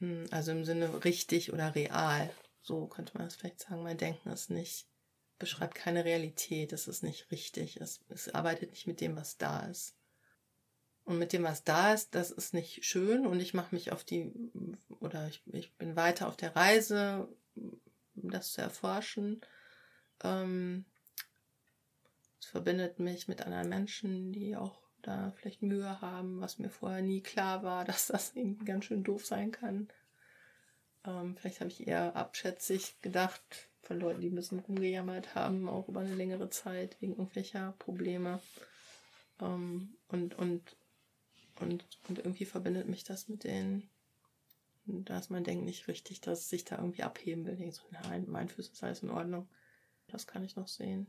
Hm, 0.00 0.26
also 0.30 0.52
im 0.52 0.64
Sinne 0.64 1.04
richtig 1.04 1.52
oder 1.52 1.74
real. 1.74 2.30
So 2.60 2.86
könnte 2.86 3.16
man 3.16 3.26
das 3.26 3.36
vielleicht 3.36 3.60
sagen. 3.60 3.82
Mein 3.82 3.98
Denken 3.98 4.28
ist 4.30 4.50
nicht, 4.50 4.86
beschreibt 5.38 5.74
keine 5.74 6.04
Realität. 6.04 6.72
Es 6.72 6.88
ist 6.88 7.02
nicht 7.02 7.30
richtig. 7.30 7.80
Es, 7.80 8.00
es 8.08 8.28
arbeitet 8.34 8.70
nicht 8.70 8.86
mit 8.86 9.00
dem, 9.00 9.16
was 9.16 9.36
da 9.36 9.66
ist. 9.66 9.96
Und 11.04 11.18
mit 11.18 11.32
dem, 11.32 11.42
was 11.42 11.64
da 11.64 11.92
ist, 11.92 12.14
das 12.14 12.30
ist 12.30 12.54
nicht 12.54 12.84
schön 12.84 13.26
und 13.26 13.38
ich 13.38 13.52
mache 13.52 13.74
mich 13.74 13.92
auf 13.92 14.04
die, 14.04 14.32
oder 15.00 15.28
ich, 15.28 15.42
ich 15.52 15.74
bin 15.74 15.96
weiter 15.96 16.28
auf 16.28 16.36
der 16.36 16.56
Reise, 16.56 17.28
das 18.14 18.52
zu 18.52 18.62
erforschen. 18.62 19.42
Ähm, 20.22 20.86
es 22.40 22.46
verbindet 22.46 23.00
mich 23.00 23.28
mit 23.28 23.42
anderen 23.42 23.68
Menschen, 23.68 24.32
die 24.32 24.56
auch 24.56 24.80
da 25.02 25.32
vielleicht 25.36 25.60
Mühe 25.60 26.00
haben, 26.00 26.40
was 26.40 26.58
mir 26.58 26.70
vorher 26.70 27.02
nie 27.02 27.20
klar 27.20 27.62
war, 27.62 27.84
dass 27.84 28.06
das 28.06 28.32
irgendwie 28.34 28.64
ganz 28.64 28.86
schön 28.86 29.04
doof 29.04 29.26
sein 29.26 29.50
kann. 29.50 29.88
Ähm, 31.04 31.36
vielleicht 31.36 31.60
habe 31.60 31.70
ich 31.70 31.86
eher 31.86 32.16
abschätzig 32.16 32.98
gedacht 33.02 33.68
von 33.84 34.00
Leuten, 34.00 34.20
die 34.20 34.28
ein 34.28 34.34
bisschen 34.34 34.60
rumgejammert 34.60 35.34
haben, 35.34 35.68
auch 35.68 35.88
über 35.88 36.00
eine 36.00 36.14
längere 36.14 36.50
Zeit 36.50 36.96
wegen 37.00 37.12
irgendwelcher 37.12 37.74
Probleme. 37.78 38.40
Ähm, 39.40 39.96
und, 40.08 40.34
und, 40.38 40.76
und, 41.60 41.84
und 42.08 42.18
irgendwie 42.18 42.44
verbindet 42.44 42.88
mich 42.88 43.04
das 43.04 43.28
mit 43.28 43.44
denen. 43.44 43.88
Da 44.86 45.18
ist 45.18 45.30
mein 45.30 45.44
Denken 45.44 45.64
nicht 45.64 45.88
richtig, 45.88 46.20
dass 46.20 46.40
es 46.40 46.48
sich 46.48 46.64
da 46.64 46.76
irgendwie 46.76 47.02
abheben 47.02 47.46
will. 47.46 47.60
Ich 47.60 47.76
so, 47.76 47.82
nein, 47.90 48.24
mein 48.28 48.48
Füße 48.48 48.72
ist 48.72 48.84
alles 48.84 49.02
in 49.02 49.10
Ordnung. 49.10 49.48
Das 50.08 50.26
kann 50.26 50.44
ich 50.44 50.56
noch 50.56 50.68
sehen. 50.68 51.06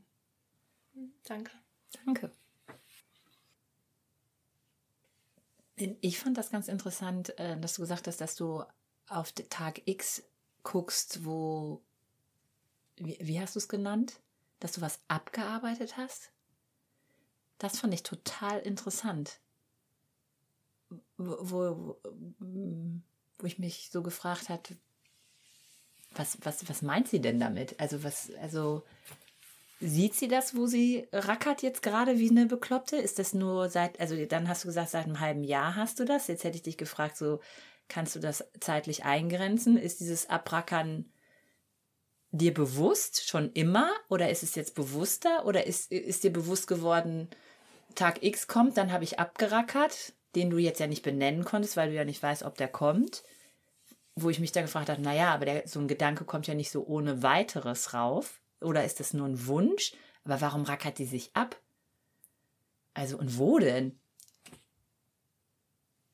Hm, 0.94 1.14
danke. 1.24 1.52
Danke. 2.06 2.32
Ich 5.76 6.20
fand 6.20 6.38
das 6.38 6.52
ganz 6.52 6.70
interessant, 6.70 7.38
äh, 7.38 7.60
dass 7.60 7.74
du 7.74 7.82
gesagt 7.82 8.08
hast, 8.08 8.22
dass 8.22 8.36
du 8.36 8.64
auf 9.08 9.34
Tag 9.34 9.82
X 9.86 10.24
guckst, 10.64 11.26
wo, 11.26 11.84
wie, 12.98 13.18
wie 13.20 13.40
hast 13.40 13.56
du 13.56 13.60
es 13.60 13.68
genannt? 13.68 14.20
Dass 14.60 14.74
du 14.74 14.82
was 14.82 15.00
abgearbeitet 15.08 15.98
hast? 15.98 16.32
Das 17.58 17.80
fand 17.80 17.94
ich 17.94 18.04
total 18.04 18.60
interessant. 18.60 19.40
Wo, 21.18 21.38
wo, 21.40 22.02
wo 22.40 23.46
ich 23.46 23.60
mich 23.60 23.90
so 23.92 24.02
gefragt 24.02 24.50
hatte, 24.50 24.78
was, 26.12 26.38
was, 26.44 26.68
was 26.70 26.82
meint 26.82 27.10
sie 27.10 27.20
denn 27.20 27.40
damit? 27.40 27.80
Also, 27.80 28.04
was, 28.04 28.32
also, 28.36 28.84
Sieht 29.82 30.16
sie 30.16 30.30
das, 30.30 30.56
wo 30.56 30.68
sie 30.68 31.08
rackert 31.12 31.62
jetzt 31.62 31.82
gerade 31.82 32.18
wie 32.18 32.30
eine 32.30 32.46
Bekloppte? 32.46 32.96
Ist 32.96 33.20
das 33.20 33.34
nur 33.34 33.70
seit, 33.70 34.00
also 34.00 34.16
dann 34.26 34.48
hast 34.48 34.64
du 34.64 34.70
gesagt, 34.70 34.90
seit 34.90 35.06
einem 35.06 35.20
halben 35.20 35.44
Jahr 35.44 35.76
hast 35.76 36.00
du 36.00 36.06
das. 36.06 36.28
Jetzt 36.28 36.46
hätte 36.46 36.56
ich 36.56 36.64
dich 36.64 36.78
gefragt, 36.78 37.18
so 37.18 37.42
kannst 37.90 38.16
du 38.16 38.20
das 38.20 38.46
zeitlich 38.62 39.04
eingrenzen? 39.04 39.78
Ist 39.78 40.00
dieses 40.00 40.30
Abrackern 40.30 41.06
dir 42.32 42.54
bewusst 42.54 43.28
schon 43.28 43.52
immer 43.54 43.90
oder 44.10 44.30
ist 44.30 44.44
es 44.44 44.56
jetzt 44.56 44.76
bewusster 44.76 45.46
oder 45.46 45.66
ist, 45.66 45.92
ist 45.92 46.24
dir 46.24 46.34
bewusst 46.34 46.68
geworden, 46.68 47.30
Tag 47.96 48.24
X 48.24 48.48
kommt, 48.48 48.78
dann 48.78 48.92
habe 48.92 49.04
ich 49.04 49.20
abgerackert, 49.20 50.14
den 50.36 50.50
du 50.50 50.58
jetzt 50.58 50.80
ja 50.80 50.88
nicht 50.88 51.04
benennen 51.04 51.46
konntest, 51.46 51.78
weil 51.78 51.90
du 51.90 51.96
ja 51.96 52.04
nicht 52.04 52.22
weißt, 52.22 52.44
ob 52.44 52.58
der 52.58 52.68
kommt? 52.68 53.24
Wo 54.16 54.30
ich 54.30 54.40
mich 54.40 54.52
da 54.52 54.62
gefragt 54.62 54.90
habe, 54.90 55.02
naja, 55.02 55.34
aber 55.34 55.46
der, 55.46 55.68
so 55.68 55.80
ein 55.80 55.88
Gedanke 55.88 56.26
kommt 56.26 56.48
ja 56.48 56.54
nicht 56.54 56.72
so 56.72 56.86
ohne 56.86 57.24
weiteres 57.24 57.94
rauf. 57.94 58.42
Oder 58.62 58.84
ist 58.84 59.00
das 59.00 59.14
nur 59.14 59.28
ein 59.28 59.48
Wunsch? 59.48 59.94
Aber 60.24 60.42
warum 60.42 60.64
rackert 60.64 60.98
die 60.98 61.06
sich 61.06 61.32
ab? 61.34 61.58
Also, 62.94 63.18
und 63.18 63.38
wo 63.38 63.60
denn? 63.60 64.00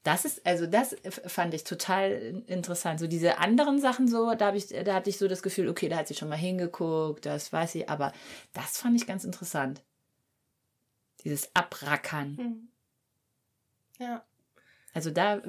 Das 0.04 0.26
ist, 0.26 0.46
also 0.48 0.66
das 0.66 0.96
fand 1.28 1.54
ich 1.54 1.64
total 1.64 2.44
interessant. 2.48 3.00
So 3.00 3.08
diese 3.08 3.38
anderen 3.38 3.80
Sachen 3.80 4.08
so, 4.08 4.34
da 4.34 4.48
habe 4.48 4.58
ich, 4.58 4.70
da 4.70 4.96
hatte 4.96 5.12
ich 5.12 5.20
so 5.20 5.28
das 5.28 5.44
Gefühl, 5.44 5.70
okay, 5.70 5.90
da 5.90 5.98
hat 5.98 6.08
sie 6.08 6.16
schon 6.16 6.30
mal 6.30 6.38
hingeguckt, 6.38 7.26
das 7.26 7.54
weiß 7.54 7.74
sie, 7.74 7.88
aber 7.88 8.12
das 8.54 8.80
fand 8.80 9.00
ich 9.00 9.06
ganz 9.06 9.24
interessant. 9.24 9.84
Dieses 11.24 11.56
Abrackern. 11.56 12.38
Hm. 12.38 12.68
Ja. 14.00 14.26
Also 14.94 15.12
da. 15.12 15.42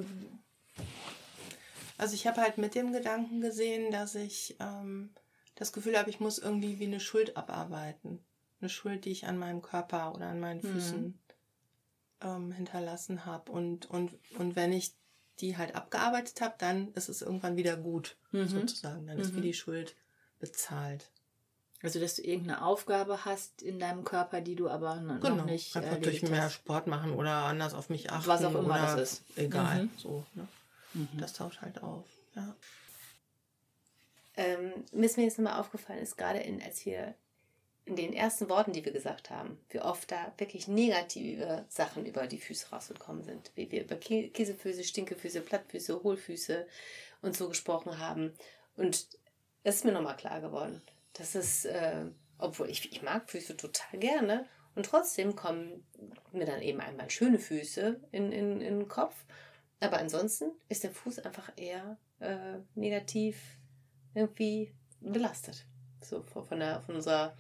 Also 1.96 2.14
ich 2.14 2.26
habe 2.26 2.42
halt 2.42 2.59
mit 2.59 2.74
dem 2.74 2.92
Gedanken 2.92 3.40
gesehen, 3.40 3.90
dass 3.90 4.14
ich 4.14 4.57
ähm, 4.61 5.11
das 5.55 5.72
Gefühl 5.72 5.98
habe, 5.98 6.11
ich 6.11 6.20
muss 6.20 6.38
irgendwie 6.38 6.78
wie 6.78 6.86
eine 6.86 7.00
Schuld 7.00 7.36
abarbeiten. 7.38 8.18
Eine 8.61 8.68
Schuld, 8.68 9.07
die 9.07 9.11
ich 9.11 9.26
an 9.26 9.38
meinem 9.38 9.62
Körper 9.62 10.14
oder 10.14 10.26
an 10.26 10.40
meinen 10.40 10.61
mhm. 10.61 10.72
Füßen 10.74 11.03
mhm. 11.03 11.18
Ähm, 12.23 12.53
hinterlassen 12.53 13.25
habe. 13.27 13.51
Und, 13.53 13.89
und, 13.91 14.12
und 14.39 14.57
wenn 14.57 14.73
ich 14.73 14.95
die 15.41 15.57
halt 15.57 15.75
abgearbeitet 15.75 16.41
habe, 16.41 16.55
dann 16.59 16.93
ist 16.93 17.09
es 17.09 17.23
irgendwann 17.23 17.57
wieder 17.57 17.77
gut, 17.77 18.16
mhm. 18.31 18.49
sozusagen. 18.49 19.07
Dann 19.07 19.18
ist 19.18 19.35
wie 19.35 19.39
mhm. 19.39 19.43
die 19.43 19.55
Schuld 19.55 19.97
bezahlt. 20.39 21.11
Also, 21.83 21.99
dass 21.99 22.14
du 22.14 22.23
irgendeine 22.23 22.64
Aufgabe 22.64 23.25
hast 23.25 23.61
in 23.61 23.81
deinem 23.81 24.05
Körper, 24.05 24.41
die 24.41 24.55
du 24.55 24.68
aber 24.68 25.01
noch 25.01 25.20
genau. 25.20 25.45
nicht. 25.45 25.77
Einfach 25.77 25.99
durch 25.99 26.23
mehr 26.23 26.43
hast. 26.43 26.55
Sport 26.55 26.87
machen 26.87 27.12
oder 27.12 27.45
anders 27.45 27.75
auf 27.75 27.89
mich 27.89 28.11
achten. 28.12 28.29
Was 28.29 28.45
auch 28.45 28.55
immer 28.55 28.79
das 28.79 29.01
ist. 29.01 29.25
Egal. 29.37 29.85
Mhm. 29.85 29.91
So, 29.97 30.25
ne? 30.35 30.47
Mhm. 30.95 31.09
Das 31.18 31.33
taucht 31.33 31.61
halt 31.61 31.83
auf. 31.83 32.05
Ja 32.37 32.55
ähm, 34.37 34.73
mir 34.93 35.07
ist 35.07 35.16
mir 35.16 35.25
jetzt 35.25 35.39
nochmal 35.39 35.61
aufgefallen 35.61 36.01
ist, 36.01 36.16
gerade 36.16 36.39
in, 36.39 36.62
als 36.62 36.85
wir 36.87 37.14
in 37.85 37.97
den 37.97 38.12
ersten 38.12 38.49
Worten, 38.49 38.72
die 38.72 38.85
wir 38.85 38.93
gesagt 38.93 39.30
haben, 39.30 39.59
wie 39.70 39.80
oft 39.80 40.11
da 40.11 40.33
wirklich 40.39 40.68
negative 40.68 41.64
Sachen 41.68 42.07
über 42.07 42.26
die 42.26 42.39
Füße 42.39 42.70
rausgekommen 42.70 43.24
sind. 43.24 43.51
Wie 43.57 43.70
wir 43.70 43.83
über 43.83 43.97
Käsefüße, 43.97 44.85
Stinkefüße, 44.85 45.41
Plattfüße, 45.41 46.03
Hohlfüße 46.03 46.66
und 47.22 47.37
so 47.37 47.49
gesprochen 47.49 47.99
haben. 47.99 48.33
Und 48.76 49.07
es 49.64 49.76
ist 49.76 49.85
mir 49.85 49.93
nochmal 49.93 50.16
klar 50.16 50.41
geworden. 50.41 50.80
Das 51.14 51.35
ist, 51.35 51.64
äh, 51.64 52.05
obwohl 52.39 52.70
ich, 52.70 52.93
ich 52.93 53.03
mag 53.03 53.28
Füße 53.28 53.57
total 53.57 53.99
gerne. 53.99 54.47
Und 54.74 54.87
trotzdem 54.87 55.37
kommen 55.37 55.85
mir 56.33 56.47
dann 56.47 56.62
eben 56.62 56.80
einmal 56.80 57.11
schöne 57.11 57.39
Füße 57.39 58.01
in, 58.11 58.33
in, 58.33 58.61
in 58.61 58.78
den 58.78 58.89
Kopf. 58.89 59.14
Aber 59.80 59.99
ansonsten 59.99 60.53
ist 60.68 60.85
der 60.85 60.93
Fuß 60.93 61.18
einfach 61.20 61.53
eher 61.57 61.97
äh, 62.20 62.59
negativ 62.74 63.37
irgendwie 64.14 64.72
belastet. 65.01 65.66
So 66.01 66.22
von, 66.22 66.61
der, 66.61 66.80
von, 66.83 66.97
unserer, 66.97 67.37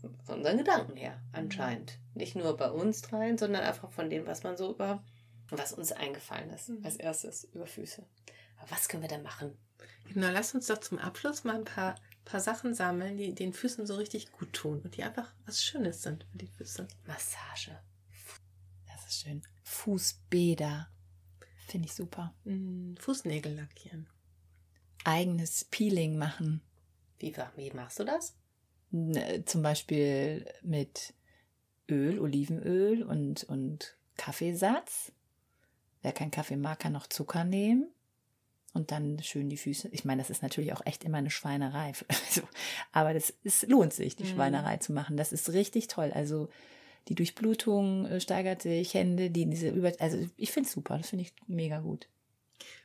von 0.00 0.38
unseren 0.38 0.58
Gedanken 0.58 0.96
her 0.96 1.20
anscheinend. 1.32 1.98
Nicht 2.14 2.36
nur 2.36 2.56
bei 2.56 2.70
uns 2.70 3.02
dreien, 3.02 3.38
sondern 3.38 3.62
einfach 3.62 3.90
von 3.90 4.10
dem, 4.10 4.26
was 4.26 4.42
man 4.42 4.56
so 4.56 4.72
über, 4.72 5.02
was 5.50 5.72
uns 5.72 5.92
eingefallen 5.92 6.50
ist 6.50 6.68
mhm. 6.68 6.84
als 6.84 6.96
erstes 6.96 7.44
über 7.52 7.66
Füße. 7.66 8.04
Aber 8.58 8.70
was 8.70 8.88
können 8.88 9.02
wir 9.02 9.08
denn 9.08 9.22
machen? 9.22 9.56
Genau, 10.12 10.28
lass 10.30 10.54
uns 10.54 10.66
doch 10.66 10.78
zum 10.78 10.98
Abschluss 10.98 11.44
mal 11.44 11.56
ein 11.56 11.64
paar, 11.64 11.96
paar 12.24 12.40
Sachen 12.40 12.74
sammeln, 12.74 13.16
die 13.16 13.34
den 13.34 13.52
Füßen 13.52 13.86
so 13.86 13.96
richtig 13.96 14.32
gut 14.32 14.52
tun 14.52 14.80
und 14.82 14.96
die 14.96 15.02
einfach 15.02 15.32
was 15.44 15.62
Schönes 15.62 16.02
sind 16.02 16.24
für 16.30 16.38
die 16.38 16.46
Füße. 16.46 16.86
Massage. 17.06 17.78
Das 18.86 19.06
ist 19.06 19.22
schön. 19.22 19.42
Fußbäder. 19.64 20.88
Finde 21.66 21.86
ich 21.86 21.94
super. 21.94 22.32
Mm, 22.44 22.94
Fußnägel 22.96 23.54
lackieren 23.56 24.08
eigenes 25.06 25.64
Peeling 25.64 26.18
machen. 26.18 26.60
Wie, 27.18 27.34
wie 27.56 27.70
machst 27.70 28.00
du 28.00 28.04
das? 28.04 28.34
Zum 28.90 29.62
Beispiel 29.62 30.46
mit 30.62 31.14
Öl, 31.88 32.18
Olivenöl 32.18 33.02
und, 33.02 33.44
und 33.44 33.96
Kaffeesatz. 34.16 35.12
Wer 36.02 36.12
keinen 36.12 36.30
Kaffee 36.30 36.56
mag, 36.56 36.78
kann 36.78 36.92
noch 36.92 37.06
Zucker 37.06 37.44
nehmen 37.44 37.88
und 38.76 38.92
dann 38.92 39.20
schön 39.22 39.48
die 39.48 39.56
Füße. 39.56 39.88
Ich 39.90 40.04
meine, 40.04 40.20
das 40.20 40.30
ist 40.30 40.42
natürlich 40.42 40.72
auch 40.72 40.84
echt 40.84 41.02
immer 41.02 41.18
eine 41.18 41.30
Schweinerei. 41.30 41.92
Also, 42.08 42.42
aber 42.92 43.14
das 43.14 43.30
ist, 43.42 43.68
lohnt 43.68 43.92
sich, 43.92 44.16
die 44.16 44.24
mhm. 44.24 44.28
Schweinerei 44.28 44.76
zu 44.76 44.92
machen. 44.92 45.16
Das 45.16 45.32
ist 45.32 45.52
richtig 45.52 45.88
toll. 45.88 46.12
Also 46.12 46.48
die 47.08 47.14
Durchblutung 47.14 48.06
äh, 48.06 48.20
steigert 48.20 48.62
sich, 48.62 48.94
Hände, 48.94 49.30
die 49.30 49.46
diese 49.46 49.70
über. 49.70 49.92
Also 49.98 50.18
ich 50.36 50.52
finde 50.52 50.68
es 50.68 50.72
super, 50.74 50.98
das 50.98 51.08
finde 51.10 51.24
ich 51.24 51.32
mega 51.46 51.80
gut. 51.80 52.08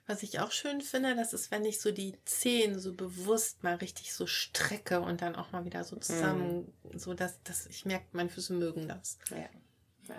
Was 0.07 0.24
ich 0.24 0.39
auch 0.39 0.51
schön 0.51 0.82
finde, 0.82 1.15
das 1.15 1.34
ist, 1.34 1.51
wenn 1.51 1.65
ich 1.65 1.80
so 1.80 1.91
die 1.91 2.17
Zehen 2.26 2.80
so 2.80 2.93
bewusst 2.93 3.63
mal 3.63 3.76
richtig 3.76 4.13
so 4.13 4.28
strecke 4.28 5.01
und 5.01 5.22
dann 5.22 5.36
auch 5.36 5.51
mal 5.51 5.65
wieder 5.65 5.84
so 5.84 5.95
zusammen, 5.95 6.74
mm. 6.84 6.97
so 6.97 7.13
dass, 7.13 7.41
dass 7.43 7.65
ich 7.67 7.86
merke, 7.86 8.05
meine 8.11 8.30
Füße 8.30 8.53
mögen 8.53 8.88
das. 8.88 9.17
Ja, 9.30 9.38
ja 9.38 9.49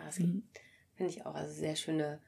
das 0.06 0.18
mhm. 0.18 0.48
finde 0.94 1.12
ich 1.12 1.26
auch. 1.26 1.34
Also 1.34 1.52
sehr 1.52 1.76
schöne 1.76 2.20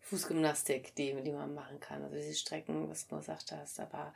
Fußgymnastik, 0.00 0.94
die, 0.94 1.20
die 1.22 1.32
man 1.32 1.54
machen 1.54 1.80
kann. 1.80 2.02
Also 2.02 2.16
diese 2.16 2.34
Strecken, 2.34 2.88
was 2.88 3.06
du 3.08 3.16
gesagt 3.16 3.52
hast, 3.52 3.80
aber 3.80 4.14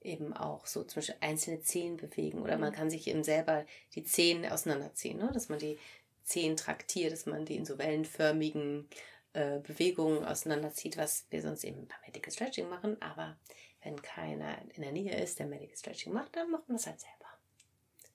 eben 0.00 0.32
auch 0.32 0.66
so 0.66 0.84
zum 0.84 1.00
Beispiel 1.00 1.16
einzelne 1.20 1.60
Zehen 1.60 1.96
bewegen 1.96 2.40
oder 2.40 2.58
man 2.58 2.70
mhm. 2.70 2.76
kann 2.76 2.90
sich 2.90 3.06
eben 3.08 3.24
selber 3.24 3.66
die 3.94 4.04
Zehen 4.04 4.46
auseinanderziehen, 4.46 5.18
ne? 5.18 5.30
dass 5.32 5.48
man 5.48 5.58
die 5.58 5.78
Zehen 6.22 6.56
traktiert, 6.56 7.12
dass 7.12 7.26
man 7.26 7.44
die 7.44 7.56
in 7.56 7.64
so 7.64 7.78
wellenförmigen 7.78 8.88
äh, 9.36 9.60
Bewegungen 9.60 10.24
auseinanderzieht, 10.24 10.96
was 10.96 11.26
wir 11.28 11.42
sonst 11.42 11.62
eben 11.64 11.86
beim 11.86 11.98
Medical 12.06 12.32
Stretching 12.32 12.68
machen. 12.70 13.00
Aber 13.02 13.36
wenn 13.82 14.00
keiner 14.00 14.56
in 14.74 14.82
der 14.82 14.92
Nähe 14.92 15.14
ist, 15.14 15.38
der 15.38 15.46
Medical 15.46 15.76
Stretching 15.76 16.12
macht, 16.12 16.34
dann 16.36 16.50
macht 16.50 16.68
man 16.68 16.78
das 16.78 16.86
halt 16.86 17.00
selber. 17.00 17.26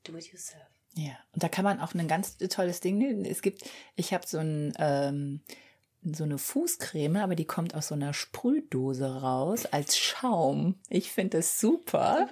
Do 0.04 0.18
it 0.18 0.32
yourself. 0.32 0.66
Ja, 0.96 1.18
und 1.32 1.44
da 1.44 1.48
kann 1.48 1.64
man 1.64 1.80
auch 1.80 1.94
ein 1.94 2.08
ganz 2.08 2.38
tolles 2.38 2.82
Ding 2.82 2.98
nehmen. 2.98 3.24
Es 3.24 3.42
gibt, 3.42 3.70
ich 3.96 4.14
habe 4.14 4.26
so 4.28 4.40
ein 4.40 4.74
ähm, 4.80 5.42
so 6.04 6.24
eine 6.24 6.40
Fußcreme, 6.40 7.18
aber 7.18 7.36
die 7.36 7.46
kommt 7.46 7.76
aus 7.76 7.90
so 7.90 7.96
einer 7.96 8.14
Sprühdose 8.14 9.22
raus 9.22 9.68
als 9.68 9.98
Schaum. 9.98 10.76
Ich 10.90 11.12
finde 11.12 11.38
das 11.38 11.60
super. 11.60 12.28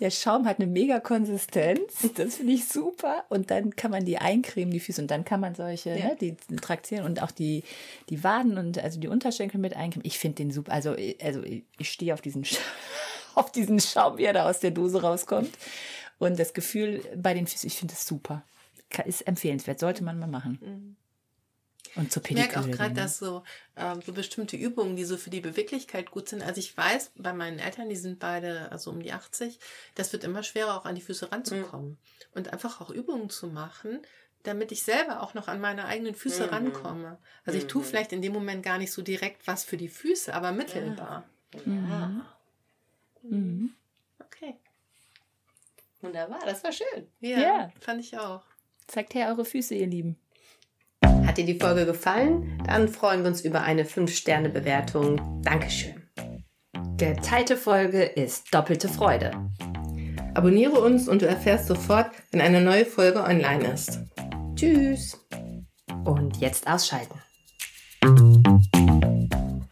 Der 0.00 0.10
Schaum 0.10 0.46
hat 0.46 0.58
eine 0.58 0.66
mega 0.66 0.98
Konsistenz. 0.98 2.08
Das 2.14 2.36
finde 2.36 2.54
ich 2.54 2.66
super. 2.68 3.24
Und 3.28 3.50
dann 3.50 3.76
kann 3.76 3.90
man 3.90 4.06
die 4.06 4.16
eincremen, 4.16 4.72
die 4.72 4.80
Füße. 4.80 5.02
Und 5.02 5.10
dann 5.10 5.26
kann 5.26 5.40
man 5.40 5.54
solche, 5.54 5.90
ja. 5.90 6.06
ne, 6.08 6.16
die 6.18 6.34
traktieren 6.56 7.04
und 7.04 7.22
auch 7.22 7.30
die, 7.30 7.62
die 8.08 8.24
Waden 8.24 8.56
und 8.56 8.78
also 8.78 8.98
die 8.98 9.08
Unterschenkel 9.08 9.60
mit 9.60 9.76
eincremen. 9.76 10.06
Ich 10.06 10.18
finde 10.18 10.36
den 10.36 10.50
super. 10.50 10.72
Also, 10.72 10.96
also 11.22 11.42
ich 11.42 11.90
stehe 11.90 12.14
auf 12.14 12.22
diesen, 12.22 12.46
auf 13.34 13.52
diesen 13.52 13.80
Schaum, 13.80 14.16
wie 14.16 14.24
er 14.24 14.32
da 14.32 14.48
aus 14.48 14.60
der 14.60 14.70
Dose 14.70 15.02
rauskommt. 15.02 15.50
Und 16.18 16.38
das 16.38 16.54
Gefühl 16.54 17.02
bei 17.16 17.34
den 17.34 17.46
Füßen, 17.46 17.66
ich 17.66 17.76
finde 17.76 17.92
das 17.92 18.06
super. 18.06 18.44
Ist 19.04 19.26
empfehlenswert, 19.26 19.78
sollte 19.78 20.04
man 20.04 20.18
mal 20.18 20.26
machen. 20.26 20.58
Mhm. 20.62 20.96
Und 21.94 22.10
zur 22.10 22.22
Pediküre. 22.22 22.46
Ich 22.46 22.54
merke 22.54 22.68
auch 22.68 22.76
gerade, 22.76 22.94
dass 22.94 23.18
so, 23.18 23.42
ähm, 23.76 24.00
so 24.02 24.12
bestimmte 24.12 24.56
Übungen, 24.56 24.96
die 24.96 25.04
so 25.04 25.16
für 25.16 25.30
die 25.30 25.40
Beweglichkeit 25.40 26.10
gut 26.10 26.28
sind. 26.28 26.42
Also 26.42 26.58
ich 26.58 26.76
weiß, 26.76 27.12
bei 27.16 27.32
meinen 27.32 27.58
Eltern, 27.58 27.88
die 27.88 27.96
sind 27.96 28.18
beide 28.18 28.70
also 28.72 28.90
um 28.90 29.00
die 29.00 29.12
80, 29.12 29.58
das 29.94 30.12
wird 30.12 30.24
immer 30.24 30.42
schwerer, 30.42 30.76
auch 30.76 30.84
an 30.84 30.94
die 30.94 31.02
Füße 31.02 31.30
ranzukommen. 31.30 31.90
Mhm. 31.90 31.96
Und 32.34 32.52
einfach 32.52 32.80
auch 32.80 32.90
Übungen 32.90 33.28
zu 33.28 33.48
machen, 33.48 34.00
damit 34.42 34.72
ich 34.72 34.82
selber 34.82 35.22
auch 35.22 35.34
noch 35.34 35.48
an 35.48 35.60
meine 35.60 35.84
eigenen 35.84 36.14
Füße 36.14 36.44
mhm. 36.44 36.48
rankomme. 36.48 37.18
Also 37.44 37.58
ich 37.58 37.66
tue 37.66 37.82
mhm. 37.82 37.86
vielleicht 37.86 38.12
in 38.12 38.22
dem 38.22 38.32
Moment 38.32 38.62
gar 38.62 38.78
nicht 38.78 38.92
so 38.92 39.02
direkt 39.02 39.46
was 39.46 39.64
für 39.64 39.76
die 39.76 39.88
Füße, 39.88 40.32
aber 40.34 40.52
mittelbar. 40.52 41.24
Ja. 41.54 41.60
Mhm. 41.64 42.22
Mhm. 43.22 43.74
Okay. 44.18 44.56
Wunderbar, 46.00 46.40
das 46.44 46.64
war 46.64 46.72
schön. 46.72 47.06
Ja, 47.20 47.38
ja, 47.38 47.72
fand 47.80 48.00
ich 48.00 48.18
auch. 48.18 48.42
Zeigt 48.86 49.14
her 49.14 49.28
eure 49.28 49.44
Füße, 49.44 49.74
ihr 49.74 49.86
Lieben. 49.86 50.16
Hat 51.26 51.38
dir 51.38 51.46
die 51.46 51.58
Folge 51.58 51.86
gefallen? 51.86 52.60
Dann 52.66 52.88
freuen 52.88 53.22
wir 53.22 53.28
uns 53.28 53.42
über 53.42 53.62
eine 53.62 53.84
5-Sterne-Bewertung. 53.84 55.42
Dankeschön. 55.42 56.02
Geteilte 56.96 57.56
Folge 57.56 58.02
ist 58.02 58.52
doppelte 58.52 58.88
Freude. 58.88 59.32
Abonniere 60.34 60.80
uns 60.80 61.08
und 61.08 61.22
du 61.22 61.26
erfährst 61.26 61.66
sofort, 61.66 62.10
wenn 62.30 62.40
eine 62.40 62.60
neue 62.60 62.84
Folge 62.84 63.22
online 63.22 63.72
ist. 63.72 64.00
Tschüss. 64.54 65.18
Und 66.04 66.38
jetzt 66.38 66.66
ausschalten. 66.66 67.18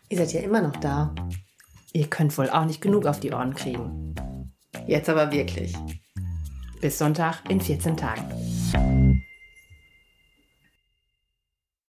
Ihr 0.09 0.19
seid 0.19 0.33
ja 0.33 0.41
immer 0.41 0.61
noch 0.61 0.77
da. 0.77 1.15
Ihr 1.93 2.09
könnt 2.09 2.37
wohl 2.39 2.51
auch 2.51 2.65
nicht 2.65 2.81
genug 2.81 3.07
auf 3.07 3.21
die 3.21 3.33
Ohren 3.33 3.55
kriegen. 3.55 4.15
Jetzt 4.87 5.09
aber 5.09 5.33
wirklich. 5.33 5.75
Bis 6.81 6.99
Sonntag 6.99 7.43
in 7.49 7.61
14 7.61 7.97
Tagen. 7.97 9.21